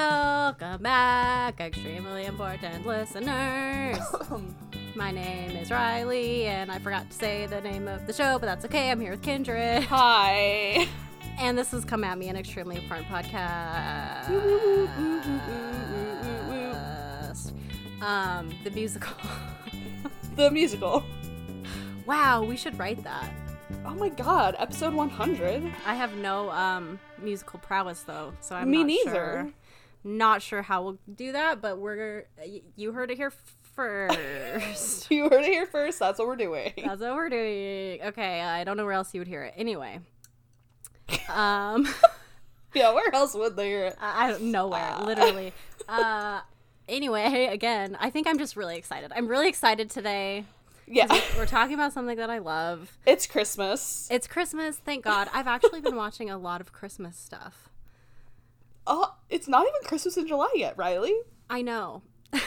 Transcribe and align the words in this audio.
Welcome 0.00 0.82
back, 0.82 1.58
extremely 1.58 2.26
important 2.26 2.86
listeners. 2.86 3.96
My 4.94 5.10
name 5.10 5.52
is 5.52 5.70
Riley, 5.70 6.44
and 6.44 6.70
I 6.70 6.78
forgot 6.80 7.08
to 7.10 7.16
say 7.16 7.46
the 7.46 7.62
name 7.62 7.88
of 7.88 8.06
the 8.06 8.12
show, 8.12 8.38
but 8.38 8.44
that's 8.44 8.66
okay. 8.66 8.90
I'm 8.90 9.00
here 9.00 9.12
with 9.12 9.22
Kindred. 9.22 9.84
Hi. 9.84 10.86
And 11.38 11.56
this 11.56 11.72
is 11.72 11.86
Come 11.86 12.04
At 12.04 12.18
Me, 12.18 12.28
an 12.28 12.36
extremely 12.36 12.76
important 12.76 13.08
podcast. 13.08 14.28
Um, 18.02 18.52
the 18.64 18.70
musical. 18.72 19.16
The 20.36 20.50
musical. 20.50 21.04
wow, 22.04 22.42
we 22.44 22.58
should 22.58 22.78
write 22.78 23.02
that. 23.04 23.32
Oh 23.86 23.94
my 23.94 24.10
god, 24.10 24.56
episode 24.58 24.92
100. 24.92 25.72
I 25.86 25.94
have 25.94 26.14
no 26.16 26.50
um 26.50 27.00
musical 27.18 27.58
prowess 27.60 28.02
though, 28.02 28.34
so 28.40 28.54
I'm 28.54 28.70
Me 28.70 28.78
not 28.78 28.86
neither. 28.86 29.10
Sure, 29.14 29.52
not 30.06 30.40
sure 30.40 30.62
how 30.62 30.82
we'll 30.82 30.98
do 31.12 31.32
that, 31.32 31.60
but 31.60 31.78
we're 31.78 32.26
you 32.76 32.92
heard 32.92 33.10
it 33.10 33.16
here 33.16 33.32
first. 33.74 35.10
You 35.10 35.24
heard 35.28 35.44
it 35.44 35.52
here 35.52 35.66
first. 35.66 35.98
That's 35.98 36.18
what 36.18 36.26
we're 36.26 36.36
doing. 36.36 36.72
That's 36.76 37.00
what 37.00 37.14
we're 37.14 37.28
doing. 37.28 38.00
Okay, 38.02 38.40
I 38.40 38.64
don't 38.64 38.76
know 38.76 38.84
where 38.84 38.94
else 38.94 39.12
you 39.12 39.20
would 39.20 39.28
hear 39.28 39.42
it. 39.42 39.54
Anyway, 39.56 40.00
um, 41.28 41.86
Yeah, 42.74 42.92
where 42.92 43.14
else 43.14 43.34
would 43.34 43.56
they 43.56 43.68
hear 43.68 43.84
it? 43.86 43.96
I 44.00 44.26
I 44.26 44.30
don't 44.32 44.42
nowhere, 44.50 44.96
literally. 45.02 45.52
Uh, 45.88 46.40
anyway, 46.88 47.46
again, 47.46 47.96
I 48.00 48.10
think 48.10 48.26
I'm 48.26 48.38
just 48.38 48.56
really 48.56 48.76
excited. 48.76 49.12
I'm 49.14 49.28
really 49.28 49.48
excited 49.48 49.88
today. 49.88 50.44
Yeah. 50.88 51.06
We're 51.36 51.46
talking 51.46 51.74
about 51.74 51.92
something 51.92 52.16
that 52.16 52.28
I 52.28 52.38
love. 52.38 52.98
It's 53.06 53.24
Christmas. 53.28 54.08
It's 54.10 54.26
Christmas, 54.26 54.78
thank 54.78 55.04
God. 55.04 55.28
I've 55.32 55.46
actually 55.46 55.80
been 55.80 55.94
watching 55.94 56.28
a 56.28 56.38
lot 56.38 56.60
of 56.60 56.72
Christmas 56.72 57.16
stuff. 57.16 57.65
Oh, 58.86 59.14
it's 59.28 59.48
not 59.48 59.62
even 59.62 59.88
Christmas 59.88 60.16
in 60.16 60.26
July 60.26 60.50
yet, 60.54 60.76
Riley. 60.76 61.14
I 61.50 61.62
know. 61.62 62.02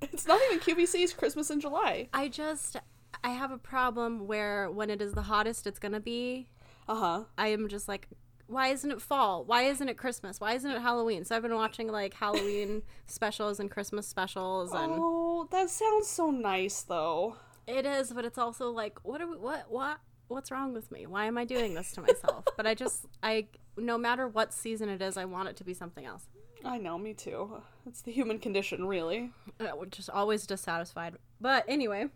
It's 0.00 0.26
not 0.26 0.40
even 0.46 0.60
QVC's 0.60 1.12
Christmas 1.12 1.50
in 1.50 1.60
July. 1.60 2.08
I 2.12 2.28
just 2.28 2.76
I 3.24 3.30
have 3.30 3.50
a 3.50 3.58
problem 3.58 4.26
where 4.26 4.70
when 4.70 4.88
it 4.90 5.02
is 5.02 5.12
the 5.12 5.22
hottest 5.22 5.66
it's 5.66 5.78
gonna 5.78 6.00
be, 6.00 6.48
Uh-huh. 6.88 7.24
I 7.36 7.48
am 7.48 7.68
just 7.68 7.88
like, 7.88 8.08
why 8.46 8.68
isn't 8.68 8.90
it 8.90 9.02
fall? 9.02 9.44
Why 9.44 9.62
isn't 9.62 9.88
it 9.88 9.98
Christmas? 9.98 10.40
Why 10.40 10.52
isn't 10.54 10.70
it 10.70 10.80
Halloween? 10.80 11.24
So 11.24 11.34
I've 11.36 11.42
been 11.42 11.54
watching 11.56 11.88
like 11.88 12.14
Halloween 12.14 12.82
specials 13.06 13.58
and 13.58 13.70
Christmas 13.70 14.06
specials 14.06 14.72
and 14.72 14.92
Oh, 14.96 15.48
that 15.50 15.68
sounds 15.68 16.06
so 16.08 16.30
nice 16.30 16.82
though. 16.82 17.36
it 17.66 17.84
is, 17.84 18.12
but 18.12 18.24
it's 18.24 18.38
also 18.38 18.70
like, 18.70 19.04
what 19.04 19.20
are 19.20 19.26
we 19.26 19.36
what 19.36 19.66
what 19.68 19.98
what's 20.28 20.50
wrong 20.50 20.72
with 20.72 20.90
me? 20.92 21.06
Why 21.06 21.26
am 21.26 21.36
I 21.36 21.44
doing 21.44 21.74
this 21.74 21.90
to 21.92 22.00
myself? 22.02 22.44
but 22.56 22.66
I 22.66 22.74
just 22.74 23.04
I 23.22 23.48
no 23.76 23.98
matter 23.98 24.26
what 24.26 24.52
season 24.52 24.88
it 24.88 25.02
is, 25.02 25.16
I 25.16 25.24
want 25.24 25.48
it 25.48 25.56
to 25.56 25.64
be 25.64 25.74
something 25.74 26.04
else. 26.04 26.26
I 26.64 26.78
know, 26.78 26.98
me 26.98 27.14
too. 27.14 27.62
It's 27.86 28.02
the 28.02 28.12
human 28.12 28.38
condition, 28.38 28.86
really. 28.86 29.30
Uh, 29.60 29.68
we're 29.76 29.86
just 29.86 30.10
always 30.10 30.46
dissatisfied. 30.46 31.16
But 31.40 31.64
anyway, 31.68 32.06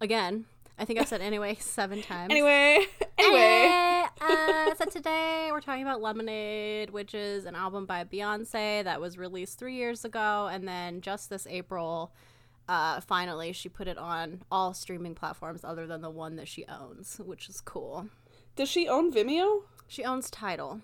again, 0.00 0.46
I 0.78 0.84
think 0.84 0.98
I've 0.98 1.08
said 1.08 1.20
anyway 1.22 1.56
seven 1.58 2.02
times. 2.02 2.30
Anyway, 2.30 2.86
anyway. 3.18 3.38
Hey, 3.40 4.04
uh, 4.20 4.74
so 4.74 4.84
today 4.90 5.48
we're 5.50 5.60
talking 5.60 5.82
about 5.82 6.02
Lemonade, 6.02 6.90
which 6.90 7.14
is 7.14 7.44
an 7.44 7.54
album 7.54 7.86
by 7.86 8.04
Beyonce 8.04 8.84
that 8.84 9.00
was 9.00 9.16
released 9.16 9.58
three 9.58 9.74
years 9.76 10.04
ago, 10.04 10.48
and 10.50 10.66
then 10.66 11.00
just 11.00 11.30
this 11.30 11.46
April, 11.48 12.12
uh, 12.68 13.00
finally 13.00 13.52
she 13.52 13.68
put 13.68 13.88
it 13.88 13.96
on 13.96 14.42
all 14.50 14.74
streaming 14.74 15.14
platforms 15.14 15.64
other 15.64 15.86
than 15.86 16.02
the 16.02 16.10
one 16.10 16.36
that 16.36 16.48
she 16.48 16.66
owns, 16.66 17.20
which 17.24 17.48
is 17.48 17.60
cool. 17.60 18.08
Does 18.56 18.68
she 18.68 18.88
own 18.88 19.12
Vimeo? 19.12 19.62
She 19.88 20.04
owns 20.04 20.30
Tidal. 20.30 20.80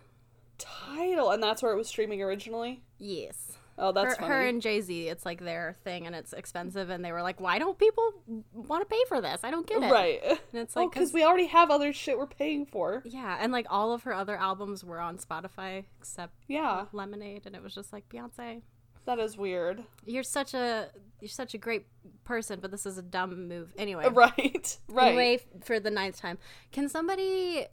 Tidal, 0.58 1.30
and 1.30 1.42
that's 1.42 1.62
where 1.62 1.72
it 1.72 1.77
was 1.77 1.88
streaming 1.88 2.22
originally. 2.22 2.83
Yes. 2.98 3.52
Oh, 3.77 3.91
that's 3.91 4.14
her, 4.14 4.20
funny. 4.20 4.28
her 4.33 4.41
and 4.47 4.62
Jay 4.62 4.80
Z, 4.80 5.08
it's 5.08 5.27
like 5.27 5.41
their 5.44 5.74
thing, 5.83 6.06
and 6.06 6.14
it's 6.14 6.33
expensive, 6.33 6.91
and 6.91 7.05
they 7.05 7.10
were 7.10 7.22
like, 7.22 7.41
"Why 7.41 7.58
don't 7.58 7.77
people 7.77 8.14
want 8.52 8.82
to 8.82 8.86
pay 8.88 9.02
for 9.08 9.20
this? 9.20 9.41
I 9.42 9.50
don't 9.50 9.66
get 9.66 9.82
it." 9.82 9.91
Right. 9.91 10.20
And 10.25 10.38
it's 10.53 10.76
Oh, 10.76 10.82
like, 10.82 10.93
because 10.93 11.12
we 11.12 11.25
already 11.25 11.47
have 11.47 11.72
other 11.72 11.93
shit 11.93 12.16
we're 12.16 12.26
paying 12.28 12.66
for. 12.66 13.03
yeah, 13.04 13.37
and 13.41 13.50
like 13.53 13.66
all 13.69 13.93
of 13.93 14.04
her 14.04 14.12
other 14.12 14.37
albums 14.37 14.84
were 14.84 15.00
on 15.00 15.19
Spotify 15.19 15.84
except 15.98 16.34
Yeah, 16.47 16.84
Lemonade, 16.93 17.47
and 17.47 17.56
it 17.56 17.62
was 17.64 17.75
just 17.75 17.93
like 17.93 18.09
Beyonce. 18.09 18.62
that 19.06 19.19
is 19.19 19.37
weird. 19.37 19.82
You're 20.06 20.22
such 20.22 20.54
a 20.54 20.88
you're 21.20 21.28
such 21.28 21.54
a 21.54 21.59
great 21.59 21.87
person, 22.22 22.60
but 22.60 22.70
this 22.70 22.87
is 22.87 22.97
a 22.97 23.03
dumb 23.03 23.48
move. 23.48 23.75
Anyway, 23.76 24.04
Right, 24.12 24.78
right. 24.88 25.09
anyway, 25.09 25.41
for 25.64 25.81
the 25.81 25.91
ninth 25.91 26.20
time, 26.20 26.38
can 26.70 26.88
somebody 26.88 27.66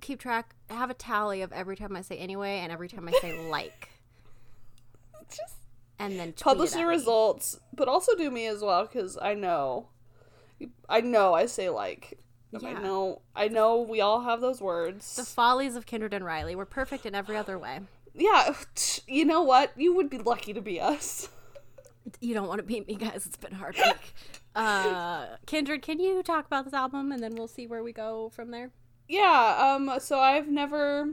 keep 0.00 0.18
track? 0.20 0.54
Have 0.68 0.90
a 0.90 0.94
tally 0.94 1.42
of 1.42 1.52
every 1.52 1.76
time 1.76 1.94
I 1.96 2.02
say 2.02 2.16
anyway 2.18 2.58
and 2.58 2.72
every 2.72 2.88
time 2.88 3.08
I 3.08 3.12
say 3.20 3.48
like, 3.50 3.90
Just 5.28 5.54
and 5.98 6.18
then 6.18 6.28
tweet 6.32 6.38
publish 6.42 6.70
the 6.70 6.78
at 6.80 6.84
me. 6.86 6.88
results, 6.88 7.60
but 7.74 7.88
also 7.88 8.14
do 8.16 8.30
me 8.30 8.46
as 8.46 8.62
well 8.62 8.84
because 8.86 9.18
I 9.20 9.34
know, 9.34 9.88
I 10.88 11.00
know 11.00 11.34
I 11.34 11.46
say 11.46 11.68
like, 11.68 12.18
Yeah. 12.52 12.70
I 12.70 12.72
know, 12.74 13.22
I 13.36 13.48
know 13.48 13.80
we 13.80 14.00
all 14.00 14.22
have 14.22 14.40
those 14.40 14.60
words. 14.60 15.16
The 15.16 15.24
follies 15.24 15.76
of 15.76 15.86
Kindred 15.86 16.14
and 16.14 16.24
Riley. 16.24 16.54
We're 16.56 16.64
perfect 16.64 17.04
in 17.06 17.14
every 17.14 17.36
other 17.36 17.58
way. 17.58 17.80
yeah, 18.14 18.54
you 19.06 19.24
know 19.24 19.42
what? 19.42 19.72
You 19.76 19.94
would 19.94 20.10
be 20.10 20.18
lucky 20.18 20.52
to 20.52 20.60
be 20.60 20.80
us. 20.80 21.28
You 22.20 22.34
don't 22.34 22.48
want 22.48 22.58
to 22.58 22.64
beat 22.66 22.88
me, 22.88 22.94
guys. 22.96 23.26
It's 23.26 23.36
been 23.36 23.52
hard 23.52 23.76
week. 23.76 24.14
uh, 24.56 25.26
Kindred, 25.46 25.82
can 25.82 26.00
you 26.00 26.22
talk 26.22 26.46
about 26.46 26.64
this 26.64 26.74
album 26.74 27.12
and 27.12 27.22
then 27.22 27.34
we'll 27.36 27.46
see 27.46 27.66
where 27.66 27.82
we 27.84 27.92
go 27.92 28.30
from 28.30 28.50
there? 28.50 28.70
Yeah. 29.10 29.74
Um. 29.76 29.98
So 30.00 30.20
I've 30.20 30.48
never, 30.48 31.10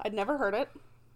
I'd 0.00 0.14
never 0.14 0.38
heard 0.38 0.54
it. 0.54 0.68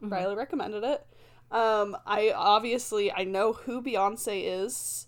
Mm-hmm. 0.03 0.13
Riley 0.13 0.37
recommended 0.37 0.85
it. 0.85 1.07
Um. 1.51 1.97
I 2.07 2.33
obviously 2.35 3.11
I 3.11 3.25
know 3.25 3.53
who 3.55 3.83
Beyonce 3.83 4.45
is. 4.65 5.07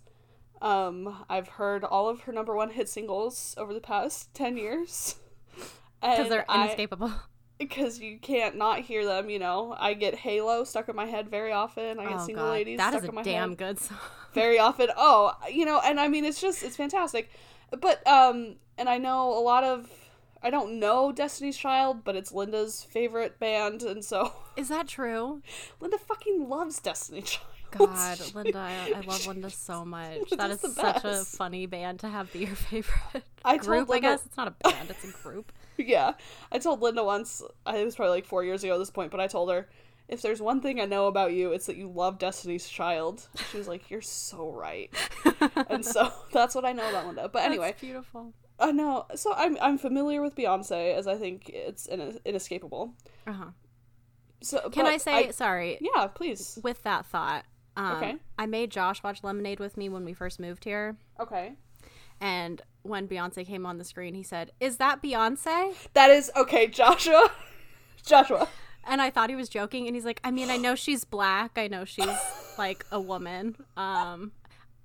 Um. 0.63 1.25
I've 1.29 1.49
heard 1.49 1.85
all 1.85 2.09
of 2.09 2.23
her 2.23 2.33
number 2.33 2.55
one 2.55 2.71
hit 2.71 2.89
singles 2.89 3.55
over 3.59 3.75
the 3.75 3.81
past 3.81 4.35
ten 4.35 4.57
years. 4.57 5.17
Because 6.03 6.29
they're 6.29 6.45
inescapable. 6.55 7.11
because 7.59 7.99
you 7.99 8.19
can't 8.19 8.57
not 8.57 8.81
hear 8.81 9.05
them. 9.05 9.31
You 9.31 9.39
know, 9.39 9.75
I 9.79 9.95
get 9.95 10.15
Halo 10.15 10.65
stuck 10.65 10.89
in 10.89 10.97
my 10.97 11.07
head 11.07 11.29
very 11.29 11.53
often. 11.53 11.99
I 11.99 12.05
get 12.05 12.21
oh 12.21 12.27
Single 12.27 12.45
god, 12.45 12.51
Ladies 12.51 12.79
that 12.79 12.91
stuck 12.91 13.03
is 13.03 13.05
in 13.05 13.11
a 13.11 13.15
my 13.15 13.23
damn 13.23 13.49
head 13.51 13.59
good 13.59 13.81
song. 13.81 13.99
very 14.35 14.59
often. 14.59 14.89
Oh, 14.97 15.33
you 15.51 15.65
know, 15.65 15.81
and 15.85 15.99
I 15.99 16.09
mean, 16.09 16.25
it's 16.25 16.41
just 16.41 16.63
it's 16.63 16.77
fantastic. 16.77 17.31
But 17.71 18.07
um, 18.07 18.57
and 18.79 18.89
I 18.89 18.99
know 18.99 19.31
a 19.31 19.41
lot 19.41 19.65
of. 19.65 19.91
I 20.47 20.51
don't 20.51 20.79
know 20.79 21.11
Destiny's 21.11 21.57
Child, 21.57 22.05
but 22.05 22.15
it's 22.15 22.31
Linda's 22.31 22.85
favorite 22.85 23.41
band, 23.41 23.83
and 23.83 24.05
so 24.05 24.33
Is 24.57 24.69
that 24.69 24.87
true? 24.87 25.43
Linda 25.81 25.99
fucking 25.99 26.49
loves 26.49 26.79
Destiny 26.81 27.23
Child. 27.23 27.47
God, 27.73 28.21
Linda, 28.33 28.59
I, 28.61 28.93
I 28.97 29.01
love 29.01 29.27
Linda 29.27 29.51
so 29.51 29.85
much. 29.97 30.31
That 30.31 30.51
is 30.53 30.63
Linda's 30.63 30.77
such 30.77 31.05
a 31.05 31.25
funny 31.25 31.67
band 31.67 31.99
to 32.01 32.09
have 32.09 32.33
be 32.33 32.39
your 32.47 32.55
favorite 32.55 33.25
I 33.45 33.57
told 33.59 33.67
group. 33.67 33.89
I 33.91 33.93
Linda- 33.95 34.09
guess 34.09 34.25
it's 34.25 34.37
not 34.37 34.47
a 34.47 34.51
band; 34.53 34.89
it's 34.89 35.03
a 35.05 35.11
group. 35.23 35.51
yeah, 35.77 36.13
I 36.53 36.59
told 36.61 36.81
Linda 36.81 37.03
once. 37.03 37.43
I 37.67 37.79
it 37.79 37.85
was 37.85 37.97
probably 37.97 38.13
like 38.15 38.25
four 38.25 38.45
years 38.45 38.63
ago 38.63 38.75
at 38.75 38.79
this 38.79 38.91
point, 38.91 39.11
but 39.11 39.21
I 39.21 39.27
told 39.27 39.51
her. 39.51 39.69
If 40.09 40.23
there's 40.23 40.41
one 40.41 40.61
thing 40.61 40.81
I 40.81 40.85
know 40.85 41.09
about 41.09 41.33
you, 41.33 41.51
it's 41.51 41.67
that 41.67 41.77
you 41.77 41.89
love 41.89 42.21
Destiny's 42.21 42.69
Child. 42.69 43.27
She 43.51 43.59
was 43.59 43.67
like, 43.67 43.91
"You're 43.91 44.01
so 44.01 44.51
right," 44.53 44.89
and 45.69 45.85
so 45.85 46.13
that's 46.33 46.55
what 46.55 46.65
I 46.65 46.71
know 46.71 46.89
about 46.89 47.07
Linda. 47.07 47.29
But 47.29 47.43
anyway, 47.43 47.71
That's 47.71 47.81
beautiful. 47.81 48.33
I 48.59 48.73
know. 48.73 49.07
So 49.15 49.33
I'm 49.35 49.57
I'm 49.61 49.79
familiar 49.79 50.23
with 50.23 50.35
Beyonce, 50.35 50.95
as 50.95 51.07
I 51.07 51.17
think 51.17 51.51
it's 51.53 51.87
in, 51.87 52.19
inescapable. 52.25 52.95
Uh 53.27 53.33
huh. 53.33 53.45
So 54.43 54.69
Can 54.71 54.87
I 54.87 54.97
say 54.99 55.31
sorry? 55.33 55.79
Yeah, 55.81 56.07
please. 56.09 56.59
With 56.63 56.83
that 56.85 57.07
thought, 57.07 57.45
um, 57.77 57.97
Okay. 57.97 58.17
I 58.39 58.47
made 58.47 58.71
Josh 58.71 59.03
watch 59.03 59.23
Lemonade 59.23 59.61
with 59.61 59.77
me 59.77 59.89
when 59.89 60.05
we 60.05 60.13
first 60.13 60.39
moved 60.41 60.65
here, 60.65 60.97
Okay. 61.21 61.55
and 62.21 62.63
when 62.83 63.09
Beyonce 63.09 63.45
came 63.47 63.67
on 63.67 63.79
the 63.79 63.85
screen, 63.85 64.15
he 64.15 64.23
said, 64.23 64.53
"Is 64.61 64.77
that 64.79 65.03
Beyonce?" 65.03 65.75
That 65.95 66.11
is 66.11 66.31
okay, 66.37 66.67
Joshua. 66.81 67.31
Joshua. 68.05 68.49
And 68.89 69.03
I 69.03 69.11
thought 69.11 69.31
he 69.31 69.37
was 69.37 69.49
joking, 69.49 69.87
and 69.89 69.97
he's 69.97 70.05
like, 70.05 70.21
"I 70.23 70.31
mean, 70.31 70.49
I 70.49 70.57
know 70.59 70.75
she's 70.77 71.05
black. 71.05 71.53
I 71.57 71.67
know 71.67 71.85
she's 71.85 72.07
like 72.57 72.87
a 72.93 73.01
woman. 73.01 73.57
Um, 73.77 74.31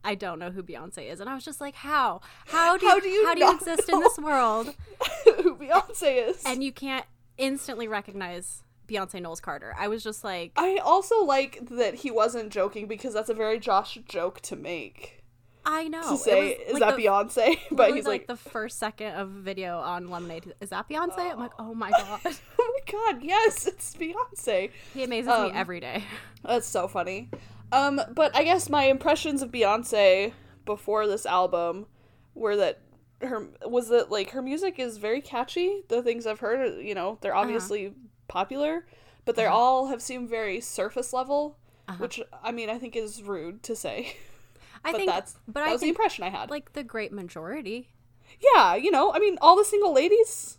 I 0.04 0.16
don't 0.16 0.40
know 0.40 0.50
who 0.52 0.64
Beyonce 0.64 1.12
is." 1.12 1.20
And 1.20 1.30
I 1.30 1.36
was 1.36 1.44
just 1.46 1.62
like, 1.62 1.76
"How? 1.76 2.22
How 2.48 2.78
do 2.78 2.88
How 2.88 3.00
do 3.00 3.08
you 3.10 3.26
how 3.26 3.36
do 3.36 3.42
you 3.44 3.54
exist 3.56 3.90
in 3.90 4.00
this 4.00 4.18
world 4.18 4.74
Who 5.44 5.56
Beyonce 5.56 6.30
is. 6.30 6.44
and 6.46 6.64
you 6.64 6.72
can't 6.72 7.06
instantly 7.38 7.88
recognize 7.88 8.64
Beyonce 8.88 9.22
Knowles 9.22 9.40
Carter?" 9.42 9.76
I 9.78 9.88
was 9.88 10.04
just 10.04 10.24
like, 10.24 10.52
I 10.58 10.78
also 10.78 11.24
like 11.24 11.60
that 11.70 11.96
he 11.96 12.12
wasn't 12.12 12.52
joking 12.52 12.88
because 12.88 13.14
that's 13.14 13.30
a 13.30 13.34
very 13.34 13.60
Josh 13.60 13.98
joke 14.08 14.42
to 14.42 14.56
make. 14.56 15.18
"I 15.66 15.88
know." 15.88 16.02
To 16.02 16.18
say, 16.18 16.58
was, 16.58 16.68
is 16.68 16.74
like, 16.74 16.80
that 16.82 16.96
the- 16.98 17.04
Beyonce? 17.06 17.60
But 17.72 17.94
he's 17.96 18.06
like, 18.08 18.26
the 18.28 18.36
first 18.36 18.80
second 18.80 19.14
of 19.16 19.30
video 19.30 19.78
on 19.80 20.10
Lemonade. 20.10 20.54
Is 20.60 20.70
that 20.72 20.90
Beyonce? 20.90 21.20
I'm 21.32 21.40
like, 21.40 21.52
oh 21.60 21.74
my 21.76 21.92
god. 21.92 22.20
oh 22.60 22.82
my 22.88 22.92
god, 23.14 23.24
yes, 23.24 23.68
it's 23.68 23.96
Beyonce. 23.96 24.72
He 24.96 25.04
amazes 25.04 25.32
Um, 25.32 25.52
me 25.52 25.58
every 25.58 25.80
day. 25.80 26.04
That's 26.44 26.66
so 26.68 26.88
funny. 26.88 27.30
Um, 27.72 28.02
but 28.14 28.36
I 28.36 28.44
guess 28.44 28.70
my 28.70 28.84
impressions 28.86 29.42
of 29.42 29.52
Beyonce 29.52 30.34
before 30.66 31.08
this 31.08 31.26
album 31.26 31.86
were 32.34 32.56
that 32.58 32.82
her 33.22 33.48
was 33.66 33.90
that 33.90 34.12
like 34.12 34.32
her 34.32 34.42
music 34.42 34.80
is 34.80 34.98
very 34.98 35.22
catchy. 35.22 35.84
The 35.88 36.02
things 36.02 36.26
I've 36.28 36.40
heard, 36.40 36.84
you 36.84 36.96
know, 36.96 37.18
they're 37.22 37.36
obviously 37.36 37.94
popular, 38.28 38.86
but 39.26 39.36
they 39.36 39.46
all 39.46 39.88
have 39.88 40.02
seemed 40.02 40.30
very 40.30 40.60
surface 40.60 41.14
level, 41.14 41.58
Uh-huh. 41.88 41.98
which 42.00 42.20
I 42.44 42.52
mean 42.52 42.70
I 42.70 42.78
think 42.78 42.96
is 42.96 43.22
rude 43.24 43.64
to 43.64 43.76
say. 43.76 44.16
I 44.86 44.92
but 44.92 44.98
think 44.98 45.12
that's 45.12 45.38
but 45.48 45.62
that 45.62 45.70
I 45.70 45.72
was 45.72 45.82
the 45.82 45.90
impression 45.90 46.24
I 46.24 46.30
had. 46.30 46.50
like 46.50 46.74
the 46.74 46.84
great 46.84 47.12
majority. 47.14 47.90
yeah, 48.54 48.74
you 48.76 48.90
know, 48.92 49.14
I 49.14 49.20
mean 49.20 49.38
all 49.42 49.56
the 49.56 49.66
single 49.66 49.94
ladies. 49.94 50.58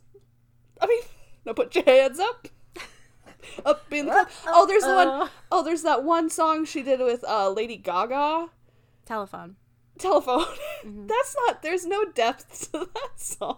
I 0.81 0.87
mean, 0.87 1.03
no, 1.44 1.55
put 1.55 1.75
your 1.75 1.85
hands 1.85 2.19
up. 2.20 2.49
Up 3.65 3.85
in 3.93 4.06
the 4.06 4.12
club. 4.12 4.29
Oh, 4.47 4.67
there's 4.67 4.83
the 4.83 4.94
one 4.94 5.09
Uh-oh. 5.09 5.31
oh 5.50 5.62
there's 5.65 5.83
that 5.83 6.05
one 6.05 6.31
song 6.31 6.65
she 6.65 6.83
did 6.83 7.00
with 7.00 7.25
uh, 7.25 7.50
Lady 7.50 7.77
Gaga. 7.77 8.49
Telephone. 9.06 9.56
Telephone. 9.99 10.44
Mm-hmm. 10.85 11.06
That's 11.06 11.37
not. 11.47 11.62
There's 11.62 11.87
no 11.87 12.05
depth 12.06 12.73
to 12.73 12.89
that 12.93 13.11
song. 13.21 13.56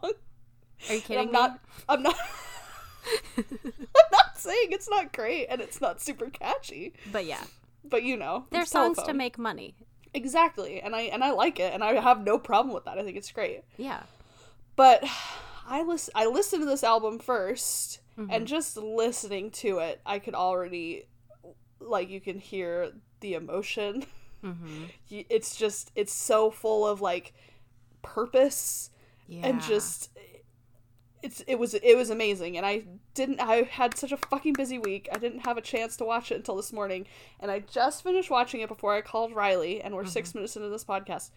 Are 0.90 0.94
you 0.94 1.00
kidding 1.00 1.18
I'm 1.20 1.26
me? 1.28 1.32
not. 1.32 1.58
I'm 1.88 2.02
not. 2.02 2.16
I'm 3.36 4.10
not 4.12 4.36
saying 4.38 4.68
it's 4.70 4.88
not 4.88 5.12
great 5.12 5.46
and 5.46 5.60
it's 5.62 5.80
not 5.80 6.02
super 6.02 6.28
catchy, 6.30 6.92
But 7.12 7.24
yeah, 7.24 7.42
but 7.82 8.02
you 8.02 8.16
know, 8.18 8.44
they're 8.50 8.62
it's 8.62 8.70
songs 8.70 9.02
to 9.04 9.14
make 9.14 9.38
money. 9.38 9.74
exactly, 10.12 10.80
and 10.82 10.94
I 10.94 11.02
and 11.02 11.24
I 11.24 11.30
like 11.30 11.58
it, 11.60 11.72
and 11.72 11.82
I 11.82 11.94
have 12.00 12.22
no 12.22 12.38
problem 12.38 12.74
with 12.74 12.84
that. 12.84 12.98
I 12.98 13.02
think 13.04 13.16
it's 13.16 13.32
great. 13.32 13.62
Yeah. 13.78 14.02
But 14.76 15.04
I 15.66 15.82
listen. 15.82 16.12
I 16.14 16.26
listened 16.26 16.62
to 16.62 16.66
this 16.66 16.84
album 16.84 17.18
1st 17.18 17.98
Mm-hmm. 18.18 18.30
and 18.30 18.46
just 18.46 18.76
listening 18.76 19.50
to 19.52 19.78
it, 19.80 20.00
I 20.06 20.20
could 20.20 20.34
already, 20.34 21.08
like, 21.80 22.08
you 22.10 22.20
can 22.20 22.38
hear 22.38 22.92
the 23.20 23.34
emotion. 23.34 24.04
Mm-hmm. 24.44 24.84
It's 25.10 25.56
just, 25.56 25.90
it's 25.96 26.12
so 26.12 26.50
full 26.50 26.86
of 26.86 27.00
like 27.00 27.32
purpose 28.02 28.90
Yeah. 29.26 29.46
and 29.46 29.60
just 29.62 30.10
it's 31.22 31.40
it 31.46 31.54
was 31.58 31.72
it 31.72 31.96
was 31.96 32.10
amazing 32.10 32.58
and 32.58 32.66
i 32.66 32.84
didn't 33.14 33.40
i 33.40 33.62
had 33.62 33.96
such 33.96 34.12
a 34.12 34.16
fucking 34.18 34.52
busy 34.52 34.78
week 34.78 35.08
i 35.10 35.16
didn't 35.16 35.38
have 35.46 35.56
a 35.56 35.62
chance 35.62 35.96
to 35.96 36.04
watch 36.04 36.30
it 36.30 36.34
until 36.34 36.54
this 36.56 36.70
morning 36.70 37.06
and 37.40 37.50
i 37.50 37.60
just 37.60 38.02
finished 38.02 38.28
watching 38.30 38.60
it 38.60 38.68
before 38.68 38.92
i 38.94 39.00
called 39.00 39.34
riley 39.34 39.80
and 39.80 39.94
we're 39.94 40.04
six 40.04 40.34
minutes 40.34 40.54
into 40.56 40.68
this 40.68 40.84
podcast 40.84 41.30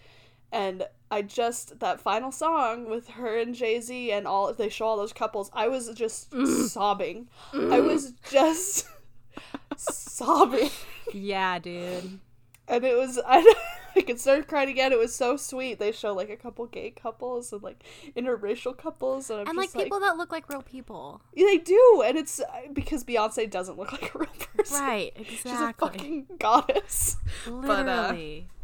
and 0.52 0.84
i 1.12 1.22
just 1.22 1.80
that 1.80 2.00
final 2.00 2.32
song 2.32 2.90
with 2.90 3.10
her 3.10 3.38
and 3.38 3.54
jay-z 3.56 4.12
and 4.12 4.26
all 4.28 4.54
they 4.54 4.70
show 4.70 4.86
all 4.86 4.98
those 4.98 5.14
couples 5.14 5.50
i 5.54 5.68
was 5.68 5.90
just 5.94 6.34
sobbing 6.70 7.28
i 7.54 7.80
was 7.80 8.14
just 8.30 8.88
sobbing 9.78 10.70
Yeah, 11.14 11.60
dude. 11.60 12.20
and 12.68 12.84
it 12.84 12.98
was 12.98 13.20
I, 13.28 13.54
I 13.96 14.02
could 14.02 14.20
start 14.20 14.48
crying 14.48 14.70
again. 14.70 14.92
It 14.92 15.00
was 15.00 15.16
so 15.16 15.38
sweet. 15.38 15.80
They 15.80 15.92
show 15.92 16.14
like 16.14 16.30
a 16.30 16.36
couple 16.36 16.66
gay 16.68 16.92
couples 16.92 17.52
and 17.52 17.64
like 17.64 17.84
interracial 18.16 18.78
couples, 18.78 19.30
and 19.32 19.40
I'm 19.42 19.48
And 19.48 19.58
like 19.58 19.68
just 19.68 19.76
like, 19.76 19.86
people 19.86 20.00
that 20.02 20.18
look 20.18 20.32
like 20.32 20.50
real 20.50 20.62
people. 20.62 21.22
yeah, 21.34 21.46
they 21.48 21.58
do, 21.58 22.04
and 22.06 22.16
it's 22.18 22.40
uh, 22.40 22.46
because 22.74 23.04
Beyonce 23.04 23.50
doesn't 23.50 23.78
look 23.78 23.92
like 23.92 24.14
a 24.14 24.20
real 24.20 24.30
person. 24.56 24.80
Right, 24.80 25.12
exactly. 25.16 25.52
She's 25.52 25.60
a 25.62 25.74
fucking 25.80 26.26
goddess. 26.40 27.18
Literally. 27.48 28.48
But 28.50 28.57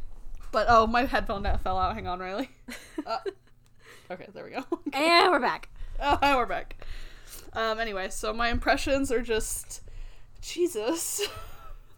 oh, 0.56 0.88
my 0.88 1.06
headphone 1.06 1.44
net 1.44 1.62
fell 1.62 1.78
out. 1.78 1.96
Hang 1.96 2.08
on, 2.08 2.20
Riley. 2.20 2.50
Uh, 3.06 3.18
okay, 4.10 4.28
there 4.34 4.46
we 4.46 4.52
go. 4.52 4.64
and 4.94 5.30
we're 5.30 5.40
back. 5.40 5.68
Oh, 6.00 6.18
we're 6.38 6.46
back. 6.46 6.86
Um. 7.52 7.80
Anyway, 7.80 8.08
so 8.10 8.32
my 8.32 8.50
impressions 8.50 9.12
are 9.12 9.22
just 9.22 9.82
Jesus. 10.42 11.28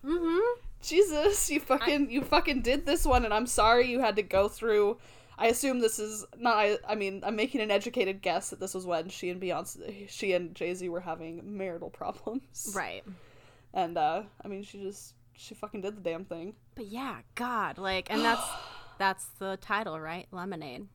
Mm-hmm. 0.04 0.62
Jesus, 0.82 1.52
you 1.52 1.60
fucking 1.60 2.10
you 2.10 2.24
fucking 2.24 2.64
did 2.64 2.88
this 2.88 3.06
one, 3.06 3.24
and 3.24 3.34
I'm 3.34 3.46
sorry 3.46 3.88
you 3.88 4.00
had 4.00 4.16
to 4.16 4.24
go 4.24 4.48
through. 4.48 4.98
I 5.38 5.48
assume 5.48 5.80
this 5.80 6.00
is 6.00 6.26
not. 6.40 6.58
I, 6.58 6.78
I 6.88 6.96
mean, 6.96 7.22
I'm 7.24 7.36
making 7.36 7.62
an 7.62 7.70
educated 7.70 8.24
guess 8.24 8.50
that 8.50 8.60
this 8.60 8.74
was 8.74 8.88
when 8.88 9.10
she 9.10 9.30
and 9.30 9.40
Beyonce, 9.40 10.10
she 10.10 10.34
and 10.34 10.56
Jay 10.56 10.74
Z 10.74 10.90
were 10.90 11.02
having 11.02 11.58
marital 11.58 11.92
problems. 11.92 12.74
Right. 12.76 13.04
And 13.76 13.96
uh, 13.98 14.24
I 14.44 14.48
mean, 14.48 14.64
she 14.64 14.80
just 14.80 15.14
she 15.38 15.54
fucking 15.54 15.82
did 15.82 15.96
the 15.98 16.02
damn 16.02 16.26
thing. 16.26 16.54
But 16.76 16.88
yeah, 16.88 17.18
God, 17.36 17.78
like, 17.78 18.12
and 18.12 18.22
that's 18.22 18.44
that's 18.98 19.26
the 19.40 19.58
title, 19.62 20.00
right? 20.00 20.28
Lemonade. 20.32 20.88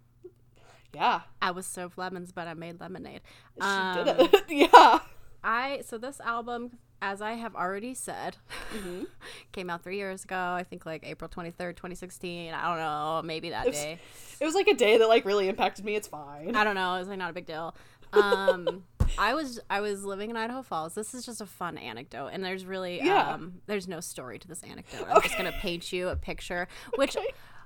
Yeah, 0.92 1.20
I 1.40 1.52
was 1.52 1.66
served 1.66 1.96
lemons, 1.98 2.32
but 2.32 2.48
I 2.48 2.54
made 2.54 2.80
lemonade. 2.80 3.20
she 3.54 3.60
Um, 3.62 4.04
did 4.04 4.20
it. 4.34 4.44
yeah. 4.48 4.98
I 5.44 5.82
so 5.86 5.98
this 5.98 6.18
album, 6.20 6.78
as 7.00 7.22
I 7.22 7.32
have 7.34 7.54
already 7.54 7.94
said, 7.94 8.36
Mm-hmm. 8.74 9.04
came 9.52 9.70
out 9.70 9.82
three 9.84 9.96
years 9.98 10.24
ago. 10.24 10.36
I 10.36 10.64
think 10.68 10.84
like 10.86 11.04
April 11.06 11.28
twenty 11.28 11.50
third, 11.52 11.76
twenty 11.76 11.94
sixteen. 11.94 12.52
I 12.54 12.68
don't 12.68 12.78
know, 12.78 13.22
maybe 13.24 13.50
that 13.50 13.68
It's- 13.68 13.82
day. 13.82 13.98
It 14.40 14.44
was 14.44 14.54
like 14.54 14.66
a 14.68 14.74
day 14.74 14.98
that 14.98 15.08
like 15.08 15.24
really 15.24 15.48
impacted 15.48 15.84
me. 15.84 15.94
It's 15.94 16.08
fine. 16.08 16.56
I 16.56 16.64
don't 16.64 16.74
know. 16.74 16.94
It 16.96 17.00
was 17.00 17.08
like 17.08 17.18
not 17.18 17.30
a 17.30 17.34
big 17.34 17.46
deal. 17.46 17.74
Um, 18.12 18.84
I 19.18 19.34
was 19.34 19.60
I 19.68 19.80
was 19.80 20.04
living 20.04 20.30
in 20.30 20.36
Idaho 20.36 20.62
Falls. 20.62 20.94
This 20.94 21.14
is 21.14 21.24
just 21.26 21.40
a 21.40 21.46
fun 21.46 21.78
anecdote, 21.78 22.28
and 22.28 22.42
there's 22.44 22.64
really 22.64 22.98
Yeah. 23.02 23.34
um, 23.34 23.60
there's 23.66 23.88
no 23.88 24.00
story 24.00 24.38
to 24.38 24.48
this 24.48 24.62
anecdote. 24.62 25.06
I'm 25.10 25.20
just 25.22 25.36
gonna 25.36 25.52
paint 25.60 25.92
you 25.92 26.08
a 26.08 26.16
picture, 26.16 26.68
which. 26.96 27.16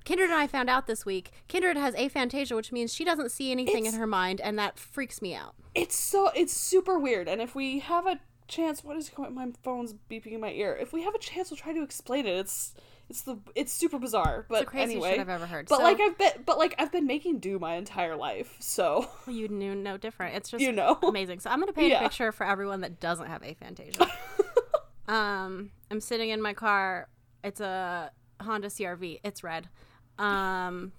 Kindred 0.05 0.29
and 0.29 0.39
I 0.39 0.47
found 0.47 0.69
out 0.69 0.87
this 0.87 1.07
week. 1.07 1.31
Kindred 1.49 1.79
has 1.79 1.95
aphantasia, 1.95 2.55
which 2.55 2.71
means 2.73 2.93
she 2.93 3.07
doesn't 3.07 3.31
see 3.33 3.51
anything 3.51 3.87
It's- 3.87 3.95
in 3.95 3.99
her 4.01 4.07
mind, 4.07 4.39
and 4.43 4.59
that 4.59 4.79
freaks 4.79 5.23
me 5.23 5.35
out. 5.35 5.55
It's 5.75 5.97
so 5.97 6.29
it's 6.37 6.53
super 6.53 6.99
weird. 6.99 7.27
And 7.27 7.41
if 7.41 7.55
we 7.55 7.79
have 7.79 8.07
a 8.07 8.21
chance, 8.47 8.85
what 8.85 8.99
is 8.99 9.09
going? 9.09 9.33
My 9.35 9.49
phone's 9.63 9.95
beeping 10.11 10.33
in 10.33 10.43
my 10.43 10.51
ear. 10.51 10.77
If 10.79 10.93
we 10.93 11.05
have 11.05 11.15
a 11.15 11.19
chance, 11.19 11.51
we'll 11.51 11.57
try 11.57 11.73
to 11.73 11.83
explain 11.83 12.27
it. 12.27 12.37
It's 12.37 12.75
it's 13.11 13.23
the 13.23 13.39
it's 13.55 13.73
super 13.73 13.99
bizarre. 13.99 14.47
But 14.49 14.57
It's 14.57 14.65
the 14.65 14.71
craziest 14.71 14.91
anyway, 14.93 15.11
shit 15.13 15.21
I've 15.21 15.29
ever 15.29 15.47
heard. 15.47 15.69
But 15.69 15.79
So- 15.79 15.83
like 15.83 16.01
I've 16.01 16.17
been, 16.19 16.33
but 16.47 16.59
like 16.59 16.75
I've 16.79 16.91
been 16.93 17.07
making 17.07 17.39
do 17.41 17.59
my 17.59 17.75
entire 17.75 18.17
life, 18.17 18.57
so 18.61 19.09
You 19.27 19.49
knew 19.49 19.75
no 19.75 19.97
different. 19.97 20.37
It's 20.37 20.51
just 20.51 20.63
you 20.63 20.73
know. 20.73 20.99
amazing. 21.03 21.41
So 21.41 21.51
I'm 21.51 21.61
gonna 21.61 21.73
paint 21.73 21.91
Yeah. 21.91 22.01
a 22.01 22.03
picture 22.03 22.33
for 22.33 22.47
everyone 22.47 22.81
that 22.81 23.01
doesn't 23.01 23.27
have 23.27 23.43
aphantasia. 23.43 24.11
um, 25.09 25.71
I'm 25.91 26.01
sitting 26.01 26.31
in 26.31 26.41
my 26.41 26.55
car. 26.55 27.09
It's 27.43 27.61
a 27.61 28.11
Honda 28.41 28.69
CRV. 28.69 29.21
It's 29.23 29.45
red. 29.45 29.69
Um, 30.19 30.93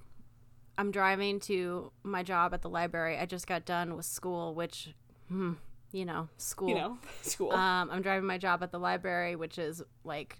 I'm 0.78 0.92
driving 0.92 1.40
to 1.42 1.92
my 2.04 2.22
job 2.24 2.54
at 2.54 2.62
the 2.62 2.70
library. 2.70 3.18
I 3.18 3.26
just 3.26 3.48
got 3.48 3.66
done 3.66 3.96
with 3.96 4.06
school, 4.06 4.54
which, 4.54 4.90
hmm, 5.30 5.54
you 5.92 6.06
know, 6.06 6.28
school. 6.38 6.70
You 6.70 6.76
know, 6.76 6.98
school. 7.22 7.52
Um, 7.52 7.90
I'm 7.92 8.02
driving 8.02 8.28
my 8.28 8.38
job 8.38 8.62
at 8.62 8.72
the 8.72 8.80
library, 8.80 9.36
which 9.36 9.58
is 9.58 9.82
like 10.04 10.40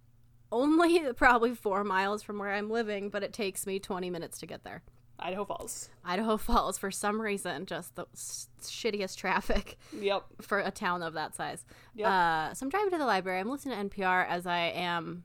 only 0.56 1.14
probably 1.16 1.54
four 1.56 1.84
miles 1.84 2.24
from 2.24 2.40
where 2.40 2.52
I'm 2.54 2.70
living, 2.70 3.10
but 3.10 3.24
it 3.24 3.34
takes 3.34 3.66
me 3.68 3.80
20 3.80 4.10
minutes 4.10 4.40
to 4.40 4.46
get 4.46 4.64
there. 4.64 4.82
Idaho 5.20 5.46
Falls. 5.46 5.90
Idaho 6.04 6.36
Falls, 6.48 6.78
for 6.78 6.92
some 6.92 7.22
reason, 7.22 7.66
just 7.66 7.96
the 7.96 8.06
s- 8.14 8.50
shittiest 8.62 9.16
traffic 9.18 9.78
Yep. 9.98 10.24
for 10.42 10.60
a 10.60 10.72
town 10.72 11.04
of 11.04 11.14
that 11.14 11.36
size. 11.36 11.64
Yep. 11.96 12.08
Uh, 12.08 12.54
so 12.54 12.66
I'm 12.66 12.70
driving 12.70 12.92
to 12.92 12.98
the 12.98 13.06
library. 13.06 13.40
I'm 13.40 13.50
listening 13.50 13.90
to 13.90 13.96
NPR 13.96 14.28
as 14.28 14.46
I 14.46 14.60
am 14.76 15.24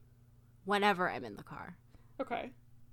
whenever 0.65 1.09
I'm 1.11 1.25
in 1.25 1.37
the 1.37 1.43
car 1.43 1.77
Okay. 2.21 2.51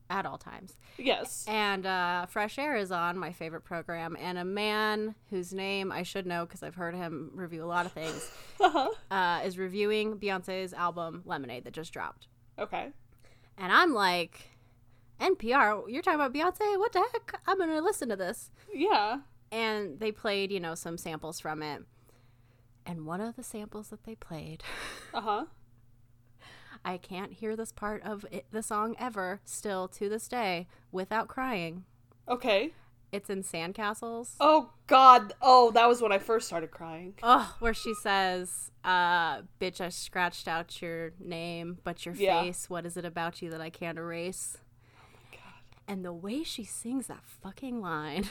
At 0.10 0.26
all 0.26 0.38
times. 0.38 0.74
Yes. 0.98 1.46
And 1.48 1.86
uh, 1.86 2.26
Fresh 2.28 2.58
Air 2.58 2.76
is 2.76 2.92
on, 2.92 3.18
my 3.18 3.32
favorite 3.32 3.64
program. 3.66 4.16
And 4.20 4.38
a 4.38 4.46
man 4.46 5.16
whose 5.30 5.54
name 5.54 5.92
I 5.92 6.04
should 6.04 6.26
know 6.26 6.46
because 6.46 6.64
I've 6.64 6.76
heard 6.76 6.96
him 6.96 7.32
review 7.34 7.64
a 7.64 7.66
lot 7.68 7.86
of 7.86 7.92
things 7.92 8.32
Uh-huh. 8.60 8.90
uh, 9.14 9.42
is 9.46 9.58
reviewing 9.58 10.18
Beyonce's 10.18 10.74
album 10.74 11.22
Lemonade 11.26 11.64
that 11.66 11.74
just 11.74 11.92
dropped. 11.94 12.28
Okay. 12.58 12.90
And 13.58 13.72
I'm 13.72 13.94
like, 13.94 14.50
NPR, 15.20 15.84
you're 15.90 16.02
talking 16.02 16.20
about 16.20 16.34
Beyonce? 16.34 16.78
What 16.78 16.94
the 16.94 17.04
heck? 17.12 17.40
I'm 17.48 17.58
going 17.58 17.70
to 17.70 17.82
listen 17.82 18.10
to 18.10 18.16
this. 18.16 18.52
Yeah. 18.74 19.20
and 19.52 20.00
they 20.00 20.12
played 20.12 20.52
you 20.52 20.60
know 20.60 20.76
some 20.76 20.98
samples 20.98 21.40
from 21.40 21.64
it 21.64 21.82
and 22.86 23.06
one 23.06 23.22
of 23.22 23.36
the 23.38 23.44
samples 23.44 23.88
that 23.90 24.04
they 24.04 24.14
played 24.16 24.62
Uh 25.14 25.22
huh. 25.22 25.46
I 26.88 26.98
can't 26.98 27.34
hear 27.34 27.56
this 27.56 27.72
part 27.72 28.02
of 28.04 28.26
it, 28.32 28.46
the 28.52 28.64
song 28.64 28.96
ever 29.00 29.40
still 29.46 29.88
to 29.88 30.08
this 30.10 30.28
day 30.28 30.68
without 30.92 31.28
crying 31.28 31.84
Okay. 32.28 32.72
it's 33.12 33.30
in 33.30 33.44
sandcastles 33.44 34.32
Oh 34.40 34.72
God. 34.88 35.34
Oh, 35.42 35.72
that 35.72 35.88
was 35.88 36.02
when 36.02 36.12
I 36.14 36.18
first 36.20 36.48
started 36.48 36.72
crying. 36.72 37.14
oh 37.24 37.56
where 37.60 37.74
she 37.74 37.94
says 37.94 38.72
uh 38.84 39.42
bitch 39.60 39.82
i 39.82 39.90
scratched 39.90 40.48
out 40.48 40.82
your 40.82 41.12
name 41.20 41.78
but 41.84 42.06
your 42.06 42.16
Yeah. 42.16 42.42
face 42.44 42.70
what 42.70 42.86
is 42.86 42.96
it 42.98 43.04
about 43.06 43.42
you 43.42 43.50
that 43.52 43.60
i 43.62 43.70
can't 43.70 43.98
erase 43.98 44.58
Oh, 44.98 45.20
God. 45.32 45.40
and 45.94 46.06
the 46.06 46.14
way 46.14 46.44
she 46.44 46.64
sings 46.64 47.08
that 47.08 47.24
fucking 47.44 47.82
line 47.82 48.26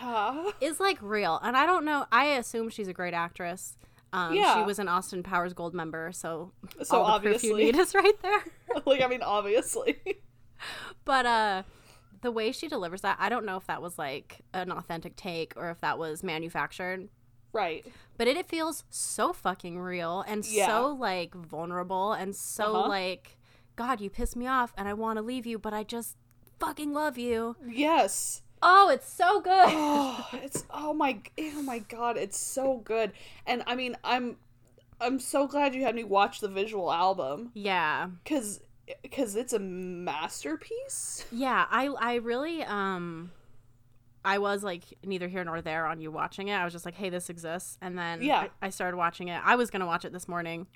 Yeah. 0.00 0.50
is 0.60 0.78
like 0.78 0.98
real. 1.00 1.40
And 1.42 1.56
I 1.56 1.64
don't 1.66 1.84
know. 1.84 2.04
I 2.12 2.26
assume 2.26 2.68
she's 2.68 2.86
a 2.88 2.92
great 2.92 3.14
actress. 3.14 3.76
Um, 4.12 4.34
Yeah. 4.34 4.54
She 4.56 4.62
was 4.64 4.78
an 4.78 4.88
Austin 4.88 5.22
Powers 5.22 5.52
Goldmember, 5.54 6.14
so 6.14 6.52
So 6.82 7.02
all 7.02 7.18
the 7.18 7.28
proof 7.30 7.42
you 7.44 7.56
need 7.56 7.76
is 7.76 7.94
right 7.94 8.20
there. 8.22 8.42
like 8.86 9.02
I 9.02 9.06
mean, 9.06 9.22
obviously. 9.22 9.98
But 11.04 11.24
uh, 11.26 11.62
the 12.20 12.32
way 12.32 12.50
she 12.52 12.68
delivers 12.68 13.02
that, 13.02 13.16
I 13.20 13.28
don't 13.28 13.44
know 13.46 13.56
if 13.56 13.66
that 13.68 13.80
was 13.80 13.96
like 13.98 14.40
an 14.52 14.72
authentic 14.72 15.14
take 15.16 15.52
or 15.56 15.70
if 15.70 15.80
that 15.82 15.98
was 15.98 16.22
manufactured. 16.22 17.08
right. 17.52 17.86
But 18.16 18.26
it, 18.26 18.36
it 18.36 18.46
feels 18.46 18.82
so 18.90 19.32
fucking 19.32 19.78
real 19.78 20.24
and 20.26 20.44
Yeah. 20.44 20.66
so 20.66 20.88
like 20.98 21.34
vulnerable 21.34 22.12
and 22.12 22.34
so 22.34 22.74
Uh-huh. 22.74 22.88
like, 22.88 23.36
God, 23.76 24.00
you 24.00 24.10
piss 24.10 24.34
me 24.34 24.46
off 24.48 24.72
and 24.76 24.88
I 24.88 24.94
want 24.94 25.18
to 25.18 25.22
leave 25.22 25.46
you, 25.46 25.58
but 25.60 25.72
I 25.72 25.84
just 25.84 26.16
fucking 26.58 26.92
love 26.92 27.16
you. 27.16 27.54
Yes. 27.64 28.42
Oh, 28.62 28.90
it's 28.90 29.10
so 29.12 29.40
good. 29.40 29.52
oh, 29.68 30.26
it's 30.32 30.64
oh 30.70 30.92
my 30.94 31.20
oh 31.38 31.62
my 31.62 31.78
god, 31.80 32.16
it's 32.16 32.38
so 32.38 32.78
good. 32.84 33.12
And 33.46 33.62
I 33.66 33.74
mean, 33.74 33.96
I'm 34.04 34.36
I'm 35.00 35.20
so 35.20 35.46
glad 35.46 35.74
you 35.74 35.82
had 35.82 35.94
me 35.94 36.04
watch 36.04 36.40
the 36.40 36.48
visual 36.48 36.92
album 36.92 37.50
Yeah. 37.54 38.08
cuz 38.24 38.60
cuz 39.14 39.36
it's 39.36 39.52
a 39.52 39.58
masterpiece. 39.58 41.24
Yeah, 41.30 41.66
I 41.70 41.86
I 41.86 42.14
really 42.16 42.62
um 42.64 43.30
I 44.24 44.38
was 44.38 44.62
like 44.64 44.82
neither 45.04 45.28
here 45.28 45.44
nor 45.44 45.62
there 45.62 45.86
on 45.86 46.00
you 46.00 46.10
watching 46.10 46.48
it. 46.48 46.54
I 46.54 46.64
was 46.64 46.72
just 46.72 46.84
like, 46.84 46.96
hey, 46.96 47.08
this 47.08 47.30
exists. 47.30 47.78
And 47.80 47.96
then 47.98 48.22
Yeah. 48.22 48.48
I, 48.60 48.66
I 48.66 48.70
started 48.70 48.96
watching 48.96 49.28
it. 49.28 49.40
I 49.44 49.56
was 49.56 49.70
gonna 49.70 49.86
watch 49.86 50.04
it 50.04 50.12
this 50.12 50.28
morning 50.28 50.66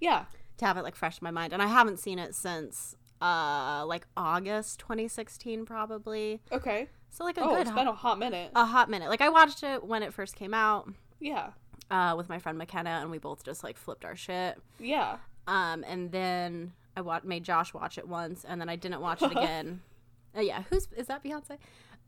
Yeah. 0.00 0.26
to 0.58 0.64
have 0.66 0.76
it 0.76 0.82
like 0.82 0.94
fresh 0.96 1.18
in 1.20 1.24
my 1.24 1.30
mind. 1.30 1.52
And 1.52 1.62
I 1.62 1.66
haven't 1.66 1.98
seen 1.98 2.18
it 2.18 2.34
since 2.34 2.94
uh 3.22 3.84
like 3.86 4.06
August 4.16 4.78
2016 4.80 5.64
probably. 5.64 6.40
Okay. 6.52 6.88
So 7.10 7.24
like 7.24 7.36
a 7.38 7.42
Oh, 7.42 7.50
good 7.50 7.60
it's 7.62 7.70
hot, 7.70 7.76
been 7.76 7.88
a 7.88 7.92
hot 7.92 8.18
minute. 8.18 8.50
a 8.54 8.64
hot 8.64 8.88
minute. 8.90 9.08
Like 9.08 9.20
I 9.20 9.28
watched 9.28 9.62
it 9.62 9.84
when 9.84 10.02
it 10.02 10.14
first 10.14 10.36
came 10.36 10.54
out 10.54 10.88
Yeah. 11.18 11.50
uh 11.90 12.14
with 12.16 12.28
my 12.28 12.38
friend 12.38 12.56
McKenna 12.58 12.90
and 13.02 13.10
we 13.10 13.18
both 13.18 13.44
just 13.44 13.62
like 13.64 13.76
flipped 13.76 14.04
our 14.04 14.16
shit. 14.16 14.58
Yeah. 14.78 15.16
Um 15.46 15.84
and 15.86 16.12
then 16.12 16.72
I 16.96 17.00
wa- 17.02 17.20
made 17.24 17.44
Josh 17.44 17.72
watch 17.74 17.98
it 17.98 18.06
once 18.08 18.44
and 18.44 18.60
then 18.60 18.68
I 18.68 18.76
didn't 18.76 19.00
watch 19.00 19.22
it 19.22 19.32
again. 19.32 19.80
Uh, 20.36 20.42
yeah, 20.42 20.62
who's 20.70 20.86
is 20.96 21.08
that 21.08 21.24
Beyonce? 21.24 21.58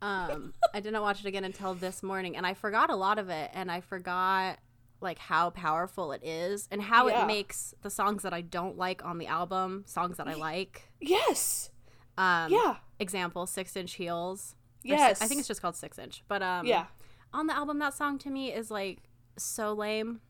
Um, 0.01 0.53
I 0.73 0.79
didn't 0.79 1.01
watch 1.01 1.19
it 1.19 1.25
again 1.25 1.43
until 1.43 1.73
this 1.73 2.01
morning, 2.01 2.37
and 2.37 2.47
I 2.47 2.53
forgot 2.53 2.89
a 2.89 2.95
lot 2.95 3.19
of 3.19 3.27
it, 3.27 3.51
and 3.53 3.69
I 3.69 3.81
forgot 3.81 4.59
like 5.01 5.19
how 5.19 5.49
powerful 5.49 6.13
it 6.13 6.23
is 6.23 6.69
and 6.71 6.81
how 6.81 7.09
Yeah. 7.09 7.23
it 7.23 7.27
makes 7.27 7.73
the 7.81 7.89
songs 7.89 8.23
that 8.23 8.33
I 8.33 8.39
don't 8.39 8.77
like 8.77 9.03
on 9.03 9.17
the 9.17 9.27
album 9.27 9.83
songs 9.87 10.15
that 10.17 10.29
I 10.29 10.35
like. 10.35 10.83
Yes. 11.01 11.69
Um, 12.17 12.49
Yeah. 12.49 12.77
Example: 12.97 13.45
Six 13.45 13.75
Inch 13.75 13.95
Heels. 13.95 14.55
Or 14.85 14.87
Yes. 14.89 15.21
I 15.21 15.27
think 15.27 15.39
it's 15.39 15.47
just 15.47 15.61
called 15.61 15.75
Six 15.75 15.97
Inch, 15.99 16.23
but 16.27 16.41
um, 16.43 16.65
Yeah. 16.65 16.85
on 17.33 17.47
the 17.47 17.55
album, 17.55 17.79
that 17.79 17.93
song 17.93 18.17
to 18.19 18.29
me 18.29 18.51
is 18.53 18.69
like 18.71 18.99
so 19.37 19.73
lame. 19.73 20.21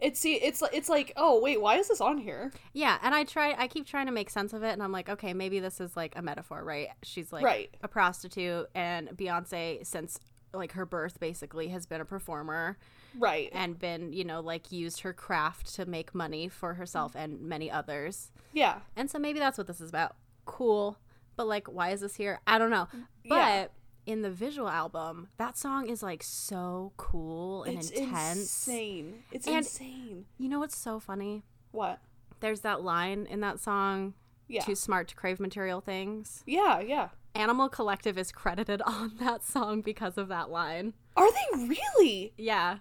It's 0.00 0.18
see 0.18 0.36
it's 0.36 0.62
like 0.62 0.70
it's 0.74 0.88
like, 0.88 1.12
"Oh, 1.16 1.40
wait, 1.40 1.60
why 1.60 1.76
is 1.76 1.88
this 1.88 2.00
on 2.00 2.16
here?" 2.16 2.52
Yeah, 2.72 2.96
and 3.02 3.14
I 3.14 3.24
try 3.24 3.54
I 3.58 3.68
keep 3.68 3.86
trying 3.86 4.06
to 4.06 4.12
make 4.12 4.30
sense 4.30 4.54
of 4.54 4.62
it 4.62 4.70
and 4.72 4.82
I'm 4.82 4.92
like, 4.92 5.10
okay, 5.10 5.34
maybe 5.34 5.60
this 5.60 5.78
is 5.78 5.94
like 5.94 6.14
a 6.16 6.22
metaphor, 6.22 6.64
right? 6.64 6.88
She's 7.02 7.30
like 7.32 7.44
Right. 7.44 7.74
a 7.82 7.88
prostitute 7.88 8.68
and 8.74 9.10
Beyonce 9.10 9.84
since 9.86 10.18
like 10.54 10.72
her 10.72 10.86
birth 10.86 11.20
basically 11.20 11.68
has 11.68 11.84
been 11.84 12.00
a 12.00 12.04
performer 12.06 12.78
Right. 13.18 13.50
and 13.52 13.78
been, 13.78 14.12
you 14.14 14.24
know, 14.24 14.40
like 14.40 14.72
used 14.72 15.00
her 15.02 15.12
craft 15.12 15.74
to 15.74 15.84
make 15.84 16.14
money 16.14 16.48
for 16.48 16.74
herself 16.74 17.14
and 17.14 17.40
many 17.42 17.70
others. 17.70 18.32
Yeah. 18.54 18.80
And 18.96 19.10
so 19.10 19.18
maybe 19.18 19.38
that's 19.38 19.58
what 19.58 19.66
this 19.66 19.80
is 19.82 19.90
about. 19.90 20.16
Cool. 20.46 20.96
But 21.36 21.46
like 21.46 21.68
why 21.68 21.90
is 21.90 22.00
this 22.00 22.14
here? 22.16 22.40
I 22.46 22.56
don't 22.58 22.70
know. 22.70 22.88
But 23.28 23.34
Yeah. 23.36 23.66
In 24.10 24.22
the 24.22 24.30
visual 24.30 24.68
album, 24.68 25.28
that 25.36 25.56
song 25.56 25.88
is 25.88 26.02
like 26.02 26.22
so 26.22 26.92
cool 26.96 27.62
and 27.64 27.74
intense. 27.76 27.90
It's 27.90 28.00
intense. 28.00 28.38
insane. 28.40 29.22
It's 29.32 29.46
And- 29.46 29.56
insane. 29.56 30.26
You 30.38 30.48
know 30.48 30.58
what's 30.58 30.76
so 30.76 30.98
funny? 31.00 31.42
What? 31.72 32.00
There's 32.40 32.60
that 32.60 32.82
line 32.82 33.26
in 33.26 33.40
that 33.40 33.60
song, 33.60 34.14
Yeah. 34.48 34.62
too 34.62 34.74
smart 34.74 35.08
to 35.08 35.14
crave 35.14 35.38
material 35.40 35.80
things. 35.80 36.42
Yeah, 36.46 36.80
yeah. 36.80 37.08
Animal 37.34 37.68
Collective 37.68 38.18
is 38.18 38.32
credited 38.32 38.82
on 38.86 39.16
that 39.20 39.44
song 39.44 39.82
because 39.82 40.18
of 40.18 40.28
that 40.28 40.50
line. 40.50 40.94
Are 41.16 41.28
they 41.30 41.66
really? 41.68 42.32
Yeah. 42.36 42.78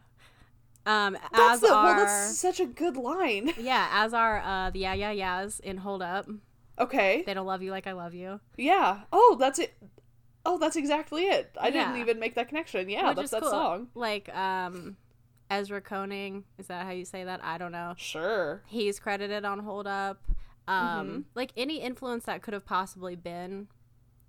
Um, 0.85 1.17
That's 1.33 1.55
as 1.55 1.59
the 1.61 1.73
are 1.73 1.83
well, 1.97 2.05
that's 2.05 2.37
such 2.39 2.59
a 2.59 2.65
good 2.65 2.95
line. 2.97 3.53
yeah, 3.59 3.89
as 3.91 4.13
are 4.13 4.39
uh, 4.39 4.69
the 4.71 4.79
Yeah 4.79 4.93
Yeah 4.93 5.11
Yeahs 5.11 5.59
in 5.59 5.77
Hold 5.77 6.01
Up. 6.01 6.27
Okay. 6.79 7.21
They 7.25 7.33
don't 7.33 7.45
love 7.45 7.61
you 7.61 7.69
like 7.71 7.85
I 7.85 7.91
love 7.91 8.13
you, 8.15 8.39
Yeah. 8.57 9.01
Oh, 9.11 9.35
that's 9.39 9.59
it. 9.59 9.75
Oh, 10.45 10.57
that's 10.57 10.75
exactly 10.75 11.23
it. 11.23 11.51
I 11.59 11.69
didn't 11.69 11.97
even 11.97 12.19
make 12.19 12.35
that 12.35 12.47
connection. 12.47 12.89
Yeah, 12.89 13.09
which 13.09 13.17
that's 13.17 13.31
that 13.31 13.41
cool. 13.41 13.51
song. 13.51 13.87
Like 13.93 14.33
um, 14.35 14.95
Ezra 15.49 15.81
Koenig, 15.81 16.43
is 16.57 16.67
that 16.67 16.85
how 16.85 16.91
you 16.91 17.05
say 17.05 17.23
that? 17.25 17.43
I 17.43 17.57
don't 17.57 17.71
know. 17.71 17.93
Sure. 17.97 18.61
He's 18.67 18.99
credited 18.99 19.43
on 19.45 19.59
Hold 19.59 19.87
Up. 19.87 20.21
Um, 20.67 21.07
Mhm. 21.07 21.23
like 21.35 21.51
any 21.57 21.81
influence 21.81 22.25
that 22.25 22.41
could 22.43 22.53
have 22.53 22.65
possibly 22.65 23.15
been 23.15 23.67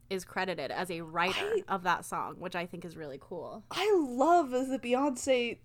is 0.08 0.24
credited 0.24 0.70
as 0.70 0.90
a 0.90 1.02
writer 1.02 1.52
I- 1.68 1.74
of 1.74 1.82
that 1.84 2.04
song, 2.04 2.36
which 2.38 2.56
I 2.56 2.66
think 2.66 2.84
is 2.84 2.96
really 2.96 3.18
cool. 3.20 3.62
I 3.70 3.94
love 3.96 4.50
that 4.50 4.82
Beyonce 4.82 5.58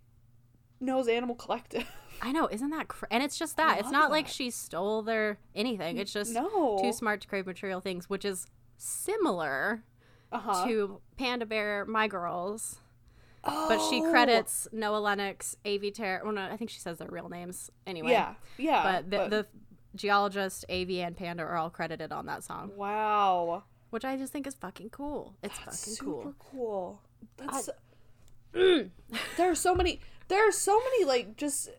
knows 0.79 1.07
Animal 1.07 1.35
Collective. 1.35 1.87
I 2.21 2.31
know, 2.31 2.47
isn't 2.49 2.69
that 2.69 2.87
cr- 2.89 3.05
and 3.09 3.23
it's 3.23 3.37
just 3.37 3.57
that. 3.57 3.79
It's 3.79 3.89
not 3.91 4.11
like 4.11 4.27
she 4.27 4.49
stole 4.51 5.01
their 5.01 5.39
anything. 5.55 5.97
It's 5.97 6.13
just 6.13 6.33
no. 6.33 6.77
too 6.81 6.91
smart 6.93 7.21
to 7.21 7.27
crave 7.27 7.45
material 7.47 7.79
things, 7.81 8.09
which 8.09 8.23
is 8.25 8.45
similar 8.77 9.83
uh-huh. 10.32 10.67
to 10.67 11.01
Panda 11.17 11.46
Bear, 11.46 11.86
My 11.86 12.08
Girls. 12.08 12.79
But 13.44 13.79
she 13.89 14.01
Oh. 14.01 14.10
credits 14.10 14.67
Noah 14.72 14.98
Lennox, 14.98 15.55
Avey 15.65 15.94
Tare. 15.94 16.22
Well, 16.24 16.34
no, 16.34 16.41
I 16.41 16.58
think 16.58 16.72
she 16.72 16.79
says 16.79 16.98
their 16.98 17.08
real 17.10 17.29
names 17.29 17.70
anyway. 17.86 18.12
Yeah. 18.12 18.34
Yeah. 18.58 18.84
But 18.84 19.12
the, 19.12 19.29
the 19.29 19.48
geologist, 19.96 20.65
Avey, 20.67 21.05
and 21.05 21.15
Panda 21.15 21.44
are 21.44 21.55
all 21.55 21.70
credited 21.70 22.12
on 22.12 22.25
that 22.25 22.44
song, 22.44 22.72
wow. 22.75 23.63
which 23.91 24.03
I 24.03 24.17
just 24.17 24.34
think 24.34 24.48
is 24.48 24.55
fucking 24.55 24.89
cool. 24.89 25.36
It's 25.44 25.58
That's 25.60 25.79
fucking 25.79 25.94
super 25.94 26.34
cool. 26.39 27.00
cool. 27.00 27.01
That's 27.38 27.70
there 29.38 29.51
are 29.51 29.55
so 29.55 29.75
many 29.75 30.00
there 30.27 30.48
are 30.48 30.51
so 30.51 30.79
many 30.79 31.05
like 31.05 31.38
just 31.38 31.70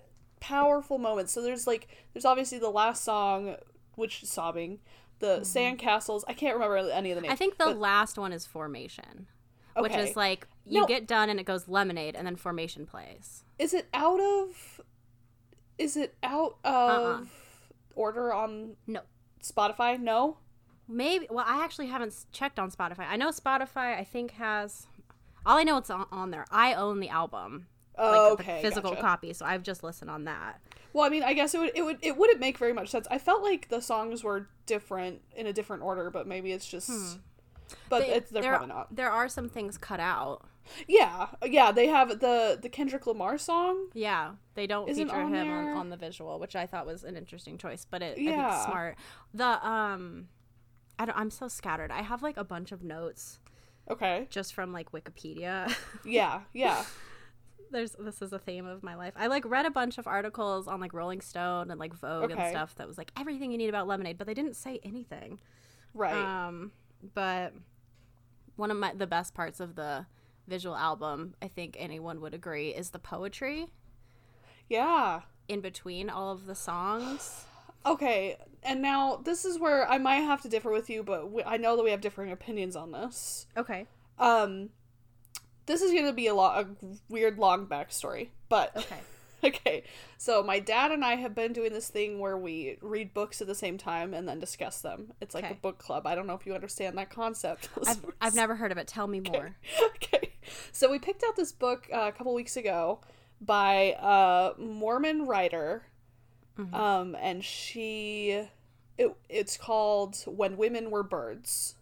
powerful 0.41 0.99
moments. 0.99 1.33
So 1.33 1.43
there's 1.43 1.67
like 1.67 1.89
there's 2.13 2.25
obviously 2.25 2.59
the 2.59 2.71
last 2.71 3.03
song 3.05 3.57
which 3.95 4.23
is 4.23 4.31
sobbing, 4.31 4.79
the 5.19 5.39
sandcastles. 5.41 6.23
I 6.29 6.33
can't 6.35 6.55
remember 6.55 6.77
any 6.91 7.11
of 7.11 7.17
the 7.17 7.21
names. 7.23 7.27
Mm-hmm. 7.27 7.33
I 7.33 7.37
think 7.37 7.59
the 7.59 7.65
but- 7.67 7.79
last 7.79 8.19
one 8.19 8.33
is 8.33 8.45
Formation, 8.47 9.27
which 9.77 9.95
is 9.95 10.17
like 10.17 10.47
you 10.65 10.81
No. 10.81 10.87
get 10.87 11.07
done 11.07 11.31
and 11.31 11.39
it 11.41 11.45
goes 11.47 11.69
Lemonade, 11.69 12.17
and 12.17 12.27
then 12.27 12.37
Formation 12.37 12.87
plays. 12.87 13.45
is 13.59 13.73
it 13.75 13.89
out 13.95 14.21
of 14.21 14.81
is 15.79 15.97
it 15.97 16.15
out 16.23 16.57
of 16.65 17.21
Uh-uh. 17.21 17.25
order 17.95 18.33
on 18.33 18.77
No. 18.87 19.01
Spotify? 19.43 20.01
No? 20.01 20.39
Maybe. 20.89 21.27
Well, 21.31 21.45
I 21.47 21.63
actually 21.65 21.87
haven't 21.89 22.15
checked 22.33 22.59
on 22.59 22.71
Spotify. 22.71 23.07
I 23.09 23.17
know 23.17 23.29
Spotify. 23.31 23.99
I 23.99 24.05
think 24.05 24.33
has. 24.33 24.87
All 25.45 25.59
I 25.59 25.63
know 25.65 25.77
it's 25.77 25.91
on, 25.91 26.07
on 26.11 26.31
there. 26.31 26.47
I 26.51 26.75
own 26.75 26.99
the 27.01 27.09
album, 27.09 27.67
Oh, 27.99 28.37
the 28.37 28.43
okay. 28.43 28.63
physical 28.63 28.91
gotcha. 28.91 29.03
copy, 29.03 29.33
so 29.33 29.45
I've 29.47 29.63
just 29.63 29.83
listened 29.83 30.11
on 30.11 30.25
that. 30.25 30.61
Well, 30.93 31.05
I 31.05 31.09
mean, 31.09 31.23
I 31.23 31.35
guess 31.35 31.55
it 31.55 31.59
would 31.59 31.73
it 31.75 31.83
would 31.83 31.99
it 32.03 32.17
wouldn't 32.17 32.41
make 32.41 32.59
very 32.59 32.73
much 32.73 32.89
sense. 32.91 33.07
I 33.11 33.19
felt 33.19 33.43
like 33.43 33.69
the 33.69 33.81
songs 33.81 34.23
were 34.25 34.49
different 34.67 35.21
in 35.35 35.47
a 35.47 35.53
different 35.53 35.83
order, 35.83 36.11
but 36.11 36.27
maybe 36.27 36.53
it's 36.53 36.67
just 36.67 37.19
but 37.89 38.01
They- 38.01 38.13
it's, 38.15 38.31
they're 38.31 38.43
there, 38.43 38.53
probably 38.53 38.69
not. 38.75 38.95
There 38.95 39.11
are 39.11 39.29
some 39.29 39.49
things 39.49 39.77
cut 39.79 40.01
out. 40.01 40.47
Yeah, 40.89 41.29
yeah, 41.45 41.71
they 41.71 41.87
have 41.87 42.21
the 42.21 42.59
the 42.61 42.69
Kendrick 42.69 43.07
Lamar 43.07 43.39
song. 43.39 43.87
Yeah, 43.95 44.33
they 44.55 44.67
don't 44.67 44.89
Isn't 44.89 45.09
feature 45.09 45.21
on 45.21 45.33
him 45.35 45.49
on, 45.49 45.67
on 45.77 45.91
the 45.91 45.97
visual, 45.97 46.39
which 46.41 46.57
I 46.57 46.67
thought 46.67 46.87
was 46.87 47.05
an 47.05 47.17
interesting 47.17 47.57
choice. 47.57 47.87
But 47.89 48.03
it, 48.03 48.13
I 48.13 48.15
think 48.17 48.29
Yeah. 48.31 48.57
it's 48.57 48.65
smart. 48.65 48.97
The 49.33 49.65
um, 49.69 50.29
I 50.99 51.05
don't. 51.07 51.17
I'm 51.17 51.31
so 51.31 51.47
scattered. 51.47 51.91
I 51.93 52.03
have 52.03 52.21
like 52.23 52.37
a 52.37 52.43
bunch 52.45 52.73
of 52.73 52.83
notes 52.83 53.39
Okay. 53.89 54.27
just 54.29 54.55
from 54.55 54.73
like 54.73 54.91
Wikipedia. 54.93 55.73
Yeah, 56.05 56.41
yeah. 56.53 56.85
There's 57.71 57.97
this 57.99 58.23
is 58.23 58.33
a 58.33 58.39
theme 58.39 58.67
of 58.67 58.83
my 58.83 58.95
life. 58.95 59.15
I 59.17 59.27
like 59.27 59.45
read 59.45 59.67
a 59.67 59.71
bunch 59.71 59.99
of 59.99 60.07
articles 60.07 60.69
on 60.69 60.81
like 60.81 60.93
Rolling 60.93 61.21
Stone 61.21 61.71
and 61.71 61.81
like 61.81 61.95
Vogue 61.95 62.31
and 62.31 62.51
stuff 62.51 62.75
that 62.77 62.87
was 62.87 62.97
like 62.97 63.11
everything 63.19 63.51
you 63.51 63.59
need 63.59 63.69
about 63.69 63.87
lemonade, 63.87 64.19
but 64.19 64.27
they 64.27 64.35
didn't 64.35 64.57
say 64.57 64.81
anything. 64.83 65.39
Right. 65.95 66.15
Um, 66.15 66.73
but 67.15 67.53
one 68.57 68.71
of 68.71 68.77
my 68.77 68.93
the 68.95 69.07
best 69.07 69.35
parts 69.35 69.61
of 69.61 69.75
the 69.75 70.07
visual 70.47 70.77
album, 70.77 71.35
I 71.43 71.49
think 71.49 71.77
anyone 71.79 72.21
would 72.21 72.35
agree, 72.35 72.71
is 72.71 72.91
the 72.91 72.99
poetry 72.99 73.67
yeah. 74.69 75.23
in 75.49 75.61
between 75.61 76.11
all 76.11 76.33
of 76.33 76.47
the 76.47 76.55
songs. 76.55 77.45
Okay. 77.85 78.37
And 78.63 78.83
now 78.83 79.21
this 79.25 79.45
is 79.45 79.59
where 79.59 79.89
I 79.89 79.99
might 79.99 80.17
have 80.17 80.43
to 80.43 80.49
differ 80.49 80.71
with 80.71 80.91
you, 80.91 81.03
but 81.03 81.31
we, 81.31 81.43
I 81.45 81.57
know 81.57 81.77
that 81.77 81.85
we 81.85 81.91
have 81.91 82.01
differing 82.01 82.33
opinions 82.33 82.75
on 82.77 82.93
this. 82.93 83.47
Okay. 83.57 83.87
Um 84.19 84.71
this 85.67 85.83
is 85.83 85.93
going 85.93 86.07
to 86.07 86.13
be 86.13 86.27
a 86.29 86.35
lot 86.35 86.65
a 86.65 86.69
weird 87.09 87.39
long 87.39 87.67
backstory, 87.67 88.29
but 88.49 88.77
Okay. 88.77 88.97
Okay, 89.45 89.85
so 90.17 90.43
my 90.43 90.59
dad 90.59 90.91
and 90.93 91.05
I 91.05 91.17
have 91.17 91.35
been 91.35 91.53
doing 91.53 91.73
this 91.73 91.89
thing 91.89 92.19
where 92.19 92.39
we 92.39 92.79
read 92.81 93.13
books 93.13 93.41
at 93.43 93.47
the 93.47 93.55
same 93.55 93.77
time 93.77 94.15
and 94.15 94.27
then 94.27 94.41
discuss 94.41 94.81
them. 94.81 95.13
It's 95.21 95.35
like 95.35 95.45
Okay. 95.45 95.53
a 95.53 95.57
book 95.57 95.79
club. 95.79 96.07
I 96.07 96.15
don't 96.15 96.27
know 96.27 96.33
if 96.35 96.47
you 96.47 96.55
understand 96.55 96.97
that 96.97 97.11
concept. 97.11 97.69
I've, 97.87 98.05
I've 98.21 98.35
never 98.35 98.57
heard 98.57 98.73
of 98.73 98.79
it. 98.79 98.87
Tell 98.89 99.07
me 99.07 99.21
more. 99.21 99.55
okay, 99.95 100.33
so 100.73 100.91
we 100.91 100.99
picked 100.99 101.23
out 101.23 101.37
this 101.37 101.53
book 101.53 101.87
uh, 101.93 102.07
a 102.09 102.13
couple 102.13 102.33
weeks 102.35 102.57
ago 102.57 103.01
by 103.41 103.95
a 104.01 104.53
Mormon 104.59 105.27
writer, 105.27 105.85
Mhm. 106.59 106.73
um, 106.75 107.15
and 107.21 107.45
she, 107.45 108.43
it, 108.97 109.15
it's 109.29 109.59
called 109.59 110.17
"When 110.27 110.57
Women 110.57 110.91
Were 110.91 111.03
Birds." 111.05 111.75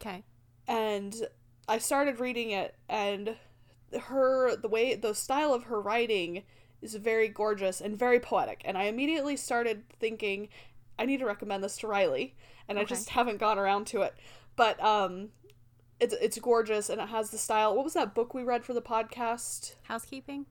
Okay. 0.00 0.22
and 0.68 1.26
I 1.68 1.78
started 1.78 2.20
reading 2.20 2.50
it 2.50 2.74
and 2.88 3.36
her 4.00 4.56
the 4.56 4.68
way 4.68 4.94
the 4.94 5.14
style 5.14 5.52
of 5.52 5.64
her 5.64 5.80
writing 5.80 6.42
is 6.80 6.94
very 6.94 7.28
gorgeous 7.28 7.80
and 7.80 7.98
very 7.98 8.20
poetic 8.20 8.62
and 8.64 8.76
I 8.76 8.84
immediately 8.84 9.36
started 9.36 9.84
thinking 9.98 10.48
I 10.98 11.06
need 11.06 11.18
to 11.18 11.26
recommend 11.26 11.62
this 11.62 11.76
to 11.78 11.86
Riley 11.86 12.34
and 12.68 12.78
I 12.78 12.84
just 12.84 13.10
haven't 13.10 13.38
gone 13.38 13.58
around 13.58 13.86
to 13.88 14.02
it 14.02 14.14
but 14.56 14.82
um 14.82 15.28
it's 16.00 16.14
it's 16.20 16.38
gorgeous 16.38 16.90
and 16.90 17.00
it 17.00 17.08
has 17.08 17.30
the 17.30 17.38
style 17.38 17.74
what 17.74 17.84
was 17.84 17.94
that 17.94 18.14
book 18.14 18.34
we 18.34 18.42
read 18.42 18.64
for 18.64 18.74
the 18.74 18.82
podcast 18.82 19.74
Housekeeping? 19.84 20.46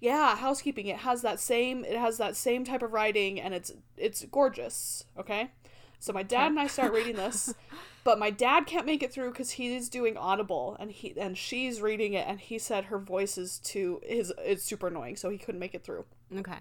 Yeah, 0.00 0.36
housekeeping. 0.36 0.86
It 0.86 0.98
has 0.98 1.22
that 1.22 1.40
same 1.40 1.84
it 1.84 1.96
has 1.96 2.18
that 2.18 2.36
same 2.36 2.64
type 2.64 2.82
of 2.82 2.92
writing 2.92 3.40
and 3.40 3.52
it's 3.52 3.72
it's 3.96 4.24
gorgeous, 4.26 5.04
okay? 5.18 5.50
So 5.98 6.12
my 6.12 6.22
dad 6.22 6.48
and 6.48 6.60
I 6.60 6.68
start 6.68 6.92
reading 6.92 7.16
this, 7.16 7.52
but 8.08 8.18
my 8.18 8.30
dad 8.30 8.66
can't 8.66 8.86
make 8.86 9.02
it 9.02 9.12
through 9.12 9.30
cuz 9.32 9.50
he's 9.52 9.88
doing 9.90 10.16
Audible 10.16 10.76
and 10.80 10.90
he 10.90 11.12
and 11.18 11.36
she's 11.36 11.82
reading 11.82 12.14
it 12.14 12.26
and 12.26 12.40
he 12.40 12.58
said 12.58 12.84
her 12.86 12.98
voice 12.98 13.36
is 13.36 13.58
too 13.58 14.00
his 14.02 14.32
it's 14.38 14.64
super 14.64 14.86
annoying, 14.88 15.16
so 15.16 15.28
he 15.28 15.36
couldn't 15.38 15.58
make 15.60 15.74
it 15.74 15.84
through. 15.84 16.04
Okay. 16.34 16.58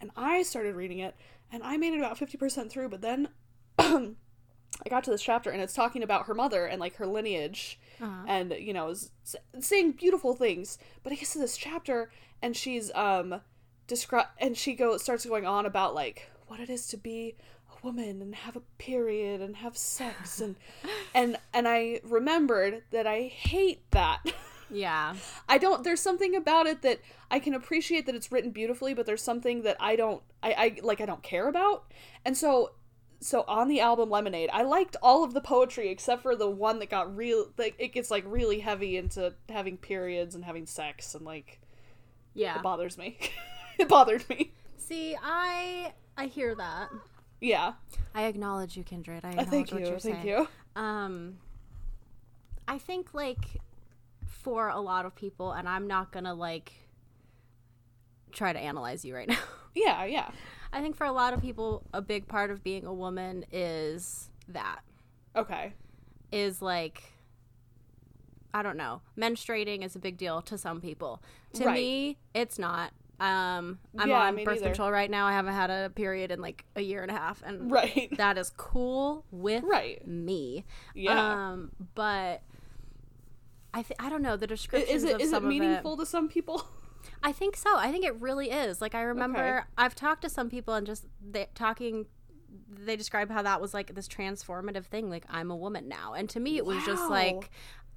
And 0.00 0.10
I 0.16 0.42
started 0.42 0.74
reading 0.74 0.98
it 0.98 1.14
and 1.52 1.62
I 1.62 1.76
made 1.76 1.92
it 1.92 1.98
about 1.98 2.18
50% 2.18 2.68
through, 2.70 2.88
but 2.88 3.00
then 3.02 3.28
I 3.78 4.88
got 4.88 5.04
to 5.04 5.10
this 5.10 5.22
chapter 5.22 5.50
and 5.50 5.62
it's 5.62 5.74
talking 5.74 6.02
about 6.02 6.26
her 6.26 6.34
mother 6.34 6.66
and 6.66 6.80
like 6.80 6.96
her 6.96 7.06
lineage 7.06 7.78
Uh-huh. 8.00 8.24
and 8.26 8.52
you 8.58 8.72
know 8.72 8.88
is 8.88 9.10
saying 9.60 9.92
beautiful 9.92 10.34
things 10.34 10.78
but 11.02 11.12
i 11.12 11.16
gets 11.16 11.34
to 11.34 11.38
this 11.38 11.56
chapter 11.56 12.10
and 12.42 12.56
she's 12.56 12.90
um 12.94 13.40
describe 13.86 14.26
and 14.38 14.56
she 14.56 14.74
goes 14.74 15.02
starts 15.02 15.24
going 15.26 15.46
on 15.46 15.66
about 15.66 15.94
like 15.94 16.28
what 16.48 16.58
it 16.58 16.68
is 16.70 16.86
to 16.88 16.96
be 16.96 17.36
woman 17.82 18.22
and 18.22 18.34
have 18.34 18.56
a 18.56 18.62
period 18.78 19.40
and 19.40 19.56
have 19.56 19.76
sex 19.76 20.40
and 20.40 20.56
and 21.14 21.36
and 21.52 21.66
I 21.68 22.00
remembered 22.04 22.82
that 22.90 23.06
I 23.06 23.22
hate 23.22 23.90
that 23.90 24.20
Yeah. 24.70 25.16
I 25.48 25.58
don't 25.58 25.84
there's 25.84 26.00
something 26.00 26.34
about 26.34 26.66
it 26.66 26.80
that 26.82 27.00
I 27.30 27.38
can 27.40 27.52
appreciate 27.54 28.06
that 28.06 28.14
it's 28.14 28.32
written 28.32 28.50
beautifully 28.52 28.94
but 28.94 29.04
there's 29.04 29.22
something 29.22 29.62
that 29.62 29.76
I 29.80 29.96
don't 29.96 30.22
I, 30.42 30.52
I 30.52 30.76
like 30.82 31.00
I 31.00 31.06
don't 31.06 31.22
care 31.22 31.48
about 31.48 31.84
and 32.24 32.36
so 32.36 32.72
so 33.20 33.44
on 33.46 33.68
the 33.68 33.80
album 33.80 34.08
Lemonade 34.10 34.48
I 34.52 34.62
liked 34.62 34.96
all 35.02 35.24
of 35.24 35.34
the 35.34 35.40
poetry 35.42 35.90
except 35.90 36.22
for 36.22 36.34
the 36.34 36.48
one 36.50 36.78
that 36.78 36.88
got 36.90 37.14
real 37.14 37.50
like 37.58 37.74
it 37.78 37.88
gets 37.92 38.10
like 38.10 38.24
really 38.26 38.60
heavy 38.60 38.96
into 38.96 39.34
having 39.48 39.76
periods 39.76 40.34
and 40.34 40.44
having 40.44 40.66
sex 40.66 41.14
and 41.14 41.24
like 41.26 41.60
Yeah. 42.34 42.56
it 42.56 42.62
bothers 42.62 42.96
me 42.96 43.18
it 43.78 43.88
bothered 43.88 44.28
me 44.28 44.52
See, 44.78 45.16
I 45.22 45.92
I 46.18 46.26
hear 46.26 46.54
that. 46.56 46.88
Yeah 47.42 47.72
I 48.14 48.24
acknowledge 48.24 48.76
you, 48.76 48.84
Kindred. 48.84 49.24
I 49.24 49.28
Uh, 49.28 49.30
acknowledge 49.32 49.50
thank 49.50 49.70
what 49.72 49.80
you 49.80 49.86
you're 49.88 49.98
thank 49.98 50.22
saying. 50.22 50.28
you 50.28 50.48
Um, 50.76 51.38
I 52.68 52.78
think 52.78 53.12
like 53.14 53.60
for 54.26 54.68
a 54.68 54.80
lot 54.80 55.04
of 55.06 55.14
people, 55.14 55.52
and 55.52 55.68
I'm 55.68 55.86
not 55.86 56.12
gonna 56.12 56.34
like 56.34 56.72
try 58.32 58.52
to 58.52 58.58
analyze 58.58 59.04
you 59.04 59.14
right 59.14 59.28
now. 59.34 59.38
yeah 59.74 60.04
yeah 60.04 60.30
I 60.72 60.80
think 60.80 60.96
for 60.96 61.04
a 61.04 61.12
lot 61.12 61.34
of 61.34 61.42
people, 61.42 61.82
a 61.92 62.00
big 62.00 62.26
part 62.28 62.50
of 62.50 62.62
being 62.64 62.86
a 62.86 62.94
woman 62.94 63.44
is 63.52 64.30
that 64.48 64.80
okay 65.36 65.74
is 66.30 66.62
like 66.62 67.02
I 68.54 68.62
don't 68.62 68.76
know. 68.76 69.00
Menstruating 69.18 69.82
is 69.82 69.96
a 69.96 69.98
big 69.98 70.18
deal 70.18 70.42
to 70.42 70.58
some 70.58 70.80
people. 70.82 71.22
To 71.54 71.64
Right. 71.64 71.74
me, 71.74 72.18
it's 72.34 72.58
not. 72.58 72.92
Um, 73.22 73.78
I'm 73.98 74.08
Yeah, 74.08 74.20
on 74.22 74.34
birth 74.36 74.46
neither. 74.56 74.66
control 74.66 74.90
right 74.90 75.10
now. 75.10 75.26
I 75.26 75.32
haven't 75.32 75.54
had 75.54 75.70
a 75.70 75.90
period 75.90 76.30
in 76.32 76.40
like 76.40 76.64
a 76.74 76.80
year 76.80 77.02
and 77.02 77.10
a 77.10 77.14
half, 77.14 77.42
and 77.46 77.70
right 77.70 78.08
that 78.16 78.36
is 78.38 78.50
cool 78.56 79.24
with 79.30 79.62
right 79.64 80.04
me. 80.06 80.64
yeah 80.94 81.50
Um, 81.52 81.70
but 81.94 82.42
I 83.74 83.82
th- 83.82 83.96
I 83.98 84.08
don't 84.10 84.22
know 84.22 84.36
the 84.36 84.46
description. 84.46 84.94
is 84.94 85.04
it 85.04 85.14
of 85.16 85.20
is 85.20 85.32
it 85.32 85.42
meaningful 85.44 85.96
to 85.98 86.04
some 86.06 86.28
people 86.28 86.66
I 87.22 87.32
think 87.32 87.56
so. 87.56 87.76
I 87.76 87.90
think 87.92 88.04
it 88.04 88.20
really 88.20 88.50
is. 88.50 88.80
Like 88.80 88.94
I 88.94 89.02
remember 89.02 89.58
Okay. 89.58 89.66
I've 89.78 89.94
talked 89.94 90.22
to 90.22 90.28
some 90.28 90.50
people 90.50 90.74
and 90.74 90.86
just 90.86 91.06
they 91.24 91.46
talking. 91.54 92.06
They 92.68 92.96
describe 92.96 93.30
how 93.30 93.42
that 93.42 93.60
was 93.60 93.72
like 93.72 93.94
this 93.94 94.08
transformative 94.08 94.86
thing. 94.86 95.08
Like 95.10 95.24
I'm 95.28 95.50
a 95.50 95.56
woman 95.56 95.88
now, 95.88 96.14
and 96.14 96.28
to 96.30 96.40
me 96.40 96.56
it 96.56 96.66
was 96.66 96.84
just 96.84 97.08
like. 97.08 97.50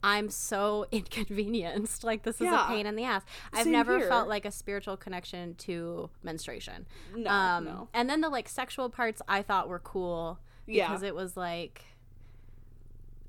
I'm 0.08 0.30
so 0.30 0.86
inconvenienced. 0.92 2.04
Like 2.04 2.22
this 2.24 2.36
is 2.36 2.42
Yeah. 2.42 2.66
a 2.66 2.68
pain 2.68 2.86
in 2.86 2.96
the 2.96 3.04
ass. 3.06 3.24
I've 3.52 3.64
Same 3.64 3.72
never 3.74 3.98
here. 3.98 4.08
felt 4.08 4.28
like 4.30 4.46
a 4.46 4.52
spiritual 4.52 4.98
connection 4.98 5.56
to 5.56 6.10
menstruation. 6.22 6.86
no 7.16 7.30
um, 7.32 7.66
no 7.66 7.88
And 7.94 8.10
then 8.10 8.22
the 8.22 8.30
like 8.30 8.48
sexual 8.48 8.90
parts 8.90 9.22
I 9.28 9.42
thought 9.42 9.68
were 9.68 9.80
cool 9.80 10.40
Yeah. 10.68 10.88
because 10.88 11.02
it 11.04 11.16
was 11.16 11.36
like, 11.36 11.84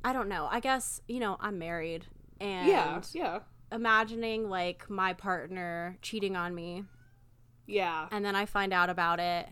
I 0.05 0.13
don't 0.13 0.29
know. 0.29 0.49
I 0.51 0.61
guess 0.61 1.01
you 1.09 1.19
know 1.21 1.37
I'm 1.41 1.59
married 1.59 2.07
and 2.41 2.69
yeah 2.69 3.01
yeah 3.15 3.39
imagining 3.73 4.49
like 4.51 4.89
my 4.91 5.13
partner 5.15 5.97
cheating 6.03 6.37
on 6.37 6.55
me 6.55 6.85
yeah 7.67 8.07
and 8.13 8.25
then 8.25 8.37
I 8.37 8.45
find 8.47 8.73
out 8.73 8.91
about 8.91 9.19
it 9.19 9.49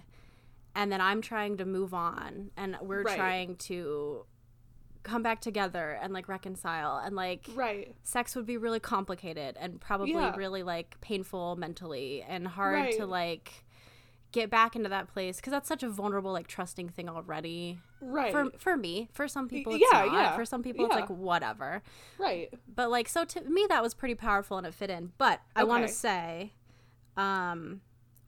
and 0.77 0.93
then 0.93 1.01
I'm 1.01 1.21
trying 1.23 1.57
to 1.57 1.65
move 1.65 1.95
on 1.95 2.51
and 2.57 2.77
we're 2.83 3.03
Right. 3.03 3.17
trying 3.17 3.57
to 3.57 4.27
come 5.05 5.23
back 5.23 5.41
together 5.41 5.99
and 6.03 6.13
like 6.13 6.29
reconcile 6.29 6.97
and 6.99 7.15
like 7.15 7.47
right. 7.55 7.95
sex 8.03 8.35
would 8.35 8.47
be 8.47 8.57
really 8.57 8.81
complicated 8.81 9.57
and 9.61 9.81
probably 9.81 10.13
Yeah. 10.13 10.35
really 10.35 10.63
like 10.63 11.01
painful 11.01 11.57
mentally 11.57 12.23
and 12.27 12.49
hard 12.49 12.75
Right. 12.75 12.97
to 12.97 13.07
like 13.07 13.65
get 14.33 14.51
back 14.51 14.75
into 14.75 14.89
that 14.89 15.07
place 15.07 15.37
because 15.37 15.53
that's 15.53 15.69
such 15.69 15.85
a 15.85 15.89
vulnerable 15.89 16.33
like 16.33 16.49
trusting 16.49 16.89
thing 16.89 17.09
already. 17.09 17.79
Right. 18.01 18.33
For 18.33 18.51
for 18.59 18.77
me. 18.77 19.09
For 19.13 19.29
some 19.29 19.49
people 19.49 19.75
it's 19.75 19.85
yeah, 19.93 20.07
not. 20.07 20.13
yeah, 20.13 20.35
for 20.35 20.45
some 20.45 20.63
people 20.63 20.87
it's 20.87 20.95
like 20.95 21.09
whatever. 21.09 21.83
Right. 22.19 22.53
But 22.75 22.91
like 22.91 23.09
so 23.09 23.25
to 23.25 23.41
me 23.43 23.67
that 23.69 23.83
was 23.83 23.95
pretty 23.95 24.17
powerful 24.17 24.59
and 24.59 24.67
it 24.67 24.75
fit 24.75 24.91
in. 24.91 25.13
But 25.19 25.41
i 25.55 25.63
want 25.63 25.87
to 25.87 25.93
say 25.93 26.53
um 27.17 27.81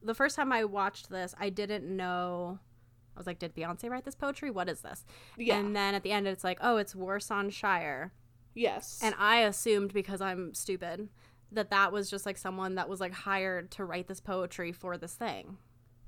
the 0.03 0.15
first 0.15 0.37
time 0.37 0.53
i 0.53 0.62
watched 0.62 1.11
this 1.11 1.35
i 1.41 1.49
didn't 1.49 1.85
know 1.85 2.61
i 3.17 3.21
was 3.21 3.27
like 3.27 3.39
did 3.39 3.55
beyonce 3.55 3.91
write 3.91 4.05
this 4.05 4.15
poetry? 4.15 4.51
What 4.51 4.69
is 4.69 4.81
this? 4.81 5.05
Yeah. 5.37 5.59
And 5.59 5.75
then 5.75 5.95
at 5.95 6.03
the 6.03 6.13
end 6.13 6.27
it's 6.27 6.45
like 6.45 6.59
oh 6.61 6.77
it's 6.77 6.95
warsan 6.95 7.53
shire. 7.53 8.13
Yes. 8.55 9.01
And 9.03 9.15
i 9.19 9.39
assumed 9.39 9.93
because 9.93 10.21
i'm 10.21 10.55
stupid 10.55 11.09
that 11.53 11.71
that 11.71 11.93
was 11.93 12.11
just 12.11 12.27
like 12.27 12.37
someone 12.37 12.75
that 12.75 12.89
was 12.89 13.01
like 13.01 13.13
hired 13.13 13.71
to 13.73 13.85
write 13.85 14.09
this 14.09 14.21
poetry 14.21 14.73
for 14.73 14.97
this 14.99 15.15
thing. 15.15 15.59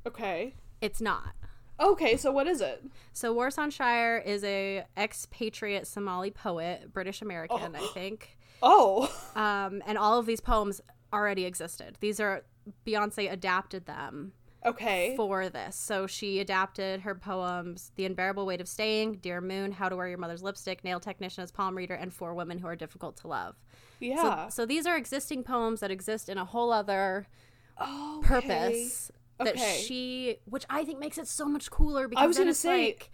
Okay. 0.06 0.54
It's 0.80 1.00
not. 1.00 1.34
Okay 1.80 2.16
so 2.16 2.30
what 2.32 2.46
is 2.46 2.60
it? 2.60 2.84
So 3.12 3.34
Warsan 3.34 3.72
Shire 3.72 4.18
is 4.18 4.42
a 4.44 4.84
expatriate 4.96 5.86
Somali 5.86 6.30
poet, 6.30 6.92
British 6.92 7.22
American, 7.22 7.76
I 7.76 7.86
think. 7.94 8.36
oh. 8.62 9.12
Um, 9.36 9.82
and 9.86 9.96
all 9.96 10.18
of 10.18 10.26
these 10.26 10.40
poems 10.40 10.80
already 11.12 11.44
existed. 11.44 11.96
These 12.00 12.20
are 12.20 12.42
Beyonce 12.86 13.30
adapted 13.32 13.86
them 13.86 14.32
okay 14.64 15.14
for 15.16 15.48
this. 15.48 15.76
So 15.76 16.06
she 16.06 16.40
adapted 16.40 17.00
her 17.02 17.14
poems 17.14 17.92
The 17.96 18.04
Unbearable 18.04 18.46
Weight 18.46 18.60
of 18.60 18.68
Staying, 18.68 19.14
Dear 19.16 19.40
Moon, 19.40 19.72
How 19.72 19.88
to 19.88 19.96
Wear 19.96 20.08
Your 20.08 20.18
Mother's 20.18 20.42
Lipstick, 20.42 20.84
Nail 20.84 21.00
Technician 21.00 21.42
as 21.42 21.50
Palm 21.50 21.76
Reader, 21.76 21.94
and 21.94 22.12
For 22.12 22.34
Women 22.34 22.58
Who 22.58 22.66
Are 22.66 22.76
Difficult 22.76 23.16
to 23.18 23.28
Love. 23.28 23.56
yeah 24.00 24.48
So, 24.48 24.62
so 24.62 24.66
these 24.66 24.86
are 24.86 24.96
existing 24.96 25.42
poems 25.44 25.80
that 25.80 25.90
exist 25.90 26.28
in 26.28 26.38
a 26.38 26.44
whole 26.44 26.72
other 26.72 27.26
oh 27.78 28.20
purpose 28.24 29.10
that 29.38 29.54
Okay. 29.54 29.82
she, 29.86 30.36
which 30.46 30.64
I 30.68 30.84
think 30.84 30.98
makes 30.98 31.16
it 31.16 31.28
so 31.28 31.44
much 31.46 31.70
cooler 31.70 32.08
because 32.08 32.22
i 32.24 32.26
was 32.26 32.36
gonna 32.38 32.50
it's 32.50 32.58
say, 32.58 32.86
like 32.86 33.10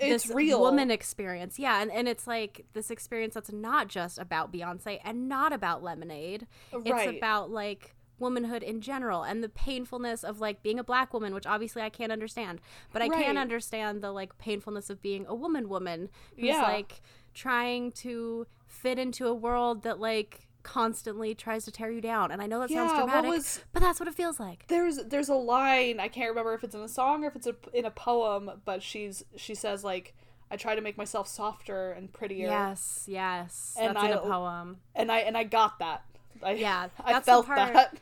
it's 0.00 0.24
this 0.24 0.34
real 0.34 0.60
woman 0.60 0.90
experience. 0.90 1.58
Yeah, 1.58 1.80
and, 1.82 1.90
and 1.90 2.08
it's 2.08 2.26
like 2.26 2.64
this 2.72 2.90
experience 2.90 3.34
that's 3.34 3.52
not 3.52 3.88
just 3.88 4.18
about 4.18 4.52
Beyonce 4.52 5.00
and 5.04 5.28
not 5.28 5.52
about 5.52 5.82
Lemonade. 5.82 6.46
It's 6.72 7.16
about 7.16 7.50
like 7.50 7.94
womanhood 8.20 8.62
in 8.62 8.80
general 8.80 9.22
and 9.22 9.42
the 9.42 9.48
painfulness 9.48 10.24
of 10.24 10.40
like 10.40 10.62
being 10.62 10.78
a 10.78 10.84
black 10.84 11.12
woman, 11.14 11.34
which 11.34 11.46
obviously 11.46 11.82
I 11.82 11.90
can't 11.90 12.12
understand. 12.12 12.60
But 12.92 13.02
I 13.02 13.08
Right. 13.08 13.24
can 13.24 13.36
understand 13.38 14.02
the 14.02 14.12
like 14.12 14.36
painfulness 14.38 14.90
of 14.90 15.00
being 15.02 15.24
a 15.26 15.34
woman 15.34 15.68
woman 15.68 16.08
who's 16.36 16.46
Yeah. 16.50 16.62
like 16.62 17.00
trying 17.34 17.92
to 17.92 18.46
fit 18.66 18.98
into 18.98 19.26
a 19.28 19.34
world 19.34 19.82
that 19.82 20.00
like 20.00 20.46
constantly 20.64 21.34
tries 21.34 21.64
to 21.64 21.70
tear 21.70 21.90
you 21.90 22.00
down. 22.00 22.30
And 22.30 22.42
I 22.42 22.46
know 22.46 22.58
that 22.60 22.68
sounds 22.68 22.92
Yeah, 22.92 22.98
what 23.00 23.06
dramatic, 23.06 23.30
was- 23.30 23.64
but 23.72 23.80
that's 23.80 23.98
what 24.00 24.08
it 24.08 24.14
feels 24.14 24.38
like. 24.38 24.66
there's 24.68 24.96
there's 25.04 25.28
a 25.28 25.34
line 25.34 25.98
I 26.00 26.08
can't 26.08 26.28
remember 26.28 26.52
if 26.54 26.62
it's 26.64 26.74
in 26.74 26.80
a 26.82 26.88
song 26.88 27.24
or 27.24 27.28
if 27.28 27.36
it's 27.36 27.46
a, 27.46 27.54
in 27.72 27.84
a 27.84 27.90
poem, 27.90 28.50
but 28.64 28.82
she's 28.82 29.24
she 29.36 29.54
says 29.54 29.82
like 29.84 30.14
I 30.50 30.56
try 30.56 30.74
to 30.74 30.80
make 30.80 30.96
myself 30.98 31.28
softer 31.28 31.92
and 31.92 32.12
prettier. 32.12 32.48
Yes, 32.48 33.04
yes. 33.06 33.76
And 33.78 33.94
that's 33.96 34.04
in 34.06 34.12
a 34.12 34.16
I- 34.16 34.28
poem. 34.28 34.78
and 34.94 35.12
I 35.12 35.18
and 35.20 35.36
I 35.36 35.44
got 35.44 35.78
that. 35.78 36.04
I, 36.42 36.52
Yeah, 36.52 36.88
I 37.04 37.20
felt 37.20 37.46
part- 37.46 37.72
that. 37.72 37.96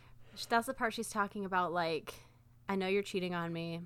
That's 0.48 0.66
the 0.66 0.74
part 0.74 0.94
she's 0.94 1.08
talking 1.10 1.44
about. 1.44 1.72
Like, 1.72 2.14
I 2.68 2.76
know 2.76 2.86
you're 2.86 3.02
cheating 3.02 3.34
on 3.34 3.52
me, 3.52 3.80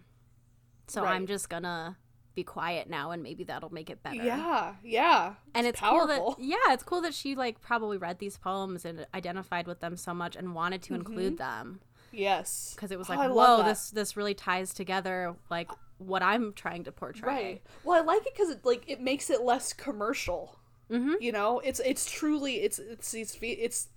so 0.88 1.02
Right. 1.02 1.14
I'm 1.14 1.26
just 1.26 1.48
gonna 1.48 1.96
be 2.34 2.44
quiet 2.44 2.88
now, 2.88 3.10
and 3.10 3.22
maybe 3.22 3.44
that'll 3.44 3.72
make 3.72 3.90
it 3.90 4.02
better. 4.02 4.16
Yeah, 4.22 4.74
yeah, 4.82 5.34
and 5.54 5.66
it's 5.66 5.80
powerful. 5.80 6.06
cool 6.16 6.30
that 6.36 6.44
yeah, 6.44 6.72
it's 6.72 6.82
cool 6.82 7.00
that 7.02 7.14
she 7.14 7.34
like 7.34 7.60
probably 7.60 7.96
read 7.98 8.18
these 8.18 8.36
poems 8.38 8.84
and 8.84 9.06
identified 9.14 9.66
with 9.66 9.80
them 9.80 9.96
so 9.96 10.14
much 10.14 10.36
and 10.36 10.54
wanted 10.54 10.82
to 10.82 10.94
include 10.94 11.38
them 11.38 11.80
yes, 12.12 12.72
because 12.74 12.90
it 12.90 12.98
was 12.98 13.08
Oh, 13.10 13.14
like, 13.14 13.30
love 13.30 13.60
whoa, 13.60 13.64
this 13.64 13.90
this 13.90 14.16
really 14.16 14.34
ties 14.34 14.72
together 14.74 15.34
like 15.50 15.70
what 15.98 16.22
I'm 16.22 16.52
trying 16.54 16.84
to 16.84 16.92
portray. 16.92 17.28
right. 17.28 17.62
Well, 17.84 18.00
I 18.00 18.04
like 18.04 18.26
it 18.26 18.32
because 18.34 18.50
it 18.50 18.64
like 18.64 18.84
it 18.88 19.00
makes 19.00 19.28
it 19.28 19.42
less 19.42 19.72
commercial. 19.72 20.56
Mm-hmm. 20.90 21.14
You 21.20 21.32
know, 21.32 21.58
it's 21.60 21.80
it's 21.80 22.10
truly 22.10 22.62
it's 22.62 22.78
it's 22.78 23.10
these 23.12 23.36
it's 23.42 23.88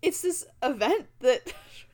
it's 0.00 0.22
this 0.22 0.44
event 0.62 1.06
that 1.20 1.52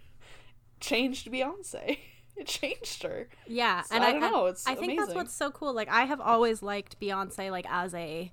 changed 0.88 1.30
Beyonce. 1.30 1.98
It 2.36 2.46
changed 2.46 3.02
her. 3.02 3.26
Yeah, 3.48 3.82
So, 3.82 3.96
and 3.96 4.04
I 4.04 4.10
I, 4.10 4.18
know, 4.20 4.46
it's 4.46 4.64
I 4.64 4.76
think 4.76 4.96
that's 4.96 5.12
what's 5.12 5.34
so 5.34 5.50
cool. 5.50 5.72
Like 5.74 5.88
I 5.88 6.04
have 6.04 6.20
always 6.20 6.62
liked 6.62 7.00
Beyonce 7.00 7.50
like 7.50 7.66
as 7.68 7.92
a 7.94 8.30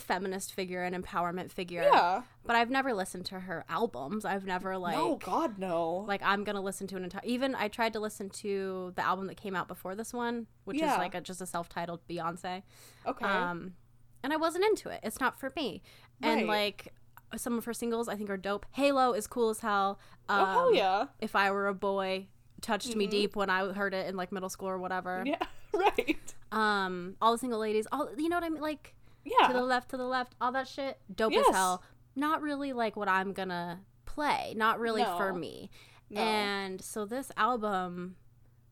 feminist 0.00 0.52
figure 0.52 0.82
and 0.82 0.94
empowerment 0.94 1.50
figure. 1.52 1.82
Yeah. 1.82 2.22
But 2.44 2.56
I've 2.56 2.70
never 2.70 2.92
listened 2.92 3.26
to 3.26 3.40
her 3.40 3.64
albums. 3.68 4.24
I've 4.24 4.44
never 4.44 4.76
like 4.76 4.96
oh 4.98 5.16
God, 5.16 5.58
no. 5.58 6.04
like 6.08 6.20
I'm 6.24 6.42
gonna 6.44 6.60
listen 6.60 6.86
to 6.88 6.96
an 6.96 7.04
entire. 7.04 7.22
Even 7.24 7.54
I 7.54 7.68
tried 7.68 7.92
to 7.94 8.00
listen 8.00 8.28
to 8.30 8.92
the 8.96 9.06
album 9.06 9.28
that 9.28 9.36
came 9.36 9.54
out 9.54 9.68
before 9.68 9.94
this 9.94 10.12
one, 10.12 10.46
which 10.64 10.78
Yeah. 10.78 10.92
is 10.94 10.98
like 10.98 11.14
a, 11.14 11.20
just 11.20 11.40
a 11.40 11.46
self-titled 11.46 12.00
Beyonce. 12.08 12.62
okay. 13.06 13.24
Um, 13.24 13.74
and 14.22 14.32
I 14.32 14.36
wasn't 14.36 14.64
into 14.64 14.88
it. 14.88 15.00
It's 15.02 15.20
not 15.20 15.38
for 15.38 15.52
me. 15.54 15.80
And 16.22 16.46
like 16.46 16.92
some 17.40 17.58
of 17.58 17.64
her 17.64 17.72
singles, 17.74 18.08
I 18.08 18.16
think 18.16 18.30
are 18.30 18.36
dope. 18.36 18.66
Halo 18.72 19.12
is 19.12 19.26
cool 19.26 19.50
as 19.50 19.60
hell. 19.60 19.98
Um, 20.28 20.40
oh 20.40 20.44
hell 20.46 20.74
yeah. 20.74 21.06
If 21.20 21.34
I 21.36 21.50
were 21.50 21.68
a 21.68 21.74
boy, 21.74 22.26
touched 22.60 22.94
me 22.96 23.06
Mhm. 23.06 23.10
deep 23.10 23.36
when 23.36 23.50
I 23.50 23.72
heard 23.72 23.92
it 23.94 24.06
in 24.08 24.16
like 24.16 24.32
middle 24.32 24.48
school 24.48 24.68
or 24.68 24.78
whatever. 24.78 25.22
Yeah. 25.26 25.38
Right. 25.74 26.34
Um, 26.52 27.16
all 27.20 27.32
the 27.32 27.38
single 27.38 27.58
ladies, 27.58 27.88
all 27.90 28.08
you 28.16 28.28
know 28.28 28.36
what 28.36 28.44
I 28.44 28.48
mean, 28.48 28.62
like 28.62 28.94
Yeah. 29.24 29.48
to 29.48 29.52
the 29.52 29.62
left, 29.62 29.90
to 29.90 29.96
the 29.96 30.06
left, 30.06 30.36
all 30.40 30.52
that 30.52 30.68
shit, 30.68 31.00
dope 31.12 31.32
Yes. 31.32 31.48
as 31.48 31.54
hell. 31.56 31.82
Not 32.14 32.42
really 32.42 32.72
like 32.72 32.94
what 32.94 33.08
I'm 33.08 33.32
gonna 33.32 33.80
play. 34.06 34.54
Not 34.56 34.78
really 34.78 35.02
for 35.04 35.32
me. 35.32 35.70
No. 36.10 36.20
And 36.20 36.80
so 36.80 37.06
this 37.06 37.32
album, 37.36 38.14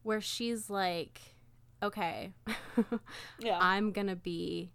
where 0.04 0.20
she's 0.20 0.70
like, 0.70 1.20
okay, 1.82 2.34
yeah. 3.40 3.58
I'm 3.60 3.90
gonna 3.90 4.14
be 4.14 4.70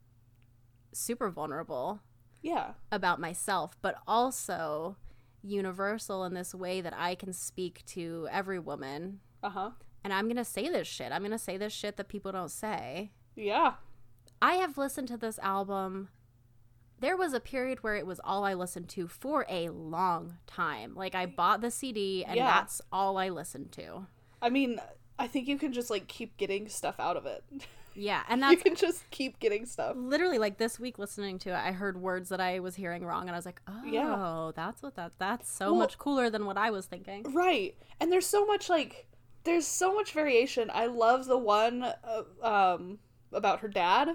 super 0.92 1.30
vulnerable 1.30 2.02
yeah. 2.48 2.72
about 2.92 3.20
myself, 3.20 3.78
but 3.82 3.96
also 4.08 4.98
universal 5.44 6.24
in 6.26 6.34
this 6.34 6.54
way 6.54 6.82
that 6.82 6.94
I 6.96 7.16
can 7.16 7.34
speak 7.34 7.84
to 7.88 8.28
every 8.32 8.60
woman. 8.60 9.20
Uh 9.44 9.50
huh. 9.50 9.72
And 10.04 10.14
I'm 10.14 10.28
gonna 10.28 10.46
say 10.46 10.70
this 10.70 10.88
shit. 10.88 11.12
I'm 11.12 11.22
gonna 11.24 11.38
say 11.38 11.58
this 11.58 11.74
shit 11.74 11.98
that 11.98 12.08
people 12.08 12.32
don't 12.32 12.52
say. 12.52 13.12
Yeah. 13.36 13.74
I 14.42 14.54
have 14.56 14.78
listened 14.78 15.08
to 15.10 15.18
this 15.18 15.40
album. 15.40 16.10
There 17.00 17.18
was 17.18 17.34
a 17.34 17.40
period 17.40 17.84
where 17.84 17.96
it 17.96 18.08
was 18.08 18.20
all 18.24 18.44
I 18.44 18.54
listened 18.56 18.90
to 18.90 19.08
for 19.08 19.46
a 19.50 19.70
long 19.70 20.38
time. 20.48 20.96
Like 20.96 21.14
I 21.16 21.26
bought 21.26 21.62
the 21.62 21.72
CD 21.72 22.24
and 22.26 22.36
Yeah. 22.38 22.46
that's 22.46 22.82
all 22.92 23.18
I 23.18 23.30
listened 23.30 23.72
to. 23.74 24.08
I 24.42 24.50
mean, 24.50 24.80
I 25.20 25.28
think 25.28 25.48
you 25.48 25.58
can 25.58 25.74
just 25.74 25.90
like 25.90 26.08
keep 26.08 26.38
getting 26.38 26.68
stuff 26.70 27.00
out 27.00 27.18
of 27.18 27.26
it. 27.26 27.44
Yeah, 27.98 28.22
and 28.30 28.42
you 28.52 28.58
can 28.58 28.76
just 28.76 29.10
keep 29.12 29.40
getting 29.40 29.66
stuff. 29.66 29.96
literally 29.98 30.38
like 30.38 30.58
this 30.58 30.80
week 30.80 31.00
listening 31.00 31.40
to 31.40 31.50
it. 31.50 31.56
I 31.56 31.72
heard 31.72 31.98
words 32.00 32.30
that 32.30 32.40
I 32.40 32.60
was 32.60 32.76
hearing 32.76 33.04
wrong, 33.04 33.24
and 33.24 33.32
I 33.32 33.36
was 33.38 33.46
like, 33.46 33.62
"Oh, 33.68 33.82
Yeah. 33.86 34.52
that's 34.56 34.82
what 34.84 34.96
that. 34.96 35.14
That's 35.18 35.52
so 35.52 35.72
Well- 35.72 35.82
much 35.82 35.98
cooler 35.98 36.30
than 36.30 36.46
what 36.46 36.58
I 36.58 36.70
was 36.72 36.86
thinking." 36.86 37.24
Right. 37.34 37.76
And 38.00 38.12
there's 38.12 38.28
so 38.28 38.46
much 38.46 38.70
like 38.70 39.08
there's 39.44 39.66
so 39.68 39.96
much 39.96 40.12
variation. 40.12 40.70
I 40.74 40.86
love 40.88 41.26
the 41.26 41.38
one 41.38 41.84
uh, 41.84 42.24
um 42.42 43.00
about 43.32 43.60
her 43.62 43.68
dad 43.70 44.10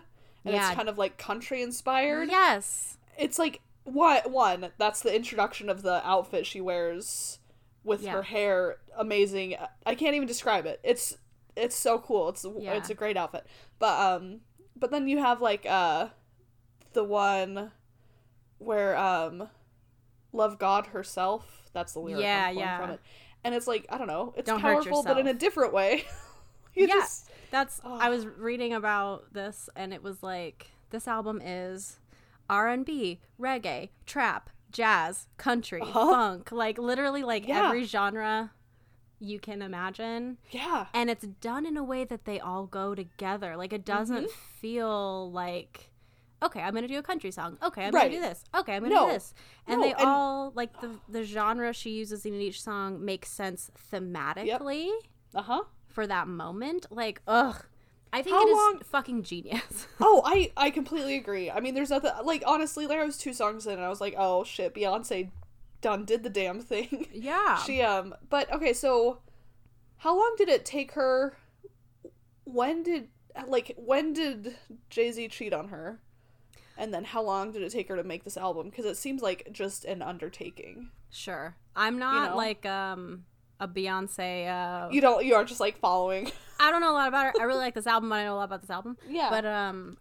and 0.45 0.55
Yeah. 0.55 0.67
it's 0.69 0.77
kind 0.77 0.89
of 0.89 0.99
like 0.99 1.17
country 1.19 1.63
inspired. 1.63 2.29
Yes, 2.31 2.99
It's 3.19 3.39
like 3.39 3.61
what 3.85 4.31
one 4.31 4.71
that's 4.79 5.01
the 5.01 5.15
introduction 5.15 5.69
of 5.69 5.83
the 5.83 6.07
outfit 6.07 6.47
she 6.47 6.61
wears 6.61 7.39
with 7.85 8.03
Yeah. 8.03 8.13
her 8.13 8.23
hair 8.23 8.77
amazing. 8.97 9.57
I 9.87 9.95
can't 9.95 10.15
even 10.15 10.29
describe 10.29 10.67
it. 10.67 10.81
It's 10.85 11.17
it's 11.57 11.77
so 11.77 11.99
cool. 11.99 12.29
It's 12.31 12.45
Yeah. 12.59 12.75
it's 12.75 12.91
a 12.91 12.95
great 12.95 13.17
outfit. 13.17 13.47
But 13.79 13.99
um 13.99 14.41
but 14.77 14.91
then 14.91 15.09
you 15.09 15.19
have 15.19 15.41
like 15.41 15.67
uh 15.67 16.09
the 16.93 17.05
one 17.05 17.71
where 18.59 18.97
um 18.97 19.49
love 20.33 20.59
God 20.59 20.89
herself. 20.89 21.71
That's 21.73 21.93
the 21.93 22.01
lyric. 22.01 22.23
Yeah, 22.23 22.51
yeah. 22.51 22.79
From 22.81 22.91
it. 22.91 23.01
And 23.45 23.55
it's 23.55 23.67
like 23.67 23.87
I 23.91 23.99
don't 23.99 24.07
know. 24.07 24.33
It's 24.37 24.47
Don't 24.47 24.61
powerful, 24.61 25.03
but 25.03 25.19
in 25.19 25.27
a 25.27 25.35
different 25.35 25.73
way. 25.73 26.05
you 26.75 26.87
Yeah. 26.87 26.95
just 26.95 27.31
that's. 27.51 27.81
I 27.85 28.09
Oh. 28.09 28.11
was 28.11 28.27
reading 28.27 28.73
about 28.73 29.33
this, 29.35 29.69
and 29.77 29.93
it 29.93 30.03
was 30.03 30.23
like 30.23 30.69
this 30.91 31.07
album 31.09 31.41
is 31.45 31.99
R 32.49 32.69
and 32.69 32.85
B, 32.85 33.21
reggae, 33.41 33.91
trap, 34.07 34.51
jazz, 34.71 35.27
country, 35.39 35.81
Uh-huh. 35.83 36.11
funk, 36.11 36.53
like 36.53 36.79
literally 36.79 37.23
like 37.23 37.47
Yeah. 37.49 37.67
every 37.67 37.85
genre 37.85 38.53
you 39.23 39.39
can 39.39 39.63
imagine. 39.63 40.39
yeah. 40.51 40.87
and 40.93 41.09
it's 41.09 41.27
done 41.41 41.65
in 41.67 41.77
a 41.77 41.85
way 41.85 42.05
that 42.05 42.25
they 42.25 42.39
all 42.41 42.67
go 42.67 42.95
together. 42.95 43.57
Like 43.57 43.73
it 43.73 43.85
doesn't 43.85 44.25
Mm-hmm. 44.27 44.59
feel 44.61 45.31
like 45.33 45.89
okay, 46.43 46.61
I'm 46.61 46.75
gonna 46.75 46.89
do 46.89 46.99
a 46.99 47.03
country 47.03 47.31
song. 47.31 47.57
Okay, 47.63 47.85
I'm 47.87 47.95
Right. 47.95 48.11
gonna 48.11 48.15
do 48.17 48.21
this. 48.21 48.43
Okay, 48.55 48.75
I'm 48.75 48.83
gonna 48.83 48.95
No. 48.95 49.07
do 49.07 49.13
this. 49.13 49.33
And 49.69 49.81
No, 49.81 49.87
they 49.87 49.93
and- 49.95 50.03
all 50.09 50.53
like 50.57 50.81
the 50.81 50.91
the 51.09 51.23
genre 51.25 51.73
she 51.73 51.91
uses 51.91 52.27
in 52.27 52.35
each 52.35 52.61
song 52.61 53.05
makes 53.05 53.31
sense 53.31 53.71
thematically 53.93 54.91
Uh 55.35 55.43
huh. 55.43 55.63
for 55.87 56.07
that 56.07 56.27
moment. 56.29 56.87
Like, 56.91 57.23
ugh. 57.27 57.65
I 58.15 58.21
think 58.23 58.37
How 58.37 58.43
it 58.47 58.51
is 58.51 58.57
long- 58.57 58.81
fucking 58.85 59.23
genius. 59.23 59.87
Oh, 60.01 60.21
I 60.25 60.51
I 60.57 60.71
completely 60.71 61.15
agree. 61.17 61.51
I 61.51 61.61
mean, 61.61 61.75
there's 61.75 61.91
nothing 61.91 62.11
like 62.25 62.43
honestly, 62.47 62.87
like 62.87 62.99
I 62.99 63.05
was 63.05 63.17
two 63.17 63.33
songs 63.33 63.67
in, 63.67 63.75
and 63.75 63.83
I 63.83 63.89
was 63.89 64.01
like, 64.01 64.15
oh 64.19 64.45
shit, 64.45 64.75
Beyonce 64.75 65.31
done 65.83 66.05
did 66.05 66.23
the 66.23 66.31
damn 66.31 66.61
thing. 66.61 67.09
yeah. 67.13 67.57
she 67.59 67.83
um, 67.83 68.15
but 68.31 68.51
okay, 68.53 68.73
so 68.73 69.19
how 69.99 70.17
long 70.17 70.35
did 70.39 70.49
it 70.49 70.65
take 70.65 70.93
her? 70.93 71.37
When 72.45 72.83
did 72.83 73.09
like 73.47 73.75
when 73.77 74.13
did 74.15 74.57
Jay 74.89 75.13
Z 75.13 75.29
cheat 75.29 75.53
on 75.53 75.69
her? 75.69 76.01
And 76.79 76.93
then 76.93 77.05
how 77.05 77.23
long 77.23 77.53
did 77.53 77.63
it 77.63 77.71
take 77.71 77.89
her 77.89 77.97
to 77.97 78.05
make 78.05 78.25
this 78.25 78.39
album? 78.39 78.71
Because 78.71 78.87
it 78.87 78.97
seems 78.97 79.21
like 79.21 79.49
just 79.53 79.85
an 79.85 80.01
undertaking. 80.01 80.91
sure. 81.11 81.57
I'm 81.77 81.99
not 81.99 82.31
know? 82.31 82.37
like 82.37 82.65
um 82.65 83.25
a 83.61 83.69
Beyonce 83.69 84.49
uh 84.49 84.89
You 84.91 85.01
don't. 85.01 85.25
You 85.25 85.35
aren't 85.35 85.49
just 85.49 85.61
like 85.61 85.79
following. 85.79 86.31
I 86.61 86.71
don't 86.71 86.81
know 86.81 86.93
a 86.93 86.95
lot 86.95 87.09
about 87.09 87.27
her. 87.27 87.33
I 87.41 87.45
really 87.45 87.61
like 87.61 87.75
this 87.75 87.87
album, 87.87 88.11
but 88.11 88.17
I 88.17 88.25
know 88.25 88.35
a 88.35 88.37
lot 88.37 88.45
about 88.45 88.61
this 88.61 88.71
album. 88.71 88.97
Yeah. 89.09 89.31
But 89.31 89.45
um, 89.45 89.99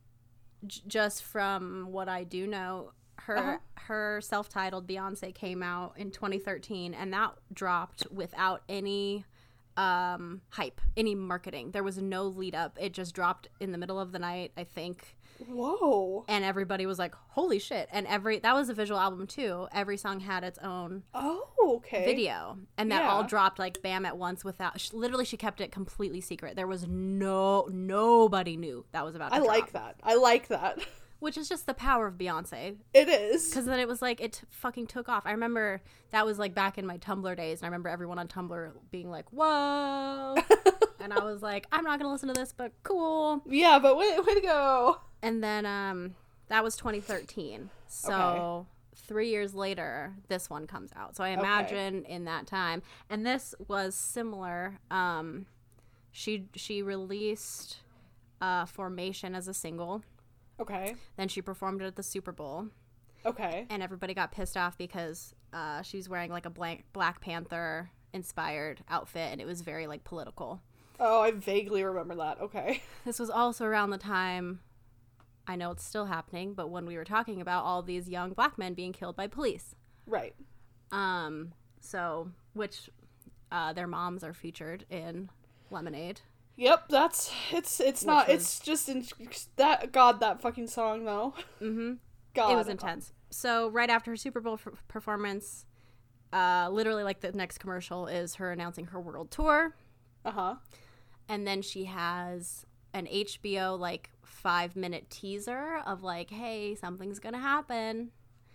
j- 0.65 0.82
just 0.88 1.24
from 1.24 1.88
what 1.91 2.08
I 2.08 2.24
do 2.24 2.46
know, 2.46 2.91
her 3.26 3.38
Uh-huh. 3.38 3.58
her 3.76 4.22
self 4.22 4.50
titled 4.50 4.88
Beyonce 4.88 5.34
came 5.34 5.62
out 5.64 5.94
in 5.98 6.12
2013, 6.12 6.94
and 6.94 7.14
that 7.14 7.34
dropped 7.54 8.06
without 8.12 8.62
any 8.70 9.26
um 9.78 10.42
hype, 10.50 10.82
any 10.98 11.16
marketing. 11.16 11.72
There 11.72 11.84
was 11.84 11.98
no 11.98 12.26
lead 12.26 12.56
up. 12.56 12.78
It 12.80 12.94
just 12.94 13.16
dropped 13.16 13.48
in 13.60 13.72
the 13.72 13.78
middle 13.78 14.00
of 14.00 14.12
the 14.12 14.20
night, 14.20 14.52
I 14.58 14.66
think, 14.66 15.16
Whoa. 15.48 16.26
and 16.28 16.44
everybody 16.44 16.86
was 16.86 17.00
like, 17.00 17.16
"Holy 17.30 17.58
shit!" 17.58 17.88
And 17.92 18.06
every 18.08 18.40
that 18.40 18.54
was 18.54 18.68
a 18.70 18.74
visual 18.74 19.00
album 19.00 19.28
too. 19.28 19.68
Every 19.74 19.96
song 19.96 20.20
had 20.20 20.44
its 20.44 20.60
own 20.60 21.04
Oh, 21.14 21.48
okay. 21.78 22.04
video 22.04 22.58
and 22.78 22.92
that 22.92 23.04
all 23.04 23.24
dropped 23.24 23.60
like 23.60 23.82
bam 23.82 24.06
at 24.06 24.18
once 24.18 24.44
without 24.44 24.80
sh- 24.80 24.92
literally 24.92 25.24
she 25.26 25.38
kept 25.38 25.62
it 25.62 25.72
completely 25.72 26.20
secret 26.22 26.56
there 26.58 26.68
was 26.68 26.86
no 26.88 27.68
nobody 27.72 28.58
knew 28.58 28.86
that 28.92 29.06
was 29.06 29.16
about 29.16 29.32
I 29.32 29.38
drop, 29.38 29.48
like 29.48 29.72
that. 29.72 29.96
I 30.04 30.16
like 30.16 30.50
that. 30.50 30.80
which 31.22 31.38
is 31.38 31.48
just 31.48 31.66
the 31.68 31.74
power 31.74 32.08
of 32.08 32.16
beyonce. 32.18 32.76
It 32.94 33.08
is. 33.08 33.48
because 33.50 33.66
then 33.66 33.80
it 33.80 33.88
was 33.88 34.02
like 34.02 34.20
it 34.20 34.34
t- 34.34 34.40
fucking 34.50 34.88
took 34.88 35.08
off. 35.08 35.26
I 35.26 35.32
remember 35.32 35.82
that 36.10 36.26
was 36.26 36.38
like 36.38 36.54
back 36.54 36.78
in 36.78 36.86
my 36.86 36.98
tumblr 36.98 37.38
days 37.38 37.60
and 37.62 37.66
i 37.66 37.68
remember 37.70 37.88
everyone 37.88 38.20
on 38.20 38.28
tumblr 38.28 38.72
being 38.92 39.10
like 39.10 39.26
whoa. 39.32 40.36
And 41.00 41.14
i 41.14 41.24
was 41.24 41.42
like 41.42 41.66
i'm 41.72 41.84
not 41.86 42.00
gonna 42.00 42.12
listen 42.12 42.28
to 42.28 42.34
this 42.36 42.52
but 42.54 42.74
cool. 42.84 43.42
Yeah, 43.48 43.80
but 43.80 43.96
way, 43.98 44.18
way 44.20 44.34
to 44.36 44.42
go. 44.42 44.98
and 45.22 45.42
then 45.44 45.66
um 45.66 46.16
that 46.50 46.64
was 46.64 46.76
2013 46.76 47.70
so 47.88 48.14
Okay. 48.14 48.68
three 49.08 49.30
years 49.30 49.54
later 49.56 50.14
this 50.28 50.50
one 50.50 50.68
comes 50.68 50.92
out. 50.96 51.16
So 51.16 51.24
i 51.24 51.30
imagine 51.30 52.04
in 52.06 52.26
that 52.26 52.46
time. 52.48 52.82
And 53.10 53.26
this 53.26 53.56
was 53.68 53.96
similar 53.96 54.80
um 54.92 55.46
she 56.12 56.48
she 56.56 56.82
released 56.82 57.78
uh 58.42 58.66
formation 58.66 59.34
as 59.36 59.48
a 59.48 59.54
single 59.54 60.04
Okay. 60.60 60.96
then 61.18 61.28
she 61.28 61.42
performed 61.42 61.82
it 61.82 61.86
at 61.86 61.96
the 61.96 62.04
super 62.04 62.32
bowl 62.32 62.68
Okay. 63.26 63.66
and 63.70 63.82
everybody 63.84 64.14
got 64.14 64.32
pissed 64.32 64.58
off 64.58 64.78
because 64.78 65.34
uh 65.54 65.82
she 65.82 65.98
was 65.98 66.08
wearing 66.10 66.32
like 66.32 66.46
a 66.46 66.50
blank 66.50 66.86
black 66.94 67.22
panther 67.22 67.92
inspired 68.14 68.84
outfit 68.90 69.30
and 69.32 69.40
it 69.42 69.46
was 69.48 69.62
very 69.62 69.88
like 69.88 70.04
political 70.04 70.62
Oh, 71.04 71.22
I 71.22 71.32
vaguely 71.32 71.84
remember 71.84 72.14
that. 72.18 72.40
Okay. 72.42 72.84
This 73.06 73.18
was 73.18 73.32
also 73.32 73.66
around 73.66 73.90
the 73.90 73.98
time 73.98 74.60
I 75.48 75.56
know 75.56 75.72
it's 75.72 75.84
still 75.84 76.06
happening, 76.06 76.54
but 76.54 76.70
when 76.70 76.86
we 76.86 76.96
were 76.96 77.04
talking 77.04 77.42
about 77.42 77.64
all 77.64 77.82
these 77.82 78.08
young 78.08 78.34
black 78.34 78.60
men 78.60 78.76
being 78.76 78.94
killed 78.94 79.16
by 79.16 79.26
police. 79.28 79.76
Right. 80.06 80.36
Um 80.92 81.54
so 81.80 82.30
which 82.54 82.90
uh 83.52 83.74
their 83.74 83.88
moms 83.88 84.24
are 84.24 84.34
featured 84.34 84.86
in 84.92 85.30
Lemonade. 85.72 86.22
Yep, 86.62 86.89
that's 86.89 87.32
it's 87.52 87.80
it's 87.80 88.06
not 88.06 88.28
was- 88.28 88.36
it's 88.36 88.60
just 88.60 88.88
in 88.88 89.04
that 89.56 89.91
god 89.91 90.19
that 90.19 90.41
fucking 90.41 90.67
song 90.67 91.06
though. 91.06 91.34
Mm-hmm. 91.62 91.93
God. 92.36 92.52
It 92.52 92.56
was 92.56 92.67
intense. 92.69 93.12
So 93.30 93.67
right 93.69 93.89
after 93.89 94.12
her 94.12 94.15
Super 94.15 94.39
Bowl 94.39 94.54
f- 94.54 94.84
performance, 94.88 95.65
uh 96.32 96.69
literally 96.71 97.04
like 97.04 97.19
the 97.21 97.32
next 97.32 97.58
commercial 97.58 98.06
is 98.08 98.36
her 98.36 98.52
announcing 98.52 98.86
her 98.86 99.02
world 99.02 99.32
tour 99.32 99.76
Uh-huh. 100.24 100.56
and 101.28 101.45
then 101.47 101.62
she 101.62 101.86
has 101.86 102.65
an 102.93 103.08
HBO 103.08 103.78
like 103.80 104.12
5 104.24 104.76
minute 104.76 105.10
teaser 105.10 105.82
of 105.86 106.04
like 106.04 106.30
hey, 106.30 106.76
something's 106.76 107.19
going 107.19 107.34
to 107.34 107.39
happen. 107.39 108.12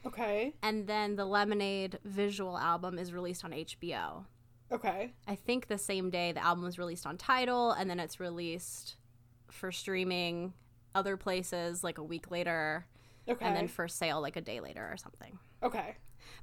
Okay. 0.06 0.54
and 0.62 0.86
then 0.86 1.16
the 1.16 1.24
Lemonade 1.26 1.98
visual 2.04 2.56
album 2.56 2.96
is 2.98 3.12
released 3.12 3.44
on 3.44 3.50
HBO. 3.50 4.24
Okay. 4.72 5.12
I 5.28 5.34
think 5.36 5.68
the 5.68 5.78
same 5.78 6.10
day 6.10 6.32
the 6.32 6.42
album 6.44 6.64
was 6.64 6.78
released 6.78 7.06
on 7.06 7.16
Tidal, 7.16 7.72
and 7.72 7.88
then 7.88 8.00
it's 8.00 8.18
released 8.20 8.96
for 9.50 9.70
streaming 9.72 10.52
other 10.94 11.16
places 11.16 11.84
like 11.84 11.98
a 11.98 12.02
week 12.02 12.30
later. 12.30 12.86
Okay. 13.28 13.44
and 13.44 13.56
then 13.56 13.66
for 13.66 13.88
sale 13.88 14.20
like 14.20 14.36
a 14.36 14.40
day 14.40 14.60
later 14.60 14.88
or 14.88 14.96
something. 14.96 15.38
okay. 15.62 15.96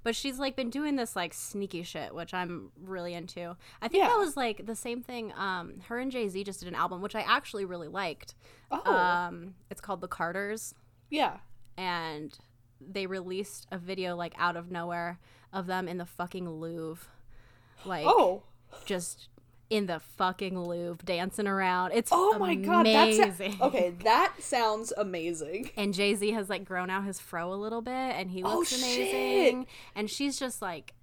But 0.03 0.15
she's 0.15 0.37
like 0.39 0.55
been 0.57 0.69
doing 0.69 0.95
this 0.97 1.15
like 1.15 1.33
sneaky 1.33 1.83
shit, 1.83 2.13
which 2.13 2.33
I'm 2.33 2.71
really 2.81 3.13
into. 3.13 3.55
I 3.81 3.87
think 3.87 4.03
Yeah. 4.03 4.09
that 4.09 4.17
was 4.17 4.35
like 4.37 4.65
the 4.65 4.75
same 4.75 5.01
thing. 5.01 5.31
Um, 5.37 5.75
her 5.87 5.97
and 5.99 6.11
Jay 6.11 6.27
Z 6.27 6.43
just 6.43 6.59
did 6.59 6.67
an 6.69 6.75
album, 6.75 7.01
which 7.01 7.15
I 7.15 7.21
actually 7.21 7.63
really 7.65 7.87
liked. 7.87 8.35
Oh. 8.71 8.93
Um, 8.93 9.55
it's 9.69 9.79
called 9.81 10.01
The 10.01 10.07
Carters, 10.09 10.73
yeah. 11.09 11.37
and 11.77 12.37
they 12.81 13.05
released 13.07 13.65
a 13.71 13.77
video 13.77 14.15
like 14.17 14.33
out 14.37 14.57
of 14.57 14.69
nowhere 14.71 15.19
of 15.53 15.67
them 15.67 15.87
in 15.87 15.97
the 15.97 16.05
fucking 16.05 16.49
Louvre, 16.49 17.07
like 17.85 18.05
Oh. 18.07 18.43
just 18.85 19.29
in 19.69 19.85
the 19.87 19.99
fucking 19.99 20.59
Louvre 20.59 21.03
dancing 21.03 21.47
around. 21.47 21.93
It's 21.93 22.11
Oh 22.13 22.37
my 22.37 22.53
god. 22.55 22.85
That's 22.85 23.17
amazing. 23.17 23.57
okay. 23.61 23.93
That 24.03 24.33
sounds 24.39 24.93
amazing. 24.95 25.71
And 25.75 25.93
Jay 25.93 26.13
Z 26.15 26.31
has 26.31 26.49
like 26.49 26.63
grown 26.65 26.89
out 26.89 27.05
his 27.05 27.19
fro 27.19 27.51
a 27.53 27.55
little 27.55 27.81
bit, 27.81 27.91
and 27.93 28.29
he 28.29 28.43
Oh, 28.43 28.57
looks 28.57 28.69
shit. 28.69 28.79
amazing. 28.83 29.67
And 29.95 30.09
she's 30.09 30.37
just 30.37 30.61
like 30.61 30.93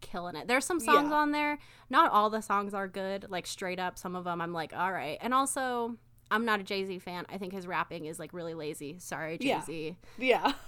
killing 0.00 0.36
it. 0.36 0.46
There's 0.46 0.64
some 0.64 0.80
songs 0.80 1.08
Yeah. 1.10 1.16
on 1.16 1.32
there. 1.32 1.58
Not 1.90 2.12
all 2.12 2.30
the 2.30 2.42
songs 2.42 2.74
are 2.74 2.86
good. 2.88 3.26
Like 3.28 3.46
straight 3.46 3.78
up, 3.80 3.98
some 3.98 4.14
of 4.14 4.24
them 4.24 4.40
I'm 4.40 4.52
like, 4.52 4.72
all 4.76 4.92
right. 4.92 5.18
And 5.20 5.32
also, 5.34 5.96
I'm 6.30 6.44
not 6.44 6.60
a 6.60 6.62
Jay 6.62 6.84
Z 6.84 6.98
fan. 7.00 7.24
I 7.28 7.38
think 7.38 7.52
his 7.52 7.66
rapping 7.66 8.04
is 8.06 8.18
like 8.18 8.32
really 8.32 8.54
lazy. 8.54 8.96
Sorry, 8.98 9.38
Jay 9.38 9.48
Yeah. 9.48 9.64
Z. 9.64 9.96
Yeah. 10.18 10.52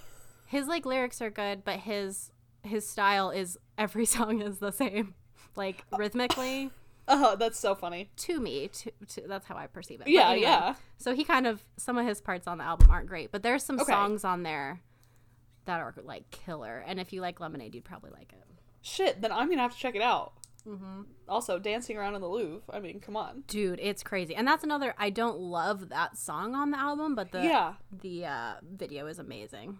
His 0.48 0.68
like 0.68 0.86
lyrics 0.86 1.20
are 1.20 1.30
good, 1.30 1.64
but 1.64 1.80
his 1.80 2.30
his 2.66 2.88
style 2.88 3.30
is 3.30 3.58
every 3.78 4.04
song 4.16 4.42
is 4.42 4.58
the 4.58 4.70
same. 4.72 5.14
Like 5.54 5.84
rhythmically, 5.96 6.70
Oh, 7.08 7.36
that's 7.36 7.58
so 7.58 7.74
funny. 7.74 8.10
to 8.16 8.40
me, 8.40 8.68
to, 8.68 8.90
to 9.08 9.22
that's 9.28 9.46
how 9.46 9.56
I 9.56 9.68
perceive 9.68 10.00
it. 10.00 10.08
Yeah, 10.08 10.30
anyway, 10.30 10.42
yeah. 10.42 10.74
so 10.98 11.14
he 11.14 11.24
kind 11.24 11.46
of 11.46 11.62
some 11.76 11.96
of 11.96 12.06
his 12.06 12.20
parts 12.20 12.46
on 12.46 12.58
the 12.58 12.64
album 12.64 12.90
aren't 12.90 13.06
great, 13.08 13.30
but 13.32 13.42
there's 13.42 13.62
some 13.62 13.80
Okay. 13.80 13.92
songs 13.92 14.24
on 14.24 14.42
there 14.42 14.80
that 15.64 15.80
are 15.80 15.94
like 16.02 16.30
killer. 16.30 16.84
And 16.86 16.98
if 17.00 17.12
you 17.12 17.20
like 17.20 17.40
Lemonade, 17.40 17.74
you'd 17.74 17.84
probably 17.84 18.10
like 18.10 18.32
it. 18.32 18.42
Shit, 18.82 19.20
then 19.20 19.32
I'm 19.32 19.48
gonna 19.48 19.62
have 19.62 19.72
to 19.72 19.78
check 19.78 19.94
it 19.96 20.02
out. 20.02 20.34
Mm-hmm. 20.66 21.02
Also, 21.28 21.58
dancing 21.60 21.96
around 21.96 22.16
in 22.16 22.20
the 22.20 22.28
Louvre. 22.28 22.62
I 22.70 22.80
mean, 22.80 22.98
come 23.00 23.16
on. 23.16 23.44
Dude, 23.46 23.78
it's 23.80 24.02
crazy. 24.02 24.34
And 24.34 24.46
that's 24.46 24.64
another. 24.64 24.94
I 24.98 25.10
don't 25.10 25.38
love 25.38 25.90
that 25.90 26.16
song 26.16 26.54
on 26.56 26.70
the 26.72 26.78
album, 26.78 27.14
but 27.14 27.30
the 27.30 27.44
yeah. 27.44 27.74
the 27.92 28.26
uh, 28.26 28.52
video 28.62 29.06
is 29.06 29.18
amazing. 29.18 29.78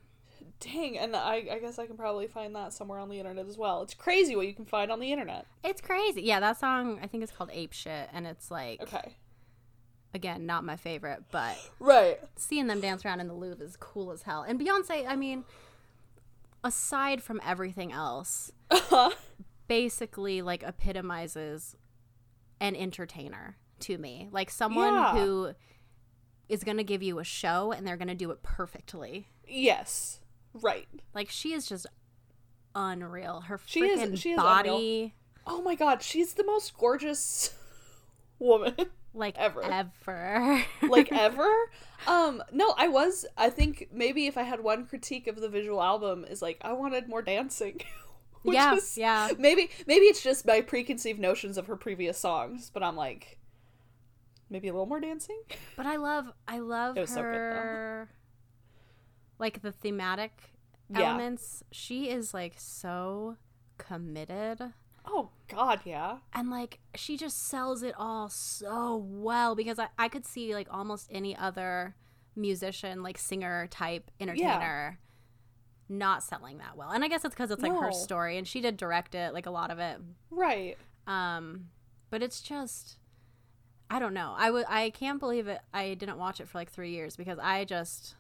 Dang, 0.61 0.97
and 0.99 1.15
I, 1.15 1.47
I 1.53 1.59
guess 1.61 1.79
I 1.79 1.87
can 1.87 1.97
probably 1.97 2.27
find 2.27 2.55
that 2.57 2.73
somewhere 2.73 2.99
on 2.99 3.09
the 3.11 3.19
internet 3.19 3.47
as 3.47 3.59
well. 3.59 3.83
It's 3.83 3.93
crazy 3.95 4.35
what 4.37 4.47
you 4.47 4.55
can 4.55 4.65
find 4.65 4.91
on 4.91 5.01
the 5.01 5.13
internet. 5.13 5.47
It's 5.63 5.81
crazy. 5.83 6.23
Yeah, 6.23 6.41
that 6.41 6.59
song 6.59 6.99
I 7.03 7.07
think 7.07 7.23
it's 7.23 7.33
called 7.33 7.51
Ape 7.53 7.73
Shit, 7.75 8.09
and 8.13 8.27
it's 8.27 8.51
like 8.51 8.81
Okay. 8.83 9.17
again 10.15 10.47
not 10.47 10.65
my 10.65 10.77
favorite, 10.77 11.25
but 11.31 11.57
Right. 11.79 12.19
seeing 12.37 12.69
them 12.69 12.81
dance 12.81 13.05
around 13.05 13.21
in 13.21 13.29
the 13.29 13.35
Louvre 13.35 13.65
is 13.65 13.77
cool 13.77 14.11
as 14.13 14.23
hell. 14.23 14.43
And 14.49 14.59
Beyonce, 14.59 15.07
I 15.07 15.15
mean, 15.15 15.45
aside 16.65 17.23
from 17.23 17.41
everything 17.45 17.93
else, 17.93 18.51
uh-huh. 18.71 19.11
basically 19.69 20.43
like 20.43 20.63
epitomizes 20.63 21.77
an 22.61 22.75
entertainer 22.75 23.57
to 23.81 23.99
me. 23.99 24.29
Like 24.33 24.51
someone 24.51 24.95
Yeah. 24.95 25.13
who 25.19 25.53
is 26.49 26.65
going 26.65 26.77
to 26.79 26.85
give 26.85 27.03
you 27.03 27.19
a 27.19 27.25
show 27.25 27.73
and 27.73 27.87
they're 27.87 27.97
going 27.97 28.09
to 28.09 28.15
do 28.15 28.31
it 28.31 28.43
perfectly. 28.43 29.29
yes. 29.47 30.21
Right. 30.63 30.89
Like 31.15 31.31
she 31.31 31.53
is 31.53 31.67
just 31.67 31.87
unreal. 32.75 33.43
Her 33.43 33.61
She 33.67 33.81
is- 33.85 34.01
freaking 34.01 34.19
she 34.19 34.31
is 34.33 34.37
body 34.37 35.15
Oh 35.47 35.63
my 35.63 35.75
god, 35.77 36.03
she's 36.03 36.35
the 36.35 36.45
most 36.45 36.77
gorgeous 36.77 37.55
woman 38.39 38.75
like 39.15 39.37
Ever. 39.39 39.63
ever. 39.63 40.63
like 40.83 41.11
ever. 41.13 41.71
Um 42.07 42.43
no, 42.53 42.75
I 42.77 42.89
was 42.89 43.25
I 43.37 43.49
think 43.51 43.89
maybe 43.93 44.27
if 44.27 44.37
I 44.37 44.43
had 44.43 44.61
one 44.63 44.87
critique 44.87 45.27
of 45.27 45.37
the 45.41 45.49
visual 45.49 45.83
album 45.83 46.25
is 46.29 46.43
like 46.43 46.59
I 46.63 46.73
wanted 46.73 47.09
more 47.09 47.23
dancing. 47.23 47.81
Which 48.43 48.55
yeah, 48.55 48.75
is- 48.75 48.97
yeah. 48.99 49.31
Maybe 49.39 49.71
maybe 49.87 50.05
it's 50.07 50.23
just 50.23 50.47
my 50.47 50.61
preconceived 50.61 51.19
notions 51.19 51.57
of 51.59 51.67
her 51.67 51.77
previous 51.77 52.19
songs, 52.19 52.71
but 52.73 52.83
I'm 52.83 52.95
like 52.97 53.39
maybe 54.51 54.69
a 54.69 54.73
little 54.73 54.87
more 54.87 55.01
dancing. 55.01 55.41
But 55.77 55.87
I 55.87 55.97
love 55.97 56.27
I 56.47 56.59
love 56.59 56.97
It 56.97 57.01
was 57.01 57.11
so 57.11 57.23
good, 57.23 57.35
her 57.35 58.09
like 59.39 59.63
the 59.63 59.73
thematic 59.73 60.55
Yeah. 60.89 61.01
elements. 61.11 61.63
She 61.73 62.09
is 62.11 62.33
like 62.35 62.55
so 62.57 63.37
committed 63.79 64.73
Oh 65.09 65.31
god, 65.49 65.81
yeah. 65.85 66.19
and 66.33 66.51
like 66.51 66.81
she 66.97 67.17
just 67.17 67.47
sells 67.47 67.83
it 67.85 67.95
all 67.97 68.29
so 68.29 68.97
well 68.97 69.55
because 69.55 69.79
I, 69.79 69.89
I 69.97 70.09
could 70.09 70.27
see 70.27 70.53
like 70.53 70.67
almost 70.71 71.09
any 71.13 71.37
other 71.37 71.95
musician 72.35 73.03
like 73.05 73.17
singer 73.17 73.69
type 73.71 74.11
entertainer 74.21 74.99
not 75.89 76.25
selling 76.25 76.59
that 76.59 76.77
well. 76.77 76.91
And 76.91 77.05
I 77.05 77.09
guess 77.09 77.25
it's 77.25 77.35
because 77.35 77.53
it's 77.53 77.63
like 77.63 77.73
her 77.73 77.93
story 77.93 78.37
and 78.39 78.47
she 78.49 78.61
did 78.61 78.77
direct 78.77 79.15
it, 79.15 79.33
like 79.33 79.47
a 79.47 79.51
lot 79.51 79.71
of 79.71 79.79
it. 79.79 79.99
Right. 80.31 80.77
Um, 81.07 81.69
but 82.11 82.25
it's 82.25 82.41
just, 82.41 82.99
I 83.89 84.01
don't 84.01 84.13
know. 84.13 84.35
I 84.37 84.51
would, 84.51 84.65
I 84.69 84.91
can't 84.91 85.21
believe 85.21 85.47
it. 85.47 85.61
I 85.73 85.95
didn't 85.95 86.19
watch 86.19 86.41
it 86.41 86.49
for 86.49 86.59
like 86.59 86.73
three 86.73 86.91
years 86.91 87.15
because 87.15 87.39
I 87.39 87.65
just, 87.65 88.17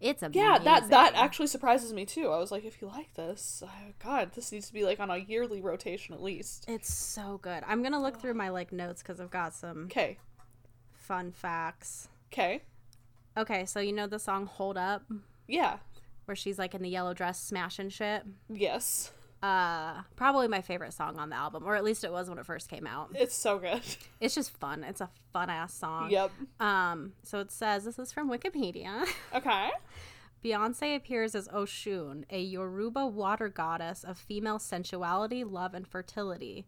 it's 0.00 0.22
amazing. 0.22 0.42
Yeah, 0.42 0.58
that 0.58 0.90
that 0.90 1.14
actually 1.14 1.46
surprises 1.46 1.92
me 1.92 2.04
too. 2.04 2.28
I 2.30 2.38
was 2.38 2.50
like, 2.52 2.64
if 2.64 2.80
you 2.82 2.88
like 2.88 3.14
this, 3.14 3.62
uh, 3.64 3.70
God, 4.02 4.32
this 4.34 4.52
needs 4.52 4.66
to 4.68 4.72
be 4.72 4.84
like 4.84 5.00
on 5.00 5.10
a 5.10 5.16
yearly 5.18 5.60
rotation 5.62 6.14
at 6.14 6.22
least. 6.22 6.64
It's 6.68 6.92
so 6.92 7.38
good. 7.42 7.62
I'm 7.66 7.82
gonna 7.82 8.00
look 8.02 8.20
through 8.20 8.34
my 8.34 8.48
like 8.50 8.72
notes 8.72 9.02
because 9.02 9.20
I've 9.20 9.30
got 9.30 9.54
some 9.54 9.84
Okay, 9.86 10.18
fun 10.92 11.32
facts. 11.32 12.08
okay, 12.32 12.62
Okay, 13.36 13.64
so 13.64 13.80
you 13.80 13.92
know 13.92 14.06
the 14.06 14.18
song 14.18 14.46
"Hold 14.46 14.76
Up," 14.76 15.02
yeah, 15.48 15.78
where 16.26 16.36
she's 16.36 16.58
like 16.58 16.74
in 16.74 16.82
the 16.82 16.88
yellow 16.90 17.14
dress 17.14 17.40
smashing 17.40 17.88
shit. 17.90 18.22
yes, 18.48 19.10
Uh, 19.44 20.00
probably 20.16 20.48
my 20.48 20.62
favorite 20.62 20.94
song 20.94 21.18
on 21.18 21.28
the 21.28 21.36
album, 21.36 21.64
or 21.66 21.76
at 21.76 21.84
least 21.84 22.02
it 22.02 22.10
was 22.10 22.30
when 22.30 22.38
it 22.38 22.46
first 22.46 22.70
came 22.70 22.86
out. 22.86 23.10
it's 23.14 23.34
so 23.34 23.58
good. 23.58 23.82
It's 24.18 24.34
just 24.34 24.56
fun. 24.58 24.82
It's 24.84 25.02
a 25.02 25.10
fun 25.34 25.50
ass 25.50 25.74
song. 25.74 26.10
yep. 26.10 26.30
Um, 26.60 27.12
so 27.22 27.40
it 27.40 27.52
says 27.52 27.84
this 27.84 27.98
is 27.98 28.10
from 28.10 28.30
Wikipedia. 28.30 29.06
Okay. 29.34 29.68
Beyonce 30.42 30.96
appears 30.96 31.34
as 31.34 31.48
Oshun, 31.48 32.24
a 32.30 32.40
Yoruba 32.40 33.06
water 33.06 33.48
goddess 33.48 34.02
of 34.04 34.16
female 34.16 34.58
sensuality, 34.58 35.42
love, 35.44 35.74
and 35.74 35.86
fertility. 35.86 36.66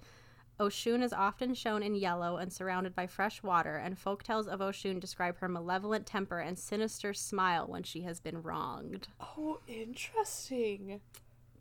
Oshun 0.59 1.03
is 1.03 1.13
often 1.13 1.55
shown 1.55 1.83
in 1.83 1.95
yellow 1.95 2.37
and 2.39 2.53
surrounded 2.53 2.95
by 2.95 3.07
fresh 3.07 3.43
water, 3.43 3.77
and 3.77 3.97
folktales 4.03 4.47
of 4.49 4.61
Oshun 4.61 5.01
describe 5.01 5.39
her 5.39 5.49
malevolent 5.49 6.07
temper 6.07 6.41
and 6.41 6.59
sinister 6.59 7.13
smile 7.15 7.67
when 7.67 7.83
she 7.83 8.03
has 8.03 8.21
been 8.21 8.43
wronged. 8.43 9.09
Oh, 9.21 9.61
interesting. 9.69 11.01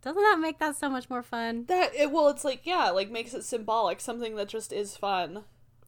Doesn't 0.06 0.22
that 0.22 0.38
make 0.40 0.60
that 0.60 0.76
so 0.76 0.88
much 0.88 1.10
more 1.10 1.24
fun? 1.24 1.64
That 1.66 1.92
it 1.96 2.12
well, 2.12 2.28
it's 2.28 2.44
like 2.44 2.60
yeah, 2.64 2.90
like 2.90 3.10
makes 3.10 3.34
it 3.34 3.42
symbolic. 3.42 4.00
Something 4.00 4.36
that 4.36 4.46
just 4.48 4.72
is 4.72 4.96
fun. 4.96 5.42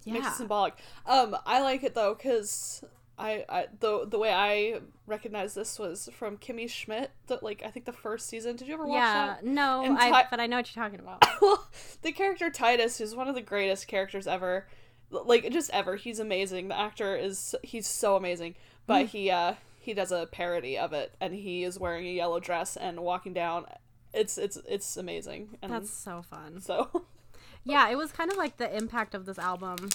Makes 0.05 0.27
it 0.27 0.35
symbolic. 0.35 0.75
Um, 1.07 1.37
I 1.47 1.63
like 1.63 1.85
it 1.85 1.95
though 1.95 2.15
because 2.15 2.83
I, 3.17 3.45
I 3.49 3.67
the 3.79 4.07
the 4.09 4.19
way 4.19 4.33
I 4.33 4.81
recognize 5.07 5.55
this 5.55 5.79
was 5.79 6.09
from 6.13 6.37
Kimmy 6.37 6.69
Schmidt. 6.69 7.13
The, 7.29 7.39
like 7.43 7.63
I 7.65 7.71
think 7.71 7.87
the 7.87 7.93
first 7.93 8.27
season. 8.29 8.57
Did 8.57 8.67
you 8.67 8.75
ever 8.75 8.87
watch 8.87 8.97
Yeah, 8.97 9.27
that? 9.27 9.45
no, 9.45 9.85
And 9.85 9.97
I, 9.97 10.25
but 10.31 10.41
I 10.41 10.47
know 10.49 10.57
what 10.57 10.75
you're 10.75 10.83
talking 10.83 10.99
about. 11.01 11.25
well, 11.41 11.69
the 12.03 12.11
character 12.11 12.51
Titus 12.51 13.01
is 13.01 13.15
one 13.15 13.29
of 13.29 13.37
the 13.37 13.41
greatest 13.41 13.87
characters 13.87 14.27
ever. 14.27 14.67
Like 15.11 15.49
just 15.53 15.71
ever. 15.71 15.95
He's 15.95 16.19
amazing. 16.19 16.69
The 16.69 16.79
actor 16.79 17.15
is 17.17 17.55
he's 17.63 17.87
so 17.87 18.17
amazing. 18.17 18.57
But 18.87 19.07
Mm. 19.07 19.09
he 19.11 19.31
uh 19.31 19.55
he 19.79 19.95
does 19.95 20.11
a 20.11 20.27
parody 20.33 20.77
of 20.79 20.93
it 20.93 21.15
and 21.21 21.35
he 21.35 21.65
is 21.65 21.79
wearing 21.79 22.07
a 22.07 22.13
yellow 22.13 22.41
dress 22.41 22.77
and 22.77 22.99
walking 23.01 23.33
down. 23.33 23.67
It's 24.15 24.39
it's 24.39 24.57
it's 24.69 24.97
amazing. 24.97 25.59
And 25.63 25.73
That's 25.73 25.91
so 25.91 26.23
fun. 26.23 26.61
so 26.61 27.05
Yeah, 27.65 27.89
it 27.91 27.97
was 27.97 28.11
kind 28.13 28.31
of 28.31 28.37
like 28.39 28.57
the 28.57 28.75
impact 28.75 29.15
of 29.15 29.27
this 29.27 29.39
album. 29.39 29.91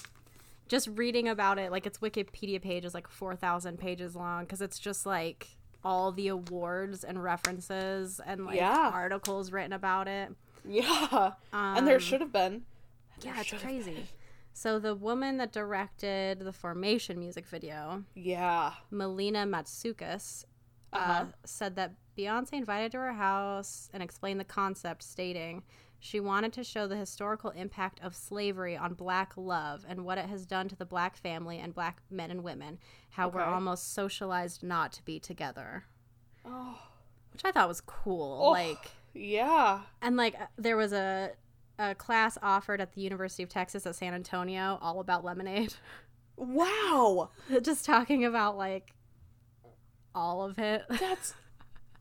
Just 0.67 0.87
reading 0.93 1.27
about 1.27 1.57
it, 1.59 1.71
like 1.71 1.85
its 1.85 1.97
Wikipedia 1.99 2.61
page 2.61 2.85
is 2.85 2.93
like 2.93 3.07
4,000 3.07 3.77
pages 3.79 4.15
long 4.15 4.43
because 4.45 4.61
it's 4.61 4.79
just 4.79 5.05
like 5.05 5.47
all 5.83 6.11
the 6.11 6.27
awards 6.29 7.03
and 7.03 7.21
references 7.23 8.21
and 8.25 8.45
like 8.45 8.55
Yeah. 8.55 8.91
articles 8.93 9.51
written 9.51 9.73
about 9.73 10.07
it. 10.07 10.31
yeah. 10.65 11.31
and 11.51 11.85
there 11.87 11.95
Um, 11.95 12.01
should 12.01 12.21
have 12.21 12.31
been. 12.31 12.63
Yeah, 13.21 13.39
it's 13.41 13.51
crazy. 13.61 13.93
been. 13.93 14.07
So 14.53 14.77
the 14.79 14.93
woman 14.95 15.37
that 15.37 15.51
directed 15.51 16.39
the 16.39 16.53
Formation 16.53 17.19
music 17.19 17.45
video, 17.47 18.03
Yeah. 18.13 18.73
Melina 18.91 19.45
Matsoukas, 19.45 20.45
uh, 20.93 20.97
Uh-huh. 20.97 21.25
said 21.43 21.75
that 21.75 21.93
Beyonce 22.17 22.53
invited 22.53 22.91
to 22.93 22.99
her 22.99 23.13
house 23.13 23.89
and 23.93 24.03
explained 24.03 24.39
the 24.39 24.43
concept, 24.45 25.03
stating 25.03 25.63
she 25.99 26.19
wanted 26.19 26.51
to 26.53 26.63
show 26.65 26.85
the 26.85 26.97
historical 26.97 27.51
impact 27.51 27.99
of 28.03 28.13
slavery 28.15 28.75
on 28.75 28.93
black 28.93 29.33
love 29.37 29.85
and 29.87 30.03
what 30.03 30.17
it 30.17 30.25
has 30.25 30.45
done 30.45 30.67
to 30.67 30.75
the 30.75 30.85
black 30.85 31.15
family 31.15 31.59
and 31.59 31.73
black 31.73 32.01
men 32.11 32.29
and 32.29 32.43
women, 32.43 32.77
how 33.11 33.29
we're 33.29 33.41
almost 33.41 33.93
socialized 33.93 34.61
not 34.63 34.91
to 34.93 35.05
be 35.05 35.17
together. 35.19 35.85
Oh. 36.45 36.77
Which 37.31 37.43
I 37.45 37.51
thought 37.51 37.69
was 37.69 37.79
cool. 37.81 38.41
Oh. 38.43 38.51
Like, 38.51 38.91
Yeah. 39.13 39.79
and 40.01 40.17
like 40.17 40.35
uh, 40.35 40.45
there 40.57 40.75
was 40.77 40.91
a 40.93 41.31
a 41.79 41.95
class 41.95 42.37
offered 42.43 42.79
at 42.81 42.93
the 42.93 43.01
University 43.01 43.41
of 43.41 43.49
Texas 43.49 43.87
at 43.87 43.95
San 43.95 44.13
Antonio 44.13 44.77
all 44.81 44.99
about 44.99 45.23
lemonade. 45.23 45.73
Wow. 46.35 47.29
just 47.61 47.85
talking 47.85 48.25
about 48.25 48.57
like 48.57 48.93
all 50.13 50.43
of 50.43 50.59
it. 50.59 50.83
That's. 50.89 51.33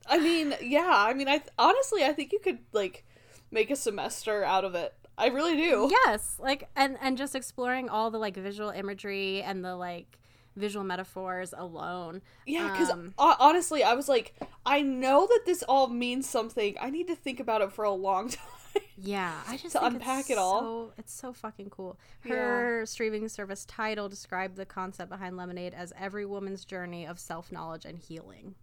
I 0.06 0.18
mean, 0.18 0.54
yeah. 0.60 0.90
I 0.94 1.14
mean, 1.14 1.28
I 1.28 1.38
th- 1.38 1.50
honestly, 1.58 2.04
I 2.04 2.12
think 2.12 2.32
you 2.32 2.38
could 2.40 2.58
like 2.72 3.04
make 3.50 3.70
a 3.70 3.76
semester 3.76 4.44
out 4.44 4.64
of 4.64 4.74
it. 4.74 4.94
I 5.18 5.26
really 5.28 5.56
do. 5.56 5.90
yes, 6.06 6.36
like 6.38 6.68
and 6.74 6.96
and 7.00 7.16
just 7.18 7.34
exploring 7.34 7.88
all 7.88 8.10
the 8.10 8.18
like 8.18 8.36
visual 8.36 8.70
imagery 8.70 9.42
and 9.42 9.64
the 9.64 9.76
like 9.76 10.18
visual 10.56 10.84
metaphors 10.84 11.54
alone. 11.56 12.22
Yeah, 12.46 12.70
because 12.72 12.90
Um, 12.90 13.14
honestly, 13.18 13.82
I 13.84 13.94
was 13.94 14.08
like, 14.08 14.34
I 14.66 14.82
know 14.82 15.26
that 15.26 15.42
this 15.46 15.62
all 15.62 15.88
means 15.88 16.28
something. 16.28 16.76
I 16.80 16.90
need 16.90 17.06
to 17.08 17.14
think 17.16 17.40
about 17.40 17.60
it 17.62 17.72
for 17.72 17.84
a 17.84 17.92
long 17.92 18.28
time. 18.30 18.82
Yeah, 18.96 19.34
I 19.46 19.56
just 19.58 19.72
To 19.72 19.80
think 19.80 19.94
unpack 19.94 20.20
it's 20.20 20.30
it 20.30 20.38
all. 20.38 20.60
So, 20.60 20.92
it's 20.96 21.12
so 21.12 21.32
fucking 21.32 21.70
cool. 21.70 21.98
Her 22.26 22.84
streaming 22.86 23.28
service 23.28 23.64
Tidal 23.66 24.08
described 24.08 24.56
the 24.56 24.64
concept 24.64 25.10
behind 25.10 25.36
Lemonade 25.36 25.74
as 25.74 25.92
every 25.98 26.24
woman's 26.24 26.64
journey 26.64 27.06
of 27.06 27.18
self 27.18 27.52
knowledge 27.52 27.84
and 27.84 27.98
healing. 27.98 28.54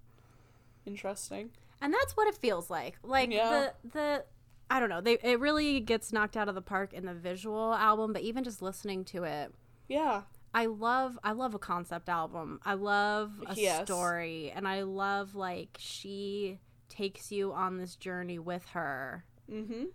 Interesting. 0.86 1.52
and 1.82 1.94
that's 1.94 2.16
what 2.18 2.28
it 2.28 2.36
feels 2.36 2.70
like 2.70 2.98
like 3.04 3.32
Yeah. 3.32 3.70
the 3.84 3.90
the 3.90 4.26
i 4.70 4.80
don't 4.80 4.90
know 4.90 5.02
they 5.02 5.18
it 5.24 5.40
really 5.40 5.80
gets 5.80 6.12
knocked 6.12 6.36
out 6.38 6.50
of 6.50 6.56
the 6.56 6.62
park 6.62 6.94
in 6.94 7.06
the 7.06 7.14
visual 7.14 7.74
album 7.74 8.14
but 8.14 8.22
even 8.22 8.44
just 8.44 8.62
listening 8.62 9.04
to 9.06 9.24
it 9.24 9.54
Yeah. 9.88 10.24
i 10.54 10.66
love 10.66 11.18
i 11.24 11.32
love 11.32 11.54
a 11.54 11.60
concept 11.60 12.10
album 12.10 12.60
i 12.66 12.74
love 12.74 13.32
a 13.48 13.56
Yes. 13.56 13.86
story 13.86 14.52
and 14.56 14.68
i 14.68 14.82
love 14.84 15.36
like 15.36 15.78
she 15.80 16.60
takes 16.90 17.32
you 17.32 17.54
on 17.54 17.78
this 17.78 17.96
journey 17.96 18.40
with 18.40 18.66
her 18.70 19.24
Mm-hmm. 19.52 19.86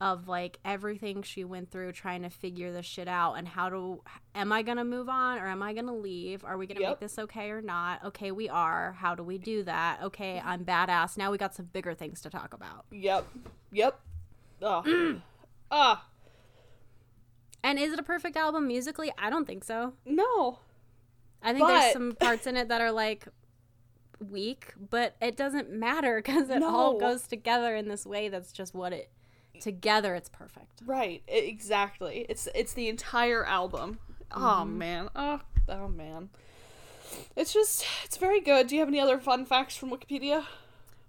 Of 0.00 0.28
like 0.28 0.58
everything 0.64 1.22
she 1.22 1.42
went 1.44 1.70
through 1.70 1.90
trying 1.92 2.22
to 2.22 2.28
figure 2.28 2.70
this 2.72 2.84
shit 2.84 3.08
out 3.08 3.34
and 3.34 3.48
how 3.48 3.68
to 3.70 4.02
am 4.34 4.52
I 4.52 4.60
going 4.62 4.76
to 4.76 4.84
move 4.84 5.08
on 5.08 5.38
or 5.38 5.46
am 5.46 5.62
I 5.62 5.72
going 5.72 5.86
to 5.86 5.92
leave? 5.94 6.44
Are 6.44 6.58
we 6.58 6.66
going 6.66 6.76
to 6.76 6.82
Yep. 6.82 6.90
make 6.90 7.00
this 7.00 7.18
okay 7.18 7.50
or 7.50 7.62
not? 7.62 8.04
Okay, 8.04 8.30
we 8.30 8.48
are. 8.48 8.92
How 8.92 9.14
do 9.14 9.22
we 9.22 9.38
do 9.38 9.62
that? 9.62 10.00
Okay, 10.02 10.40
I'm 10.44 10.64
badass. 10.66 11.16
Now 11.16 11.30
we 11.30 11.38
got 11.38 11.54
some 11.54 11.66
bigger 11.72 11.94
things 11.94 12.20
to 12.22 12.30
talk 12.30 12.52
about. 12.52 12.84
Yep. 12.90 13.26
Yep. 13.72 14.00
Oh. 14.62 15.16
ah. 15.70 16.06
And 17.64 17.78
is 17.80 17.92
it 17.92 17.98
a 17.98 18.02
perfect 18.04 18.36
album 18.36 18.68
musically? 18.68 19.12
I 19.18 19.28
don't 19.28 19.44
think 19.44 19.64
so. 19.64 19.94
No. 20.04 20.60
I 21.42 21.52
think 21.52 21.66
But- 21.66 21.80
there's 21.80 21.92
some 21.94 22.12
parts 22.12 22.46
in 22.46 22.56
it 22.56 22.68
that 22.68 22.80
are 22.80 22.92
like 22.92 23.26
weak, 24.20 24.72
but 24.90 25.16
it 25.20 25.36
doesn't 25.36 25.70
matter 25.70 26.16
because 26.22 26.48
it 26.48 26.62
all 26.62 26.96
goes 26.98 27.26
together 27.26 27.74
in 27.74 27.88
this 27.88 28.06
way 28.06 28.28
that's 28.28 28.52
just 28.52 28.72
what 28.74 28.92
it 28.92 29.10
together 29.60 30.14
it's 30.14 30.28
perfect. 30.28 30.82
Right. 30.84 31.22
Exactly. 31.28 32.26
It's 32.28 32.48
it's 32.54 32.72
the 32.72 32.88
entire 32.88 33.44
album. 33.44 33.98
Oh 34.32 34.38
Mm-hmm. 34.64 34.78
man. 34.78 35.08
Oh 35.16 35.40
oh 35.68 35.88
man. 35.88 36.30
It's 37.36 37.52
just 37.52 37.84
it's 38.04 38.16
very 38.16 38.40
good. 38.40 38.66
Do 38.66 38.74
you 38.74 38.80
have 38.80 38.88
any 38.88 39.00
other 39.00 39.18
fun 39.18 39.44
facts 39.46 39.76
from 39.76 39.90
Wikipedia? 39.90 40.44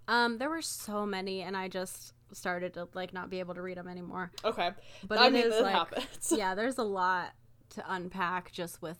Um 0.07 0.37
there 0.37 0.49
were 0.49 0.61
so 0.61 1.05
many 1.05 1.41
and 1.41 1.55
I 1.57 1.67
just 1.67 2.13
started 2.33 2.73
to 2.75 2.87
like 2.93 3.13
not 3.13 3.29
be 3.29 3.39
able 3.39 3.53
to 3.55 3.61
read 3.61 3.77
them 3.77 3.87
anymore. 3.87 4.31
Okay. 4.43 4.71
But 5.07 5.17
I 5.19 5.27
it 5.27 5.33
mean, 5.33 5.43
is 5.47 5.59
like 5.61 5.73
happens. 5.73 6.33
yeah, 6.35 6.55
there's 6.55 6.77
a 6.77 6.83
lot 6.83 7.33
to 7.71 7.83
unpack 7.91 8.51
just 8.51 8.81
with 8.81 8.97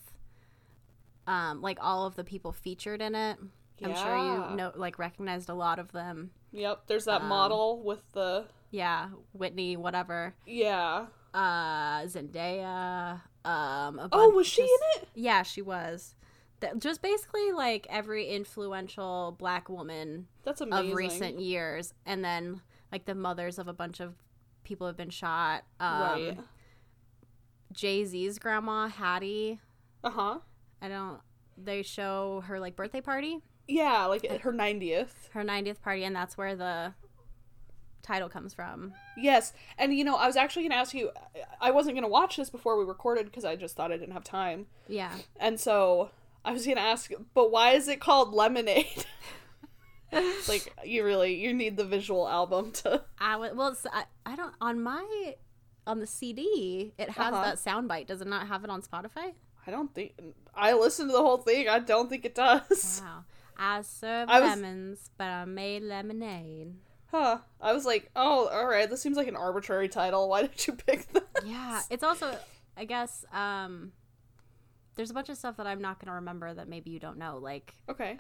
um 1.26 1.62
like 1.62 1.78
all 1.82 2.06
of 2.06 2.16
the 2.16 2.24
people 2.24 2.52
featured 2.52 3.02
in 3.02 3.16
it. 3.16 3.38
I'm 3.84 3.96
sure 3.96 4.18
you 4.50 4.56
know 4.56 4.72
like 4.76 4.98
recognized 4.98 5.50
a 5.50 5.54
lot 5.54 5.78
of 5.78 5.92
them. 5.92 6.32
Yep. 6.52 6.84
There's 6.88 7.06
that 7.06 7.22
Um, 7.22 7.28
model 7.28 7.84
with 7.84 8.02
the 8.14 8.46
Yeah, 8.72 9.10
Whitney, 9.34 9.78
whatever. 9.78 10.34
yeah. 10.46 11.08
Uh 11.34 12.02
Zendaya, 12.06 13.22
um 13.46 14.10
Oh, 14.12 14.30
was 14.32 14.48
she 14.48 14.62
just- 14.64 14.72
in 14.98 15.02
it? 15.04 15.10
Yeah, 15.14 15.44
she 15.44 15.62
was. 15.62 16.16
Just 16.80 17.02
basically 17.04 17.52
like 17.52 17.86
every 17.90 18.28
influential 18.30 19.36
black 19.38 19.70
woman 19.70 20.28
That's 20.44 20.62
amazing. 20.62 20.92
of 20.92 20.98
recent 20.98 21.40
years 21.40 21.94
and 22.06 22.26
then 22.26 22.62
like 22.92 23.06
the 23.06 23.14
mothers 23.14 23.60
of 23.60 23.68
a 23.68 23.74
bunch 23.74 24.00
of 24.00 24.16
people 24.64 24.88
have 24.88 24.98
been 24.98 25.12
shot. 25.12 25.64
Um 25.80 26.02
right. 26.02 26.38
Jay-Z's 27.74 28.40
grandma, 28.40 28.88
Hattie, 28.88 29.60
Uh 30.04 30.10
huh. 30.10 30.40
I 30.82 30.88
don't. 30.88 31.20
They 31.58 31.82
show 31.84 32.42
her 32.48 32.60
like 32.60 32.76
birthday 32.76 33.02
party, 33.02 33.40
Yeah, 33.68 34.06
like 34.06 34.24
at 34.26 34.42
her 34.42 34.54
90th. 34.54 35.30
her 35.34 35.44
90th 35.44 35.82
party, 35.82 36.04
and 36.04 36.16
that's 36.16 36.38
where 36.38 36.56
the 36.56 36.94
title 38.08 38.30
comes 38.30 38.54
from. 38.54 38.94
Yes. 39.18 39.54
And 39.78 39.94
you 39.94 40.04
know, 40.04 40.16
I 40.16 40.26
was 40.28 40.36
actually 40.38 40.64
going 40.64 40.72
to 40.72 40.78
ask 40.78 40.94
you 40.94 41.12
I 41.62 41.72
wasn't 41.72 41.96
going 41.96 42.04
to 42.04 42.10
watch 42.10 42.38
this 42.38 42.50
before 42.50 42.78
we 42.78 42.86
recorded 42.86 43.26
because 43.26 43.46
I 43.46 43.56
just 43.56 43.76
thought 43.76 43.92
I 43.92 43.98
didn't 43.98 44.14
have 44.14 44.24
time. 44.24 44.68
Yeah. 44.88 45.12
And 45.40 45.60
so 45.60 46.12
I 46.46 46.52
was 46.54 46.66
going 46.66 46.78
to 46.78 46.84
ask, 46.84 47.12
but 47.34 47.52
why 47.52 47.72
is 47.74 47.88
it 47.88 48.00
called 48.00 48.34
Lemonade? 48.34 49.06
like 50.48 50.74
you 50.86 51.04
really 51.04 51.36
you 51.36 51.54
need 51.54 51.76
the 51.76 51.84
visual 51.86 52.28
album 52.28 52.72
to 52.72 53.04
I 53.20 53.36
would. 53.36 53.58
Well, 53.58 53.76
I, 53.92 54.06
I 54.26 54.36
don't. 54.36 54.54
On 54.62 54.82
my 54.82 55.36
on 55.86 56.00
the 56.00 56.08
CD, 56.08 56.94
it 56.98 57.10
has 57.12 57.34
Uh-huh. 57.34 57.44
that 57.44 57.58
soundbite. 57.58 58.08
Does 58.08 58.22
it 58.22 58.28
not 58.28 58.48
have 58.48 58.64
it 58.64 58.70
on 58.70 58.82
Spotify? 58.82 59.34
I 59.66 59.72
don't 59.72 59.94
think 59.94 60.14
I 60.56 60.74
listened 60.74 61.10
to 61.10 61.14
the 61.14 61.22
whole 61.22 61.38
thing. 61.38 61.68
I 61.68 61.80
don't 61.80 62.10
think 62.10 62.24
it 62.24 62.36
does. 62.36 63.02
Wow. 63.04 63.26
I 63.58 63.82
serve 63.82 64.30
I 64.30 64.40
was- 64.40 64.50
lemons, 64.52 65.10
but 65.18 65.26
I 65.26 65.46
made 65.46 65.84
lemonade. 65.84 66.76
Huh. 67.12 67.38
I 67.62 67.74
was 67.74 67.86
like, 67.86 68.10
"Oh, 68.16 68.48
all 68.48 68.66
right. 68.68 68.90
This 68.90 69.02
seems 69.02 69.18
like 69.18 69.28
an 69.28 69.36
arbitrary 69.36 69.88
title. 69.90 70.28
Why 70.30 70.42
did 70.44 70.68
you 70.68 70.74
pick 70.74 71.08
that?" 71.14 71.24
Yeah. 71.46 71.82
It's 71.90 72.04
also, 72.04 72.38
I 72.76 72.86
guess, 72.86 73.24
um, 73.32 73.92
there's 74.96 75.10
a 75.12 75.14
bunch 75.14 75.30
of 75.30 75.38
stuff 75.38 75.58
that 75.58 75.68
I'm 75.68 75.82
not 75.82 76.00
gonna 76.04 76.16
remember 76.16 76.54
that 76.54 76.68
maybe 76.68 76.90
you 76.92 77.00
don't 77.00 77.18
know. 77.18 77.38
Like 77.38 77.74
Okay. 77.88 78.20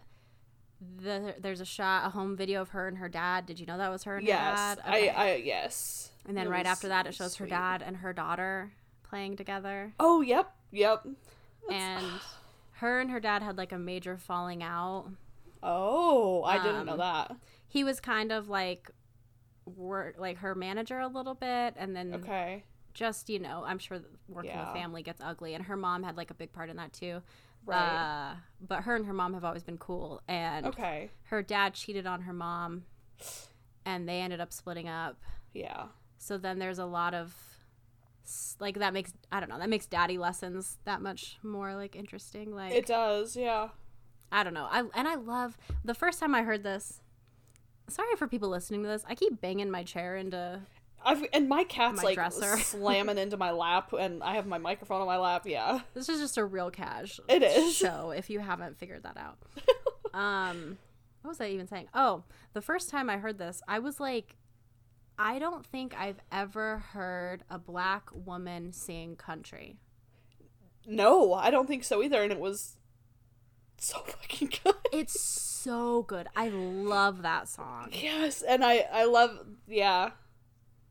the 0.99 1.35
there's 1.39 1.59
a 1.61 1.65
shot, 1.65 2.05
a 2.05 2.09
home 2.09 2.35
video 2.37 2.61
of 2.61 2.69
her 2.69 2.87
and 2.87 2.97
her 2.99 3.09
dad. 3.09 3.45
Did 3.45 3.59
you 3.59 3.65
know 3.65 3.77
that 3.77 3.89
was 3.91 4.03
her 4.03 4.17
and 4.17 4.27
Yes. 4.27 4.59
her 4.59 4.75
dad? 4.75 4.79
Okay. 4.87 5.09
I 5.09 5.23
I 5.31 5.35
yes. 5.35 6.11
And 6.27 6.37
then 6.37 6.47
It 6.47 6.49
right 6.51 6.65
after 6.65 6.87
that, 6.89 7.07
it 7.07 7.13
shows 7.15 7.35
her 7.37 7.45
dad 7.47 7.81
and 7.81 7.97
her 7.97 8.13
daughter 8.13 8.71
playing 9.03 9.37
together. 9.37 9.93
Oh, 9.99 10.21
yep. 10.21 10.53
Yep. 10.71 11.07
And 11.71 12.05
her 12.73 12.99
and 12.99 13.09
her 13.11 13.19
dad 13.19 13.41
had 13.41 13.57
like 13.57 13.71
a 13.71 13.77
major 13.79 14.17
falling 14.17 14.61
out. 14.63 15.05
Oh, 15.63 16.43
I 16.43 16.61
didn't 16.61 16.85
know 16.85 16.91
Um, 16.93 16.97
that. 16.99 17.35
He 17.67 17.83
was 17.83 17.99
kind 17.99 18.31
of 18.31 18.49
like 18.49 18.89
work 19.65 20.15
like 20.17 20.37
her 20.37 20.55
manager 20.55 20.99
a 20.99 21.07
little 21.07 21.35
bit, 21.35 21.73
and 21.77 21.95
then 21.95 22.13
Okay. 22.15 22.63
just 22.93 23.29
you 23.29 23.39
know, 23.39 23.63
I'm 23.65 23.79
sure 23.79 23.99
working 24.27 24.51
Yeah. 24.51 24.65
with 24.71 24.73
family 24.81 25.03
gets 25.03 25.21
ugly, 25.21 25.53
and 25.53 25.65
her 25.65 25.75
mom 25.77 26.03
had 26.03 26.17
like 26.17 26.31
a 26.31 26.33
big 26.35 26.53
part 26.53 26.69
in 26.69 26.77
that 26.77 26.93
too. 26.93 27.21
Right. 27.65 27.77
Uh, 28.31 28.35
but 28.65 28.83
her 28.83 28.95
and 28.95 29.05
her 29.05 29.13
mom 29.13 29.33
have 29.33 29.43
always 29.43 29.63
been 29.63 29.77
cool, 29.77 30.21
and 30.27 30.65
okay. 30.67 31.11
her 31.23 31.41
dad 31.43 31.73
cheated 31.73 32.07
on 32.07 32.21
her 32.21 32.33
mom, 32.33 32.85
and 33.85 34.07
they 34.07 34.21
ended 34.21 34.39
up 34.39 34.53
splitting 34.53 34.87
up. 34.87 35.17
Yeah. 35.53 35.87
So 36.17 36.37
then 36.37 36.59
there's 36.59 36.79
a 36.79 36.85
lot 36.85 37.13
of 37.13 37.35
like 38.59 38.79
that 38.79 38.91
makes 38.93 39.13
I 39.31 39.39
don't 39.39 39.47
know 39.49 39.57
that 39.59 39.69
makes 39.69 39.85
daddy 39.85 40.17
lessons 40.17 40.77
that 40.85 41.01
much 41.01 41.37
more 41.43 41.75
like 41.75 41.95
interesting. 41.95 42.53
Like 42.55 42.73
It 42.73 42.85
does. 42.85 43.35
Yeah. 43.35 43.69
I 44.31 44.43
don't 44.43 44.53
know. 44.53 44.67
I 44.69 44.79
and 44.95 45.07
I 45.07 45.15
love 45.15 45.57
the 45.85 45.93
first 45.93 46.19
time 46.19 46.33
I 46.35 46.43
heard 46.43 46.63
this. 46.63 47.01
Sorry 47.89 48.15
for 48.17 48.27
people 48.27 48.49
listening 48.49 48.83
to 48.83 48.89
this. 48.89 49.03
I 49.07 49.15
keep 49.15 49.39
banging 49.39 49.71
my 49.71 49.83
chair 49.83 50.17
into. 50.17 50.59
I've 51.05 51.23
and 51.31 51.47
my 51.47 51.63
cat's 51.63 51.97
My 51.97 52.03
like 52.03 52.15
dresser. 52.15 52.57
slamming 52.63 53.17
into 53.17 53.37
my 53.37 53.51
lap, 53.51 53.93
and 53.93 54.21
I 54.23 54.35
have 54.35 54.45
my 54.45 54.57
microphone 54.57 55.01
on 55.01 55.07
my 55.07 55.17
lap. 55.17 55.43
Yeah. 55.45 55.81
This 55.93 56.09
is 56.09 56.19
just 56.19 56.37
a 56.37 56.45
real 56.45 56.69
cash. 56.69 57.19
It 57.29 57.43
is. 57.43 57.75
show 57.75 58.11
if 58.11 58.29
you 58.29 58.39
haven't 58.39 58.77
figured 58.77 59.03
that 59.03 59.17
out. 59.17 59.37
um, 60.13 60.77
what 61.21 61.29
was 61.29 61.41
I 61.41 61.49
even 61.49 61.67
saying? 61.67 61.87
Oh, 61.93 62.23
the 62.53 62.61
first 62.61 62.89
time 62.89 63.09
I 63.09 63.17
heard 63.17 63.37
this, 63.37 63.61
I 63.67 63.79
was 63.79 63.99
like, 63.99 64.35
I 65.17 65.39
don't 65.39 65.65
think 65.65 65.95
I've 65.97 66.19
ever 66.31 66.79
heard 66.79 67.43
a 67.49 67.57
black 67.57 68.09
woman 68.13 68.71
sing 68.71 69.15
country. 69.15 69.77
No, 70.85 71.33
I 71.33 71.49
don't 71.49 71.67
think 71.67 71.83
so 71.83 72.01
either, 72.01 72.23
and 72.23 72.31
it 72.31 72.39
was 72.39 72.76
so 73.77 73.99
fucking 73.99 74.51
good. 74.63 74.75
It's 74.91 75.19
so 75.19 76.03
good. 76.03 76.27
I 76.35 76.49
love 76.49 77.21
that 77.23 77.47
song. 77.47 77.89
Yes, 77.91 78.41
and 78.41 78.63
I 78.63 78.85
I 78.91 79.05
love 79.05 79.39
yeah. 79.67 80.11